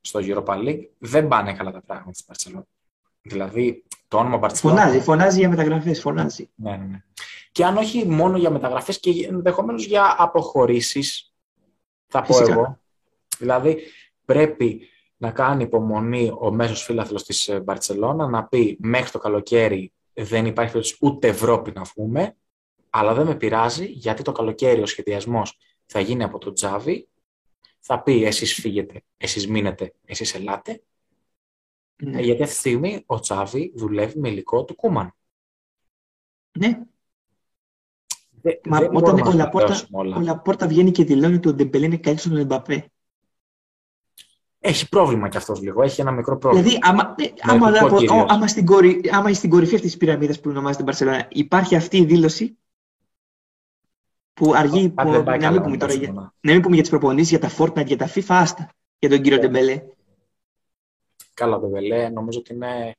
στο 0.00 0.20
Europa 0.22 0.54
League, 0.54 0.88
δεν 0.98 1.28
πάνε 1.28 1.54
καλά 1.54 1.70
τα 1.70 1.82
πράγματα 1.82 2.12
στην 2.12 2.24
Μπαρτσελώνα. 2.28 2.66
Δηλαδή, 3.22 3.84
το 4.08 4.18
όνομα 4.18 4.36
Μπαρτσελώνα. 4.36 4.80
Φωνάζει, 4.80 5.00
φωνάζει 5.00 5.38
για 5.38 5.48
μεταγραφές, 5.48 6.00
φωνάζει. 6.00 6.50
Ναι, 6.54 6.70
ναι, 6.70 6.84
ναι. 6.84 7.02
Και 7.56 7.64
αν 7.64 7.76
όχι 7.76 8.06
μόνο 8.06 8.36
για 8.36 8.50
μεταγραφές 8.50 9.00
και 9.00 9.26
ενδεχομένως 9.26 9.84
για 9.84 10.14
αποχωρήσεις, 10.18 11.32
θα 12.06 12.22
πω 12.22 12.38
εγώ. 12.38 12.80
Δηλαδή, 13.38 13.78
πρέπει 14.24 14.88
να 15.16 15.30
κάνει 15.30 15.62
υπομονή 15.62 16.32
ο 16.38 16.50
μέσος 16.50 16.82
φίλαθλος 16.82 17.24
της 17.24 17.48
ε, 17.48 17.60
Μπαρτσελώνα 17.60 18.26
να 18.26 18.44
πει 18.44 18.76
μέχρι 18.80 19.10
το 19.10 19.18
καλοκαίρι 19.18 19.92
δεν 20.12 20.46
υπάρχει 20.46 20.72
περίπτωση 20.72 20.96
ούτε 21.00 21.28
Ευρώπη 21.28 21.72
να 21.74 21.82
βγούμε, 21.82 22.36
αλλά 22.90 23.14
δεν 23.14 23.26
με 23.26 23.34
πειράζει 23.34 23.86
γιατί 23.86 24.22
το 24.22 24.32
καλοκαίρι 24.32 24.82
ο 24.82 24.86
σχεδιασμός 24.86 25.58
θα 25.86 26.00
γίνει 26.00 26.22
από 26.22 26.38
το 26.38 26.52
Τζάβι, 26.52 27.08
θα 27.80 28.02
πει 28.02 28.24
εσείς 28.24 28.54
φύγετε, 28.54 29.02
εσείς 29.16 29.48
μείνετε, 29.48 29.94
εσείς 30.04 30.34
ελάτε, 30.34 30.82
ναι. 31.96 32.20
γιατί 32.20 32.42
αυτή 32.42 32.54
τη 32.54 32.60
στιγμή 32.60 33.02
ο 33.06 33.20
Τζάβι 33.20 33.72
δουλεύει 33.74 34.18
με 34.18 34.28
υλικό 34.28 34.64
του 34.64 34.74
Κούμαν. 34.74 35.14
Ναι. 36.58 36.86
Μα 38.64 38.88
όταν 38.92 39.20
ο 39.20 39.32
Λαπόρτα, 39.32 39.80
ο 39.90 40.20
Λαπόρτα 40.20 40.66
βγαίνει 40.66 40.90
και 40.90 41.04
δηλώνει 41.04 41.34
ότι 41.34 41.48
ο 41.48 41.54
Ντεμπελέ 41.54 41.86
είναι 41.86 41.96
καλύτερος 41.96 42.32
τον 42.32 42.36
Εμπαπέ. 42.42 42.90
Έχει 44.58 44.88
πρόβλημα 44.88 45.28
κι 45.28 45.36
αυτός 45.36 45.60
λίγο. 45.60 45.82
Έχει 45.82 46.00
ένα 46.00 46.10
μικρό 46.10 46.38
πρόβλημα. 46.38 46.64
Δηλαδή, 46.64 46.80
άμα, 46.86 47.14
ναι, 47.20 47.32
άμα, 47.40 47.66
άμα, 47.66 48.26
άμα, 48.28 48.46
στην, 48.46 48.66
κορυ, 48.66 49.00
άμα 49.10 49.32
στην 49.32 49.50
κορυφή 49.50 49.74
αυτής 49.74 49.90
της 49.90 49.98
πυραμίδας 50.00 50.40
που 50.40 50.50
ονομάζεται 50.50 50.82
Μπαρσελόνα 50.82 51.28
υπάρχει 51.30 51.76
αυτή 51.76 51.96
η 51.96 52.04
δήλωση 52.04 52.58
που 54.32 54.54
αργεί. 54.54 54.88
Που, 54.88 55.10
να, 55.10 55.50
μην 55.50 55.62
πούμε 55.62 55.76
τώρα, 55.76 55.92
για, 55.92 56.12
να 56.40 56.52
μην 56.52 56.60
πούμε 56.60 56.74
για 56.74 56.82
τις 56.82 56.90
προπονήσεις, 56.90 57.30
για 57.30 57.38
τα 57.38 57.50
Fortnite, 57.58 57.86
για 57.86 57.96
τα 57.96 58.08
FIFA, 58.08 58.24
άστα 58.28 58.70
για 58.98 59.08
τον 59.08 59.20
κύριο 59.20 59.38
yeah. 59.38 59.40
Ντεμπελέ. 59.40 59.82
Καλά, 61.34 61.58
Ντεμπελέ. 61.58 62.08
Νομίζω 62.08 62.38
ότι 62.38 62.54
είναι 62.54 62.96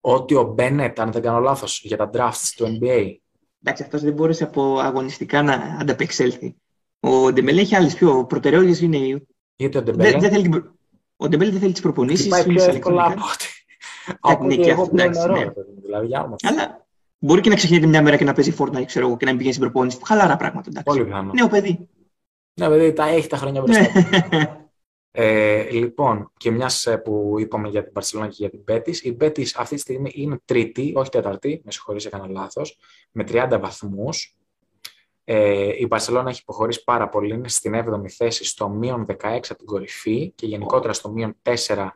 ότι 0.00 0.34
ο 0.34 0.42
Μπένετ, 0.42 1.00
αν 1.00 1.12
δεν 1.12 1.22
κάνω 1.22 1.38
λάθος, 1.38 1.80
για 1.84 1.96
τα 1.96 2.10
drafts 2.12 2.52
του 2.56 2.78
NBA. 2.80 3.16
Εντάξει, 3.62 3.82
αυτός 3.82 4.02
δεν 4.02 4.12
μπόρεσε 4.12 4.44
από 4.44 4.78
αγωνιστικά 4.78 5.42
να 5.42 5.76
ανταπεξέλθει. 5.80 6.56
Ο 7.00 7.32
Ντεμπελέ 7.32 7.60
έχει 7.60 7.76
άλλες 7.76 7.94
πιο 7.94 8.24
προτεραιότητες. 8.24 8.80
Είναι 8.80 9.22
γιατί 9.56 9.78
ο 9.78 9.82
Ντεμπέλε; 9.82 10.10
Δεν, 10.10 10.20
δεν 10.20 10.30
θέλει, 10.30 10.64
ο 11.16 11.28
Ντεμπέλε 11.28 11.50
δεν 11.50 11.60
θέλει 11.60 11.72
τις 11.72 11.80
προπονήσεις. 11.80 12.28
Πάει 12.28 12.44
πιο 12.44 12.64
εύκολα 12.64 13.04
από 13.04 13.22
ότι. 13.32 13.46
Από 14.20 14.44
ότι 14.44 14.68
εγώ 14.68 14.88
νερό, 14.92 15.36
ναι. 15.36 15.46
δηλαδή, 15.82 16.14
Αλλά 16.42 16.86
μπορεί 17.18 17.40
και 17.40 17.48
να 17.48 17.54
ξεχνιέται 17.54 17.86
μια 17.86 18.02
μέρα 18.02 18.16
και 18.16 18.24
να 18.24 18.32
παίζει 18.32 18.54
Fortnite, 18.58 18.84
ξέρω 18.86 19.06
εγώ, 19.06 19.16
και 19.16 19.24
να 19.24 19.30
μην 19.30 19.38
πηγαίνει 19.38 19.54
στην 19.54 19.70
προπόνηση. 19.70 19.98
Χαλαρά 20.04 20.36
πράγματα. 20.36 20.68
Εντάξει. 20.68 20.84
Πολύ 20.84 21.04
πιθανό. 21.04 21.32
Νέο 21.32 21.48
παιδί. 21.48 21.88
Ναι, 22.54 22.68
παιδί, 22.68 22.92
τα 22.92 23.08
έχει 23.08 23.28
τα 23.28 23.36
χρόνια 23.36 23.62
μπροστά. 23.62 23.86
ε, 25.20 25.70
λοιπόν, 25.70 26.32
και 26.36 26.50
μιας 26.50 26.86
ε, 26.86 26.96
που 26.96 27.34
είπαμε 27.38 27.68
για 27.68 27.82
την 27.84 27.92
Παρσελόνα 27.92 28.28
και 28.28 28.36
για 28.38 28.50
την 28.50 28.64
Πέτης, 28.64 29.02
η 29.02 29.12
Πέτης 29.12 29.56
αυτή 29.56 29.74
τη 29.74 29.80
στιγμή 29.80 30.10
είναι 30.14 30.40
τρίτη, 30.44 30.92
όχι 30.96 31.10
τέταρτη, 31.10 31.60
με 31.64 31.70
συγχωρείτε, 31.70 32.08
έκανα 32.08 32.28
λάθος, 32.28 32.78
με 33.12 33.24
30 33.28 33.58
βαθμούς. 33.60 34.36
Ε, 35.24 35.70
η 35.78 35.86
Μπαρσελόνα 35.86 36.30
έχει 36.30 36.40
υποχωρήσει 36.42 36.84
πάρα 36.84 37.08
πολύ, 37.08 37.34
είναι 37.34 37.48
στην 37.48 37.74
7η 37.74 38.08
θέση 38.08 38.44
στο 38.44 38.68
μείον 38.68 39.06
16 39.08 39.14
από 39.22 39.56
την 39.56 39.66
κορυφή 39.66 40.32
και 40.34 40.46
γενικότερα 40.46 40.92
στο 40.92 41.10
μείον 41.10 41.36
4 41.42 41.88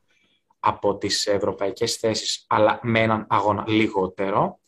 από 0.59 0.97
τις 0.97 1.27
ευρωπαϊκές 1.27 1.97
θέσεις, 1.97 2.45
αλλά 2.49 2.81
με 2.83 3.01
έναν 3.01 3.27
αγώνα 3.29 3.65
λιγότερο. 3.69 4.61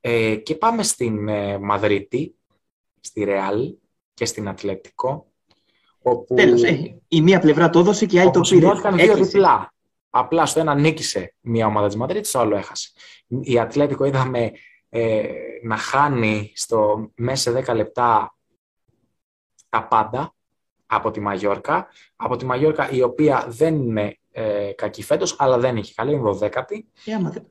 Ε, 0.00 0.36
και 0.36 0.54
πάμε 0.54 0.82
στην 0.82 1.28
ε, 1.28 1.58
Μαδρίτη, 1.58 2.34
στη 3.00 3.24
Ρεάλ 3.24 3.74
και 4.14 4.24
στην 4.24 4.48
Ατλέτικο. 4.48 5.31
Όπου... 6.02 6.34
Τέλος, 6.34 6.62
ε, 6.62 7.00
η 7.08 7.20
μία 7.20 7.40
πλευρά 7.40 7.70
το 7.70 7.78
έδωσε 7.78 8.06
και 8.06 8.16
η 8.16 8.20
άλλη 8.20 8.30
το 8.30 8.40
πήρε. 8.40 8.68
δύο 8.94 9.14
διπλά. 9.14 9.72
Απλά 10.10 10.46
στο 10.46 10.60
ένα 10.60 10.74
νίκησε 10.74 11.34
μια 11.40 11.66
ομάδα 11.66 11.86
της 11.86 11.96
Μαδρίτης, 11.96 12.28
στο 12.28 12.38
άλλο 12.38 12.56
έχασε. 12.56 12.90
Η 13.26 13.58
Ατλέτικο 13.58 14.04
είδαμε 14.04 14.52
ε, 14.88 15.22
να 15.62 15.76
χάνει 15.76 16.52
στο 16.54 17.10
μέσα 17.14 17.50
σε 17.50 17.64
10 17.66 17.74
λεπτά 17.74 18.36
τα 19.68 19.86
πάντα 19.88 20.34
από 20.86 21.10
τη 21.10 21.20
Μαγιόρκα. 21.20 21.88
Από 22.16 22.36
τη 22.36 22.44
Μαγιόρκα 22.44 22.90
η 22.90 23.02
οποία 23.02 23.46
δεν 23.48 23.74
είναι 23.74 24.18
ε, 24.30 24.72
κακή 24.72 25.02
φέτος, 25.02 25.34
αλλά 25.38 25.58
δεν 25.58 25.76
έχει 25.76 25.94
καλή, 25.94 26.12
είναι 26.12 26.38
12η. 26.40 26.82
Ε, 27.04 27.14
άμα, 27.14 27.30
δεν, 27.30 27.46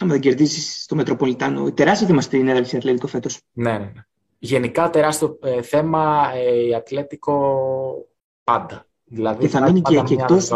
άμα 0.00 0.12
δεν 0.12 0.20
κερδίσεις 0.20 0.86
το 0.86 0.94
Μετροπολιτάνο, 0.94 1.72
τεράστιο 1.72 2.06
θέμα 2.06 2.20
στην 2.20 2.48
έδρα 2.48 2.78
Ατλέτικο 2.78 3.06
φέτος. 3.06 3.40
Ναι, 3.52 3.72
ναι, 3.72 3.78
ναι. 3.78 4.02
Γενικά 4.38 4.90
τεράστιο 4.90 5.38
ε, 5.42 5.62
θέμα 5.62 6.30
ε, 6.34 6.66
η 6.66 6.74
Ατλέτικο 6.74 8.08
πάντα. 8.44 8.86
Δηλαδή, 9.04 9.40
και 9.40 9.48
θα 9.48 9.62
μείνει 9.62 9.80
και, 9.80 10.00
και 10.00 10.14
εκτός, 10.14 10.52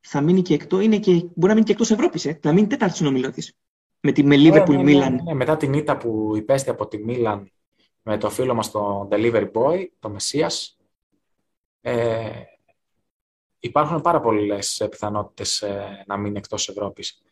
θα 0.00 0.20
μείνει 0.20 0.42
και 0.42 0.54
εκτός, 0.54 0.84
είναι 0.84 0.98
και, 0.98 1.10
μπορεί 1.12 1.48
να 1.48 1.54
μείνει 1.54 1.64
και 1.64 1.72
εκτός 1.72 1.90
Ευρώπης, 1.90 2.24
ε, 2.24 2.38
να 2.42 2.52
μείνει 2.52 2.66
τέταρτη 2.66 2.96
στον 2.96 3.14
με 4.04 4.12
τη 4.12 4.22
Liverpool 4.24 4.82
ναι, 4.82 4.92
ναι, 4.92 5.08
ναι, 5.08 5.34
μετά 5.34 5.56
την 5.56 5.72
ήττα 5.72 5.96
που 5.96 6.32
υπέστη 6.36 6.70
από 6.70 6.88
τη 6.88 6.98
Μίλαν 6.98 7.52
με 8.02 8.18
το 8.18 8.30
φίλο 8.30 8.54
μας 8.54 8.70
τον 8.70 9.08
Delivery 9.10 9.50
Boy, 9.52 9.86
το 9.98 10.08
Μεσσίας, 10.08 10.78
ε, 11.80 12.30
υπάρχουν 13.58 14.00
πάρα 14.00 14.20
πολλές 14.20 14.86
πιθανότητες 14.90 15.62
ε, 15.62 16.04
να 16.06 16.16
μείνει 16.16 16.38
εκτός 16.38 16.68
Ευρώπης. 16.68 17.22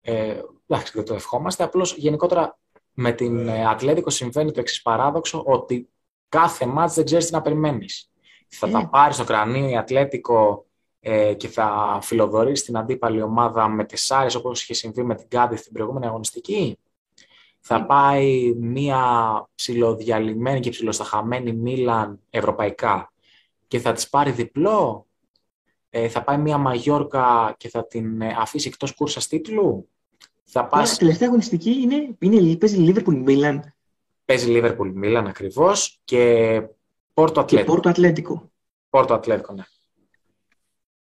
Ε, 0.00 0.40
εντάξει, 0.66 0.92
δεν 0.94 1.04
το 1.04 1.14
ευχόμαστε. 1.14 1.62
Απλώς 1.62 1.96
γενικότερα 1.96 2.58
με 3.00 3.12
την 3.12 3.48
ε, 3.48 3.66
Ατλέτικο 3.66 4.10
συμβαίνει 4.10 4.52
το 4.52 4.60
εξής 4.60 4.82
παράδοξο 4.82 5.42
ότι 5.46 5.88
κάθε 6.28 6.66
μάτς 6.66 6.94
δεν 6.94 7.04
ξέρεις 7.04 7.26
τι 7.26 7.32
να 7.32 7.40
περιμένεις. 7.40 8.10
Θα 8.48 8.68
τα 8.68 8.88
πάρεις 8.88 9.16
στο 9.16 9.24
κρανίο 9.24 9.68
η 9.68 9.76
Ατλέτικο 9.76 10.66
ε, 11.00 11.34
και 11.34 11.48
θα 11.48 11.98
φιλοδορήσει 12.02 12.64
την 12.64 12.76
αντίπαλη 12.76 13.22
ομάδα 13.22 13.68
με 13.68 13.84
τεσσάρες 13.84 14.34
όπως 14.34 14.62
είχε 14.62 14.74
συμβεί 14.74 15.02
με 15.02 15.14
την 15.14 15.28
Κάντι 15.28 15.56
στην 15.56 15.72
προηγούμενη 15.72 16.06
αγωνιστική. 16.06 16.78
Θα 17.60 17.78
ναι. 17.78 17.86
πάει 17.86 18.54
μια 18.54 19.02
ψηλοδιαλυμένη 19.54 20.60
και 20.60 20.70
ψηλοσταχαμένη 20.70 21.52
Μίλαν 21.52 22.20
ευρωπαϊκά 22.30 23.12
και 23.68 23.78
θα 23.78 23.92
της 23.92 24.08
πάρει 24.08 24.30
διπλό. 24.30 25.06
Ε, 25.90 26.08
θα 26.08 26.24
πάει 26.24 26.38
μια 26.38 26.58
Μαγιόρκα 26.58 27.54
και 27.56 27.68
θα 27.68 27.86
την 27.86 28.20
ε, 28.20 28.36
αφήσει 28.38 28.68
εκτός 28.68 28.94
κούρσας 28.94 29.26
τίτλου. 29.26 29.88
Θα 30.50 30.66
πας... 30.66 30.96
τελευταία 30.96 31.28
αγωνιστική 31.28 31.70
είναι, 31.70 32.16
είναι 32.18 32.56
παίζει 32.56 32.92
Liverpool 32.94 33.24
Milan. 33.28 33.60
Παίζει 34.24 34.60
Liverpool 34.62 34.92
Milan 35.04 35.24
ακριβώς 35.28 36.00
και 36.04 36.62
Πόρτο 37.14 37.40
Ατλέτικο. 37.40 37.64
Και 37.64 37.72
Πόρτο 37.72 37.88
Ατλέτικο. 37.88 38.50
Πόρτο 38.90 39.14
Ατλέτικο, 39.14 39.52
ναι 39.52 39.64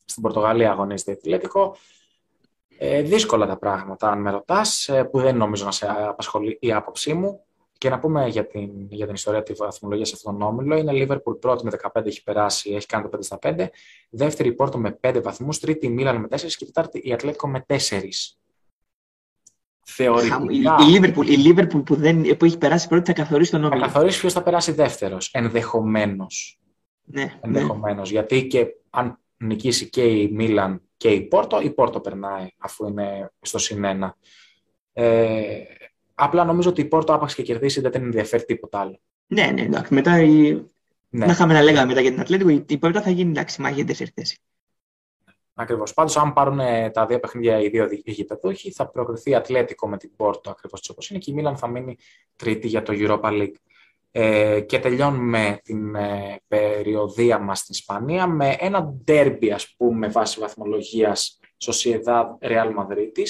στην 0.09 0.23
Πορτογαλία 0.23 0.71
αγωνίζεται 0.71 1.13
Ατλέτικο. 1.13 1.77
Ε, 2.79 3.03
δύσκολα 3.03 3.47
τα 3.47 3.57
πράγματα, 3.59 4.11
αν 4.11 4.21
με 4.21 4.31
ρωτάς, 4.31 4.89
ε, 4.89 5.05
που 5.05 5.21
δεν 5.21 5.37
νομίζω 5.37 5.65
να 5.65 5.71
σε 5.71 5.87
απασχολεί 5.89 6.59
η 6.61 6.73
άποψή 6.73 7.15
μου. 7.15 7.43
Και 7.79 7.89
να 7.89 7.99
πούμε 7.99 8.29
για 8.29 8.47
την, 8.47 8.71
για 8.91 9.07
την 9.07 9.15
ιστορία 9.15 9.43
τη 9.43 9.53
βαθμολογίας 9.53 10.09
σε 10.09 10.15
αυτόν 10.17 10.39
τον 10.39 10.49
όμιλο. 10.49 10.77
Είναι 10.77 10.93
Liverpool 10.95 11.41
πρώτη 11.41 11.65
με 11.65 11.71
15 11.95 12.07
έχει 12.07 12.23
περάσει, 12.23 12.71
έχει 12.71 12.87
κάνει 12.87 13.09
το 13.09 13.17
5 13.17 13.19
στα 13.21 13.39
5. 13.43 13.67
Δεύτερη 14.11 14.49
η 14.49 14.53
Πόρτο 14.53 14.79
με 14.79 14.99
5 15.01 15.21
βαθμούς. 15.23 15.59
Τρίτη 15.59 15.87
η 15.87 15.89
Μίλαν 15.89 16.17
με 16.21 16.27
4 16.31 16.37
και 16.57 16.65
τετάρτη 16.65 17.01
η 17.05 17.13
Ατλέτικο 17.13 17.49
με 17.49 17.67
4. 17.67 17.77
Θεωρητικά. 19.91 20.77
Η 20.81 20.99
Liverpool, 20.99 21.27
η 21.27 21.37
Liverpool 21.45 21.85
που, 21.85 21.95
δεν, 21.95 22.37
που 22.37 22.45
έχει 22.45 22.59
περάσει 22.59 22.89
πρώτη 22.89 23.05
θα 23.05 23.13
καθορίσει 23.13 23.51
τον 23.51 23.65
όμιλο. 23.65 23.81
Θα 23.81 23.87
καθορίσει 23.87 24.21
ποιος 24.21 24.33
θα 24.33 24.43
περάσει 24.43 24.73
δεύτερος. 24.73 25.31
Ενδεχομένως. 25.33 26.59
Ναι, 27.05 27.39
Ενδεχομένως. 27.41 28.11
Ναι. 28.13 28.19
Γιατί 28.19 28.47
και 28.47 28.67
αν 28.91 29.19
νικήσει 29.37 29.89
και 29.89 30.03
η 30.03 30.29
Μίλαν 30.33 30.83
και 30.97 31.09
η 31.09 31.21
Πόρτο, 31.21 31.61
η 31.61 31.71
Πόρτο 31.71 32.01
περνάει 32.01 32.49
αφού 32.59 32.87
είναι 32.87 33.33
στο 33.41 33.59
συνένα. 33.59 34.17
Ε, 34.93 35.47
απλά 36.15 36.45
νομίζω 36.45 36.69
ότι 36.69 36.81
η 36.81 36.85
Πόρτο 36.85 37.15
άπαξ 37.15 37.35
και 37.35 37.43
κερδίσει 37.43 37.81
δεν 37.81 37.91
την 37.91 38.03
ενδιαφέρει 38.03 38.45
τίποτα 38.45 38.81
άλλο. 38.81 39.01
Ναι, 39.27 39.47
ναι, 39.47 39.61
εντάξει. 39.61 39.95
Μετά 39.95 40.21
η... 40.21 40.53
ναι. 41.09 41.27
να 41.27 41.33
είχαμε 41.33 41.53
να 41.53 41.63
λέγαμε 41.63 41.87
μετά 41.87 42.01
για 42.01 42.11
την 42.11 42.21
Ατλέτικο, 42.21 42.65
η 42.67 42.79
Πόρτο 42.79 43.01
θα 43.01 43.11
γίνει 43.11 43.31
εντάξει, 43.31 43.61
μάχη 43.61 43.83
για 43.83 44.11
θέση. 44.15 44.39
Ακριβώς. 45.61 45.95
Πάντως, 45.95 46.17
αν 46.17 46.33
πάρουν 46.33 46.61
τα 46.93 47.07
δύο 47.07 47.21
παιχνίδια 47.21 47.61
οι 47.61 47.69
δύο 47.69 47.89
γηπεδούχοι, 48.05 48.71
θα 48.73 48.87
προκριθεί 48.87 49.35
Ατλέτικο 49.35 49.89
με 49.89 49.97
την 49.97 50.11
Πόρτο 50.17 50.51
ακριβώς 50.51 50.89
όπως 50.89 51.11
είναι 51.11 51.19
και 51.19 51.31
η 51.31 51.35
Μίλαν 51.35 51.57
θα 51.57 51.69
μείνει 51.69 51.97
τρίτη 52.37 52.69
για 52.69 52.83
το 52.83 52.93
Europa 52.97 53.31
League. 53.31 53.55
Ε, 54.11 54.61
και 54.61 54.79
τελειώνουμε 54.79 55.61
την 55.65 55.95
ε, 55.95 56.41
περιοδία 56.49 57.39
μας 57.39 57.59
στην 57.59 57.75
Ισπανία 57.75 58.27
με 58.27 58.57
ένα 58.59 58.83
ντέρμπι, 58.83 59.51
ας 59.51 59.75
πούμε, 59.77 60.09
βάση 60.09 60.41
βαθμολογίας 60.41 61.39
Sociedad 61.65 62.25
Real 62.41 62.75
Madrid. 62.79 63.25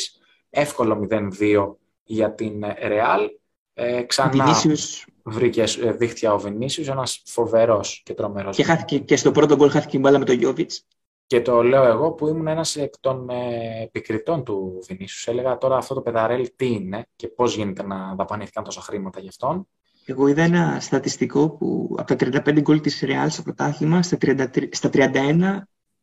Εύκολο 0.50 1.08
0-2 1.10 1.74
για 2.04 2.34
την 2.34 2.64
Real. 2.64 3.28
Ε, 3.74 4.02
ξανά 4.02 4.32
Vinicius. 4.32 5.04
βρήκε 5.22 5.64
ε, 5.82 5.92
δίχτυα 5.92 6.32
ο 6.32 6.38
Βινίσιους, 6.38 6.88
ένας 6.88 7.22
φοβερός 7.26 8.02
και 8.04 8.14
τρομερός. 8.14 8.56
Και, 8.56 8.62
χάθηκε, 8.62 8.98
και 8.98 9.16
στο 9.16 9.30
πρώτο 9.30 9.56
γκολ 9.56 9.70
χάθηκε 9.70 9.96
η 9.96 10.00
μπάλα 10.02 10.18
με 10.18 10.24
τον 10.24 10.36
Γιώβιτς. 10.36 10.86
Και 11.28 11.42
το 11.42 11.62
λέω 11.62 11.84
εγώ 11.84 12.12
που 12.12 12.28
ήμουν 12.28 12.46
ένας 12.46 12.76
εκ 12.76 12.94
των 13.00 13.30
ε, 13.30 13.82
επικριτών 13.82 14.44
του 14.44 14.84
Βινίσιους. 14.86 15.26
Έλεγα 15.26 15.58
τώρα 15.58 15.76
αυτό 15.76 15.94
το 15.94 16.00
πεδαρέλ 16.00 16.50
τι 16.56 16.72
είναι 16.72 17.06
και 17.16 17.28
πώς 17.28 17.56
γίνεται 17.56 17.82
να 17.82 18.14
δαπανήθηκαν 18.14 18.64
τόσα 18.64 18.80
χρήματα 18.80 19.20
γι' 19.20 19.28
αυτόν. 19.28 19.68
Εγώ 20.04 20.26
είδα 20.26 20.42
ένα 20.42 20.80
στατιστικό 20.80 21.50
που 21.50 21.94
από 21.98 22.16
τα 22.16 22.42
35 22.46 22.60
γκολ 22.60 22.80
της 22.80 23.00
Ρεάλ 23.00 23.30
στο 23.30 23.42
πρωτάθλημα, 23.42 24.02
στα, 24.02 24.16
33, 24.20 24.68
στα 24.70 24.90
31 24.92 25.58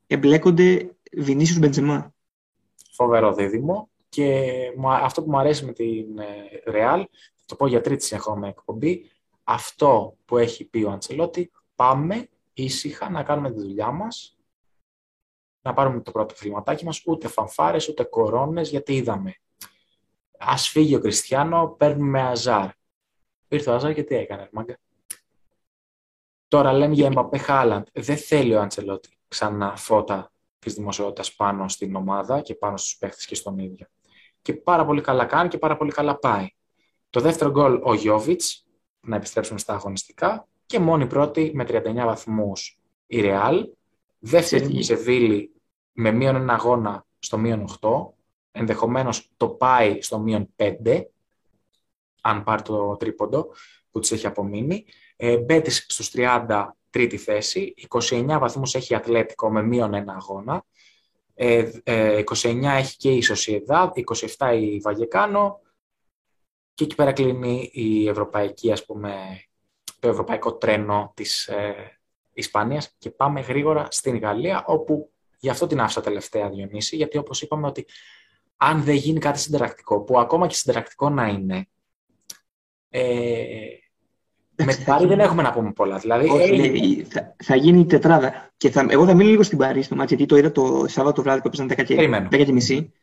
εμπλέκονται 0.08 0.96
Βινίσιους 1.18 1.60
Μπεντζεμά. 1.60 2.14
Φοβερό 2.92 3.34
δίδυμο. 3.34 3.90
Και 4.10 4.52
αυτό 4.82 5.24
που 5.24 5.30
μου 5.30 5.40
αρέσει 5.40 5.66
με 5.66 5.72
την 5.72 6.06
Ρεάλ, 6.66 7.08
θα 7.36 7.44
το 7.46 7.56
πω 7.56 7.68
για 7.68 7.82
τρίτη 7.82 8.06
συνεχόμενη 8.06 8.48
εκπομπή, 8.48 9.12
αυτό 9.44 10.18
που 10.26 10.38
έχει 10.38 10.66
πει 10.66 10.84
ο 10.84 10.92
Αντσελότη, 10.92 11.52
πάμε 11.76 12.28
ήσυχα 12.54 13.10
να 13.10 13.24
κάνουμε 13.24 13.52
τη 13.52 13.60
δουλειά 13.60 13.92
μας, 13.92 14.36
να 15.66 15.74
πάρουμε 15.74 16.02
το 16.02 16.12
πρώτο 16.12 16.36
χρηματάκι 16.36 16.86
μας, 16.86 17.02
ούτε 17.06 17.28
φανφάρες, 17.28 17.88
ούτε 17.88 18.04
κορώνες, 18.04 18.70
γιατί 18.70 18.96
είδαμε. 18.96 19.36
Ας 20.38 20.68
φύγει 20.68 20.96
ο 20.96 21.00
Κριστιανό, 21.00 21.76
παίρνουμε 21.78 22.22
αζάρ. 22.22 22.70
Ήρθε 23.48 23.70
ο 23.70 23.74
αζάρ 23.74 23.94
και 23.94 24.04
τι 24.04 24.16
έκανε, 24.16 24.50
μάγκα. 24.52 24.78
Τώρα 26.48 26.74
λέμε 26.74 26.94
για 26.94 27.06
Εμπαπέ 27.06 27.38
Χάλαντ. 27.38 27.88
Δεν 27.94 28.18
θέλει 28.18 28.56
ο 28.56 28.62
Αντσελότη 28.62 29.18
ξανά 29.28 29.76
φώτα 29.76 30.32
της 30.60 30.74
δημοσιότητας 30.74 31.36
πάνω 31.36 31.68
στην 31.68 31.96
ομάδα 31.96 32.42
και 32.42 32.56
πάνω 32.56 32.78
στους 32.78 32.98
παίχτες 32.98 33.26
και 33.26 33.36
στον 33.36 33.58
ίδιο. 33.58 33.88
Και 34.42 34.54
πάρα 34.54 34.86
πολύ 34.86 35.02
καλά 35.02 35.26
κάνει 35.26 35.50
και 35.50 35.58
πάρα 35.58 35.78
πολύ 35.78 35.92
καλά 35.92 36.18
πάει. 36.18 36.48
Το 37.10 37.20
δεύτερο 37.20 37.52
γκολ 37.52 37.80
ο 37.84 37.94
Γιώβιτς, 37.94 38.66
να 39.00 39.16
επιστρέψουμε 39.16 39.60
στα 39.60 39.74
αγωνιστικά, 39.74 40.48
και 40.66 40.80
μόνη 40.80 41.08
πρώτη 41.08 41.52
με 41.54 41.66
39 41.68 42.06
βαθμούς 42.06 42.80
η 43.08 43.22
Ρεάλ. 43.22 43.70
Δεύτερη 44.20 44.78
η 44.78 44.84
Σεβίλη 44.84 45.55
με 45.96 46.12
μείον 46.12 46.36
ένα 46.36 46.54
αγώνα 46.54 47.06
στο 47.20 47.38
μείον 47.38 47.68
8. 47.82 47.90
Ενδεχομένως 48.52 49.30
το 49.38 49.50
πάει 49.50 50.02
στο 50.02 50.20
μείον 50.20 50.54
5, 50.56 51.04
αν 52.22 52.44
πάρει 52.44 52.62
το 52.62 52.96
τρίποντο 52.96 53.52
που 53.92 54.00
της 54.00 54.12
έχει 54.12 54.28
απομείνει. 54.28 54.86
Ε, 55.16 55.38
Μπέτης 55.38 55.86
στους 55.88 56.12
30 56.16 56.68
τρίτη 56.90 57.18
θέση. 57.18 57.74
29 57.90 58.38
βαθμούς 58.40 58.76
έχει 58.76 58.94
η 58.94 58.96
Ατλέτικο 58.96 59.52
με 59.52 59.64
μείον 59.64 59.94
ένα 59.94 60.14
αγώνα. 60.14 60.66
Ε, 61.34 61.72
29 61.84 62.74
ε, 62.74 62.78
έχει 62.78 62.98
και 62.98 63.12
η 63.12 63.22
Σοσιεδά, 63.22 63.92
27 64.38 64.58
η 64.60 64.80
Βαγεκάνο 64.80 65.60
και 66.74 66.84
εκεί 66.84 66.96
πέρα 66.96 67.12
κλείνει 67.12 67.70
η 67.74 68.08
ευρωπαϊκή, 68.08 68.72
ας 68.72 68.86
πούμε, 68.86 69.44
το 70.00 70.08
ευρωπαϊκό 70.08 70.56
τρένο 70.56 71.12
της 71.16 71.48
ε, 71.48 72.00
Ισπανίας 72.34 72.96
και 72.98 73.10
πάμε 73.10 73.42
γρήγορα 73.42 73.88
στην 73.90 74.18
Γαλλία, 74.18 74.64
όπου 74.66 75.12
γι' 75.40 75.50
αυτό 75.50 75.68
την 75.68 75.82
άφησα 75.82 76.02
τελευταία 76.02 76.50
Διονύση, 76.50 76.96
γιατί 76.96 77.18
όπως 77.18 77.42
είπαμε 77.42 77.68
ότι 77.68 77.86
αν 78.58 78.84
δεν 78.84 78.96
γίνει 78.96 79.20
κάτι 79.20 79.40
συνταρακτικό, 79.40 80.02
που 80.02 80.20
ακόμα 80.20 80.48
και 80.48 80.56
συνταρακτικό 80.56 81.10
να 81.10 81.28
είναι, 81.28 81.68
ε, 82.90 83.02
με 84.64 84.74
την 84.74 84.86
Πάρη 84.86 85.06
δεν 85.06 85.20
έχουμε 85.20 85.42
να 85.42 85.52
πούμε 85.52 85.72
πολλά. 85.72 85.98
Δηλαδή, 85.98 86.30
Όχι, 86.30 87.06
θα, 87.10 87.36
θα, 87.44 87.56
γίνει 87.56 87.80
η 87.80 87.86
τετράδα. 87.86 88.54
Και 88.58 88.70
θα, 88.70 88.86
εγώ 88.90 89.06
θα 89.06 89.14
μείνω 89.14 89.30
λίγο 89.30 89.44
στην 89.44 89.58
Πάρη 89.58 89.82
στο 89.82 89.96
μάτι, 89.96 90.16
γιατί 90.16 90.26
το 90.26 90.38
είδα 90.38 90.52
το 90.52 90.86
Σάββατο 90.88 91.22
βράδυ 91.22 91.42
που 91.42 91.48
έπαιζαν 91.48 91.72
10 91.72 91.84
και, 92.30 92.44
και 92.44 92.52
μισή. 92.52 92.94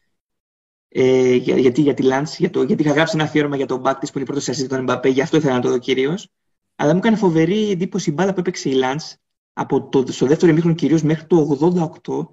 Ε, 0.89 1.35
για, 1.35 1.57
γιατί 1.57 1.81
για 1.81 1.95
τη 1.95 2.03
Λάντς, 2.03 2.39
για 2.39 2.51
γιατί 2.67 2.83
είχα 2.83 2.93
γράψει 2.93 3.17
ένα 3.17 3.25
αφιέρωμα 3.25 3.57
για 3.57 3.67
τον 3.67 3.81
μπακ 3.81 3.99
της 3.99 4.11
που 4.11 4.19
είναι 4.19 4.27
πρώτο 4.27 4.41
σε 4.41 4.67
τον 4.67 4.79
Εμπαπέ, 4.79 5.09
γι' 5.09 5.21
αυτό 5.21 5.37
ήθελα 5.37 5.55
να 5.55 5.61
το 5.61 5.69
δω 5.69 5.79
κυρίως. 5.79 6.29
Αλλά 6.77 6.93
μου 6.93 6.99
έκανε 6.99 7.17
φοβερή 7.17 7.71
εντύπωση 7.71 8.11
η 8.11 8.13
μπάλα 8.17 8.33
που 8.33 8.41
έπαιξε 8.41 8.69
η 8.69 8.73
Λάντς 8.73 9.22
από 9.53 9.89
το, 9.89 10.13
στο 10.13 10.27
δεύτερο 10.27 10.51
ημίχρονο 10.51 10.75
κυρίως 10.75 11.03
μέχρι 11.03 11.27
το 11.27 11.59
88. 12.05 12.27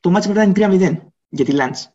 Το 0.00 0.10
μάτι 0.10 0.28
μετά 0.28 0.42
είναι 0.42 0.52
3-0 0.56 1.06
για 1.28 1.44
τη 1.44 1.52
Λάντς. 1.52 1.94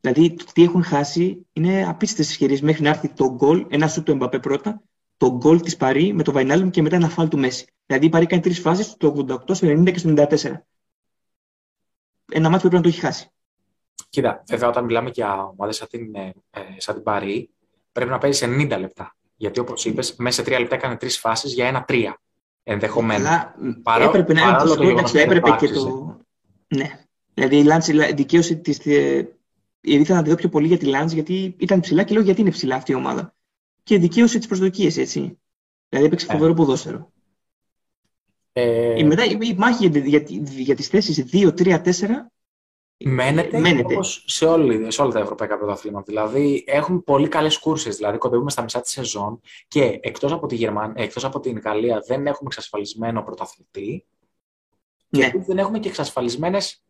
Δηλαδή, 0.00 0.34
το 0.34 0.44
τι 0.52 0.62
έχουν 0.62 0.82
χάσει 0.82 1.46
είναι 1.52 1.88
απίστευτες 1.88 2.30
ευκαιρίες 2.30 2.60
μέχρι 2.60 2.82
να 2.82 2.88
έρθει 2.88 3.08
το 3.08 3.34
γκολ, 3.34 3.66
ένα 3.68 3.88
σου 3.88 4.02
το 4.02 4.12
Εμπαπέ 4.12 4.38
πρώτα, 4.38 4.82
το 5.16 5.36
γκολ 5.36 5.60
της 5.60 5.76
Παρή 5.76 6.12
με 6.12 6.22
το 6.22 6.32
Βαϊνάλμ 6.32 6.70
και 6.70 6.82
μετά 6.82 6.96
ένα 6.96 7.08
φάλ 7.08 7.28
του 7.28 7.38
Μέση. 7.38 7.66
Δηλαδή 7.86 8.06
η 8.06 8.08
Παρή 8.08 8.26
κάνει 8.26 8.42
τρεις 8.42 8.60
φάσεις, 8.60 8.96
το 8.96 9.26
88, 9.28 9.54
στο 9.54 9.68
90 9.68 9.92
και 9.92 9.98
στο 9.98 10.14
94. 10.16 10.52
Ένα 12.32 12.48
μάτι 12.48 12.62
που 12.62 12.68
πρέπει 12.68 12.74
να 12.74 12.80
το 12.80 12.88
έχει 12.88 13.00
χάσει. 13.00 13.30
Κοίτα, 14.08 14.42
βέβαια, 14.46 14.68
όταν 14.68 14.84
μιλάμε 14.84 15.10
για 15.10 15.42
ομάδες 15.42 15.76
σαν, 15.76 15.88
την, 15.88 16.14
ε, 16.14 16.32
ε 16.50 16.60
σαν 16.76 16.94
την 16.94 17.02
Παρή, 17.02 17.50
πρέπει 17.92 18.10
να 18.10 18.18
παίζει 18.18 18.46
90 18.48 18.78
λεπτά. 18.78 19.16
Γιατί 19.36 19.60
όπως 19.60 19.84
είπες, 19.84 20.16
μέσα 20.16 20.42
σε 20.42 20.50
3 20.50 20.58
λεπτά 20.58 20.74
έκανε 20.74 20.96
τρεις 20.96 21.18
φάσεις 21.18 21.52
για 21.52 21.66
ένα-τρία. 21.66 22.20
Ενδεχομένως. 22.68 23.28
Παρό... 23.82 24.04
Έπρεπε 24.04 24.32
να 24.32 24.42
είναι 24.42 24.56
το 24.58 24.68
σκορ, 24.68 25.20
έπρεπε 25.20 25.56
και 25.58 25.68
το. 25.68 26.18
Ναι. 26.68 27.00
Δηλαδή 27.34 27.56
η 27.58 27.62
Λάντ 27.62 27.82
δικαίωσε 28.14 28.54
της. 28.54 28.86
Ε, 28.86 29.28
ήθελα 29.80 30.18
να 30.18 30.24
τη 30.24 30.30
δω 30.30 30.36
πιο 30.36 30.48
πολύ 30.48 30.66
για 30.66 30.78
τη 30.78 30.86
Λάντ 30.86 31.10
γιατί 31.10 31.54
ήταν 31.58 31.80
ψηλά 31.80 32.02
και 32.02 32.14
λέω 32.14 32.22
γιατί 32.22 32.40
είναι 32.40 32.50
ψηλά 32.50 32.74
αυτή 32.74 32.92
η 32.92 32.94
ομάδα; 32.94 33.34
Και 33.82 33.98
δικαίωσε 33.98 34.38
τι 34.38 34.46
προσδοκίε, 34.46 34.90
έτσι. 34.96 35.38
Δηλαδή 35.88 36.06
έπαιξε 36.06 36.26
ε. 36.28 36.32
φοβερό 36.32 36.54
ποδόσφαιρο. 36.54 37.12
Ε... 38.52 38.98
Η, 38.98 39.04
μετά, 39.04 39.24
η 39.24 39.54
μάχη 39.56 39.86
για, 39.86 40.00
για, 40.00 40.24
για 40.40 40.74
τις 40.74 40.88
θέσεις 40.88 41.24
2, 41.32 41.48
3, 41.58 41.82
4 41.82 41.90
Μένεται, 43.04 43.58
Μένεται. 43.58 43.94
όπως 43.94 44.24
σε, 44.26 44.44
όλη, 44.44 44.92
σε 44.92 45.02
όλα 45.02 45.12
τα 45.12 45.18
ευρωπαϊκά 45.18 45.58
πρωταθλήματα. 45.58 46.04
Δηλαδή, 46.06 46.64
έχουν 46.66 47.04
πολύ 47.04 47.28
καλές 47.28 47.58
κούρσε. 47.58 47.90
Δηλαδή, 47.90 48.18
κοντεύουμε 48.18 48.50
στα 48.50 48.62
μισά 48.62 48.80
της 48.80 48.90
σεζόν 48.90 49.40
και 49.68 49.98
εκτός 50.02 50.32
από, 50.32 50.46
τη 50.46 50.54
Γερμαν... 50.54 50.92
εκτός 50.96 51.24
από 51.24 51.40
την 51.40 51.58
Γαλλία 51.58 52.02
δεν 52.06 52.26
έχουμε 52.26 52.46
εξασφαλισμένο 52.46 53.22
πρωταθλητή. 53.22 54.04
Ναι. 55.08 55.30
Και 55.30 55.38
δεν 55.46 55.58
έχουμε 55.58 55.78
και 55.78 55.88
εξασφαλισμένες 55.88 56.82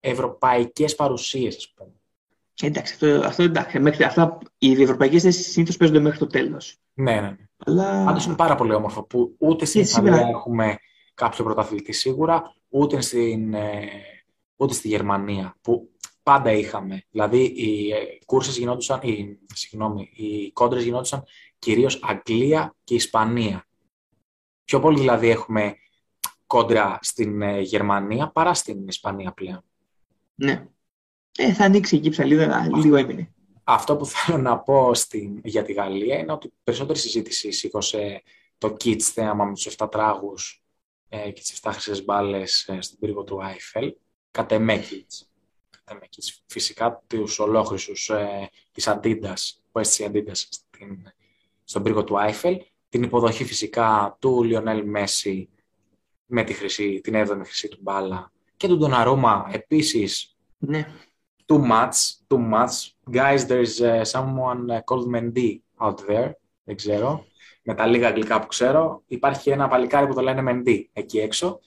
ευρωπαϊκές 0.00 0.94
παρουσίες, 0.94 1.56
ας 1.56 1.72
πούμε. 1.76 1.90
Εντάξει, 2.62 2.92
αυτό, 2.92 3.26
αυτό 3.26 3.42
εντάξει. 3.42 3.78
Μέχρι, 3.78 4.04
αυτά, 4.04 4.38
οι 4.58 4.82
ευρωπαϊκές 4.82 5.22
θέσεις 5.22 5.50
συνήθως 5.52 5.76
παίζονται 5.76 6.00
μέχρι 6.00 6.18
το 6.18 6.26
τέλος. 6.26 6.76
Ναι, 6.94 7.14
ναι. 7.14 7.20
ναι. 7.20 7.36
Αλλά... 7.56 8.04
Πάντως 8.04 8.24
είναι 8.24 8.36
πάρα 8.36 8.54
πολύ 8.54 8.74
όμορφο 8.74 9.02
που 9.02 9.34
ούτε 9.38 9.64
στην 9.64 9.80
Ιταλία 9.80 10.28
έχουμε 10.28 10.78
κάποιο 11.14 11.44
πρωταθλητή 11.44 11.92
σίγουρα, 11.92 12.54
ούτε, 12.68 13.00
στην, 13.00 13.54
ε, 13.54 13.88
ούτε 14.58 14.74
στη 14.74 14.88
Γερμανία 14.88 15.56
που 15.60 15.90
πάντα 16.22 16.52
είχαμε. 16.52 17.04
Δηλαδή 17.10 17.42
οι 17.42 17.92
ε, 17.92 18.18
κούρσες 18.26 18.58
γινόντουσαν, 18.58 19.00
οι, 19.02 19.38
συγγνώμη, 19.54 20.10
οι 20.12 20.50
κόντρες 20.52 20.84
γινόντουσαν 20.84 21.24
κυρίως 21.58 22.00
Αγγλία 22.02 22.76
και 22.84 22.94
Ισπανία. 22.94 23.66
Πιο 24.64 24.80
πολύ 24.80 24.98
δηλαδή 24.98 25.28
έχουμε 25.28 25.76
κόντρα 26.46 26.98
στην 27.02 27.42
ε, 27.42 27.60
Γερμανία 27.60 28.30
παρά 28.30 28.54
στην 28.54 28.88
Ισπανία 28.88 29.32
πλέον. 29.32 29.64
Ναι. 30.34 30.66
Ε, 31.36 31.52
θα 31.52 31.64
ανοίξει 31.64 31.96
η 31.96 32.08
ψαλίδα, 32.08 32.68
λίγο 32.76 32.96
έμεινε. 32.96 33.32
Αυτό 33.64 33.96
που 33.96 34.06
θέλω 34.06 34.38
να 34.38 34.58
πω 34.58 34.94
στην, 34.94 35.40
για 35.44 35.62
τη 35.62 35.72
Γαλλία 35.72 36.18
είναι 36.18 36.32
ότι 36.32 36.52
περισσότερη 36.64 36.98
συζήτηση 36.98 37.50
σήκωσε 37.50 38.22
το 38.58 38.76
Kids 38.84 39.00
θέαμα 39.00 39.44
με 39.44 39.54
τους 39.54 39.68
7 39.76 39.88
τράγους 39.90 40.62
ε, 41.08 41.30
και 41.30 41.40
τις 41.40 41.60
7 41.62 41.70
χρυσές 41.72 42.04
μπάλες 42.04 42.68
ε, 42.68 42.80
στην 42.80 42.98
πύργο 42.98 43.24
του 43.24 43.42
Άιφελ. 43.44 43.94
Κατ' 44.38 44.52
εμέ 44.52 44.84
Kids. 44.90 45.26
Φυσικά 46.46 47.02
τους 47.06 47.38
ολόχρυσους 47.38 48.08
ε, 48.08 48.50
της 48.72 48.88
Adidas, 48.88 49.36
που 49.72 49.78
έστησε 49.78 50.04
η 50.04 50.10
Adidas 50.12 50.34
στην, 50.34 51.12
στον 51.64 51.82
πύργο 51.82 52.04
του 52.04 52.18
Άιφελ. 52.18 52.56
Την 52.88 53.02
υποδοχή 53.02 53.44
φυσικά 53.44 54.16
του 54.20 54.42
Λιονέλ 54.42 54.86
Μέση 54.86 55.48
με 56.26 56.44
τη 56.44 56.52
χρυσή, 56.52 57.00
την 57.00 57.14
7η 57.16 57.40
χρυσή 57.44 57.68
του 57.68 57.78
μπάλα 57.80 58.32
και 58.56 58.68
του 58.68 58.76
Ντοναρούμα 58.76 59.48
επίσης 59.52 60.36
ναι 60.58 60.86
too 61.46 61.58
much, 61.58 61.96
too 62.28 62.38
much. 62.54 62.74
Guys, 63.10 63.46
there's 63.46 63.80
uh, 63.80 64.04
someone 64.04 64.70
uh, 64.70 64.80
called 64.82 65.08
Mendy 65.08 65.62
out 65.80 66.06
there. 66.06 66.30
Δεν 66.64 66.76
ξέρω. 66.76 67.26
Με 67.62 67.74
τα 67.74 67.86
λίγα 67.86 68.08
αγγλικά 68.08 68.40
που 68.40 68.46
ξέρω. 68.46 69.02
Υπάρχει 69.06 69.50
ένα 69.50 69.68
παλικάρι 69.68 70.06
που 70.06 70.14
το 70.14 70.20
λένε 70.20 70.42
Mendy 70.46 70.84
εκεί 70.92 71.18
έξω. 71.18 71.60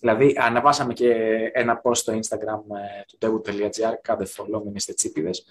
Δηλαδή, 0.00 0.34
αναβάσαμε 0.38 0.92
και 0.92 1.12
ένα 1.52 1.80
post 1.84 1.96
στο 1.96 2.12
Instagram 2.12 2.60
ε, 2.76 3.04
του 3.06 3.42
tegu.gr, 3.46 3.92
κάντε 4.02 4.26
follow, 4.36 4.62
μην 4.64 4.74
είστε 4.74 4.92
τσίπιδες, 4.92 5.44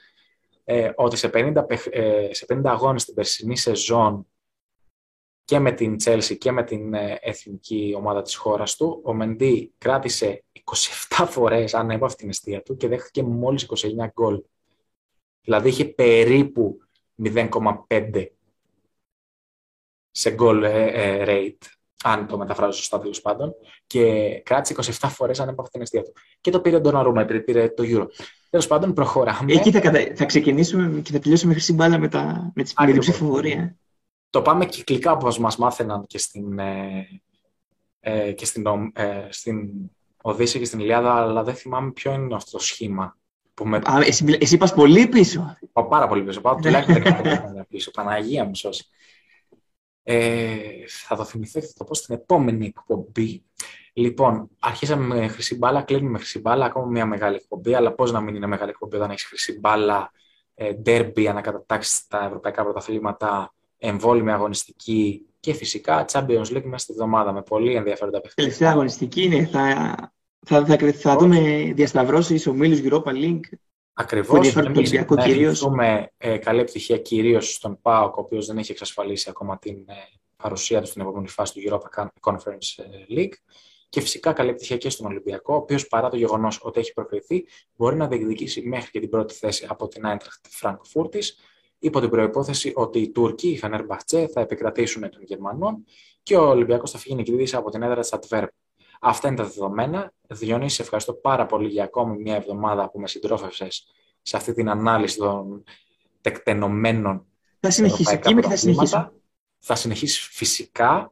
ε, 0.64 0.92
ότι 0.96 1.16
σε 1.16 1.30
50, 1.34 1.66
ε, 1.90 2.34
σε 2.34 2.46
50 2.50 2.62
αγώνες 2.66 3.06
την 3.06 3.14
περσινή 3.14 3.58
σεζόν 3.58 4.28
και 5.48 5.60
με 5.60 5.72
την 5.72 5.96
Chelsea 6.04 6.38
και 6.38 6.52
με 6.52 6.64
την 6.64 6.94
ε, 6.94 7.18
εθνική 7.22 7.94
ομάδα 7.98 8.22
της 8.22 8.36
χώρας 8.36 8.76
του, 8.76 9.02
ο 9.04 9.14
Μεντί 9.14 9.74
κράτησε 9.78 10.44
27 11.18 11.26
φορές 11.28 11.74
ανέβα 11.74 12.08
την 12.08 12.30
αιστεία 12.30 12.62
του 12.62 12.76
και 12.76 12.88
δέχτηκε 12.88 13.24
μόλις 13.24 13.68
29 13.76 14.08
γκολ. 14.14 14.44
Δηλαδή 15.42 15.70
είχε 15.70 15.86
περίπου 15.86 16.78
0,5 17.24 18.26
σε 20.12 20.32
γκολ 20.32 20.64
ε, 20.64 20.88
ε, 20.88 21.24
rate, 21.28 21.66
αν 22.04 22.28
το 22.28 22.38
μεταφράζω 22.38 22.72
σωστά 22.72 23.00
τέλος 23.00 23.22
πάντων, 23.22 23.54
και 23.88 24.32
κράτησε 24.46 24.96
27 25.00 25.08
φορές 25.10 25.40
ανέβα 25.40 25.64
την 25.72 25.82
αιστεία 25.82 26.04
του. 26.04 26.14
Και 26.42 26.52
το 26.52 26.60
πήρε 26.60 26.80
τον 26.80 26.98
Αρούμα, 26.98 27.26
πήρε 27.26 27.70
το 27.70 27.84
Euro. 27.86 28.08
Τέλος 28.50 28.68
πάντων, 28.68 28.94
προχωράμε. 28.94 29.54
Εκεί 29.54 29.72
θα, 29.72 29.80
κατα... 29.80 30.00
θα 30.16 30.26
ξεκινήσουμε 30.26 31.02
και 31.02 31.12
θα 31.12 31.20
τελειώσουμε 31.20 31.54
χρυσή 31.54 31.74
μπάλα 31.74 31.98
με, 31.98 32.08
τα... 32.08 32.52
με, 32.56 32.64
τις... 32.64 32.74
με 32.80 32.92
την 32.92 33.00
ψηφοφορία. 33.00 33.76
Το 34.30 34.42
πάμε 34.42 34.66
κυκλικά 34.66 35.12
όπως 35.12 35.40
μας 35.40 35.58
μάθαιναν 35.58 36.06
και 36.08 36.18
στην, 36.18 36.60
ε, 36.60 37.08
ε 38.00 38.32
και 38.32 38.46
στην, 38.46 38.66
ε, 38.94 39.28
στην 39.30 39.70
Οδύσσια 40.22 40.60
και 40.60 40.66
στην 40.66 40.80
Ιλιάδα, 40.80 41.14
αλλά 41.14 41.44
δεν 41.44 41.56
θυμάμαι 41.56 41.92
ποιο 41.92 42.14
είναι 42.14 42.36
αυτό 42.36 42.52
το 42.52 42.64
σχήμα. 42.64 43.18
Που 43.54 43.68
με... 43.68 43.78
Α, 43.78 44.02
εσύ, 44.06 44.38
εσύ 44.40 44.58
πας 44.58 44.74
πολύ 44.74 45.08
πίσω. 45.08 45.58
Πάω 45.74 45.88
πάρα 45.88 46.08
πολύ 46.08 46.24
πίσω. 46.24 46.42
Πάω 46.42 46.56
τουλάχιστον 46.56 47.04
10 47.04 47.22
χρόνια 47.24 47.66
πίσω. 47.70 47.92
Παναγία 47.92 48.46
μου 48.46 48.56
σώσει. 48.56 48.88
Ε, 50.10 50.58
θα 50.88 51.16
το 51.16 51.24
θυμηθώ 51.24 51.60
και 51.60 51.66
θα 51.66 51.74
το 51.78 51.84
πω 51.84 51.94
στην 51.94 52.16
επόμενη 52.16 52.66
εκπομπή. 52.66 53.44
Λοιπόν, 53.94 54.50
αρχίσαμε 54.60 55.16
με 55.16 55.28
χρυσή 55.28 55.58
μπάλα, 55.58 55.82
κλείνουμε 55.82 56.10
με 56.10 56.18
χρυσή 56.18 56.40
μπάλα, 56.40 56.66
ακόμα 56.66 56.86
μια 56.86 57.06
μεγάλη 57.06 57.36
εκπομπή. 57.36 57.74
Αλλά 57.74 57.94
πώς 57.94 58.12
να 58.12 58.22
μην 58.22 58.36
είναι 58.36 58.48
μεγάλη 58.48 58.70
εκπομπή 58.70 58.96
όταν 58.96 59.10
έχεις 59.10 59.24
χρυσή 59.24 59.60
μπάλα, 59.60 60.12
ντέρμπι, 60.82 61.28
ανακατατάξεις 61.28 62.08
τα 62.08 62.26
ευρωπαϊκά 62.26 62.64
πρωταθλήματα, 62.64 63.54
εμβόλυμη 63.78 64.32
αγωνιστική 64.32 65.26
και 65.40 65.54
φυσικά 65.54 66.06
Champions 66.12 66.46
League 66.46 66.64
μέσα 66.64 66.78
στη 66.78 66.94
βδομάδα 66.94 67.32
με 67.32 67.42
πολύ 67.42 67.76
ενδιαφέροντα 67.76 68.22
παιχνίδια. 68.22 68.44
Τελευταία 68.44 68.72
αγωνιστική 68.72 69.24
είναι. 69.24 69.46
Θα, 69.46 69.66
θα, 70.46 70.66
θα, 70.66 70.92
θα 70.94 71.18
δούμε 71.18 71.72
διασταυρώσεις 71.76 72.48
ομίλους 72.48 72.80
Europa 72.84 73.12
League. 73.12 73.40
Ακριβώς. 74.00 74.56
Έχουμε 75.26 76.12
ε, 76.18 76.38
καλή 76.38 76.60
επιτυχία 76.60 76.98
κυρίως 76.98 77.54
στον 77.54 77.82
ΠΑΟΚ, 77.82 78.18
ο 78.18 78.22
οποίος 78.22 78.46
δεν 78.46 78.58
έχει 78.58 78.72
εξασφαλίσει 78.72 79.30
ακόμα 79.30 79.58
την 79.58 79.76
ε, 79.88 79.94
παρουσία 80.36 80.82
του 80.82 80.88
στην 80.88 81.02
επόμενη 81.02 81.28
φάση 81.28 81.54
του 81.54 81.62
Europa 81.70 82.06
Conference 82.22 82.84
ε, 82.84 83.16
League. 83.18 83.34
Και 83.90 84.02
φυσικά 84.02 84.34
καλή 84.34 84.50
επιτυχία 84.50 84.78
και 84.78 84.90
στον 84.90 85.06
Ολυμπιακό, 85.06 85.54
ο 85.54 85.58
οποίος 85.58 85.88
παρά 85.88 86.10
το 86.10 86.18
γεγονός 86.18 86.60
ότι 86.62 86.80
έχει 86.80 86.94
προκριθεί, 86.94 87.46
μπορεί 87.76 87.96
να 87.96 88.08
διεκδικήσει 88.08 88.62
μέχρι 88.62 88.92
και 88.92 89.00
την 89.00 89.10
πρώτη 89.10 89.34
θέση 89.34 89.66
από 89.70 89.88
την 89.88 90.06
Άιντραχτ 90.06 90.46
Φραγκφούρτη, 90.50 91.20
υπό 91.80 92.00
την 92.00 92.10
προπόθεση 92.10 92.72
ότι 92.76 93.00
οι 93.00 93.10
Τούρκοι, 93.10 93.50
οι 93.50 93.58
Φενέρμπαχτσε, 93.58 94.28
θα 94.28 94.42
επικρατήσουν 94.42 95.10
των 95.10 95.22
Γερμανών 95.24 95.84
και 96.24 96.36
ο 96.36 96.50
Ολυμπιακός 96.50 96.92
θα 96.92 96.98
φύγει 96.98 97.16
νικητής 97.16 97.54
από 97.54 97.70
την 97.70 97.82
έδρα 97.84 98.00
της 98.00 98.14
Ατβέρπ. 98.14 98.50
Αυτά 99.02 99.28
είναι 99.28 99.38
τα 99.38 99.44
δεδομένα. 99.44 100.12
Διονύση, 100.28 100.76
σε 100.76 100.82
ευχαριστώ 100.82 101.14
πάρα 101.14 101.46
πολύ 101.46 101.68
για 101.68 101.84
ακόμη 101.84 102.18
μια 102.18 102.36
εβδομάδα 102.36 102.90
που 102.90 103.00
με 103.00 103.08
συντρόφευσες 103.08 103.88
σε 104.22 104.38
αυτή 104.38 104.54
την 104.54 104.70
ανάλυση 104.70 105.18
των 105.18 105.64
τεκτενωμένων 106.22 107.26
Θα 107.60 107.72
συνεχίσει 107.72 108.20
και 108.20 108.42
θα 108.42 108.56
συνεχίσει. 108.56 109.10
Θα 109.60 109.76
συνεχίσει 109.76 110.30
φυσικά 110.32 111.12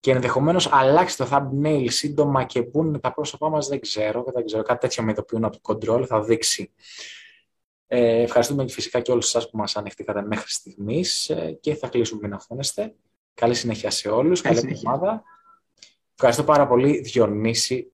και 0.00 0.10
ενδεχομένως 0.10 0.72
αλλάξει 0.72 1.16
το 1.16 1.28
thumbnail 1.30 1.86
σύντομα 1.88 2.44
και 2.44 2.62
μπουν 2.62 3.00
τα 3.00 3.12
πρόσωπά 3.12 3.48
μας, 3.48 3.68
δεν 3.68 3.80
ξέρω. 3.80 4.24
Δεν 4.34 4.44
ξέρω. 4.44 4.62
Κάτι 4.62 4.80
τέτοιο 4.80 5.02
με 5.02 5.14
το 5.14 5.20
οποίο 5.20 5.38
από 5.42 5.60
το 5.60 5.74
control 5.74 6.04
θα 6.06 6.22
δείξει. 6.22 6.72
Ε, 7.86 8.22
ευχαριστούμε 8.22 8.68
φυσικά 8.68 9.00
και 9.00 9.12
όλους 9.12 9.26
εσάς 9.26 9.50
που 9.50 9.56
μας 9.56 9.76
ανεχτήκατε 9.76 10.22
μέχρι 10.22 10.50
στιγμής 10.50 11.28
ε, 11.28 11.58
και 11.60 11.74
θα 11.74 11.88
κλείσουμε 11.88 12.20
μην 12.22 12.32
αφήνεστε. 12.34 12.94
Καλή 13.34 13.54
συνέχεια 13.54 13.90
σε 13.90 14.08
όλους. 14.08 14.40
Καλή 14.40 14.58
εβδομάδα. 14.58 15.22
Ευχαριστώ 16.24 16.52
πάρα 16.52 16.66
πολύ, 16.66 17.00
Διονύση. 17.00 17.91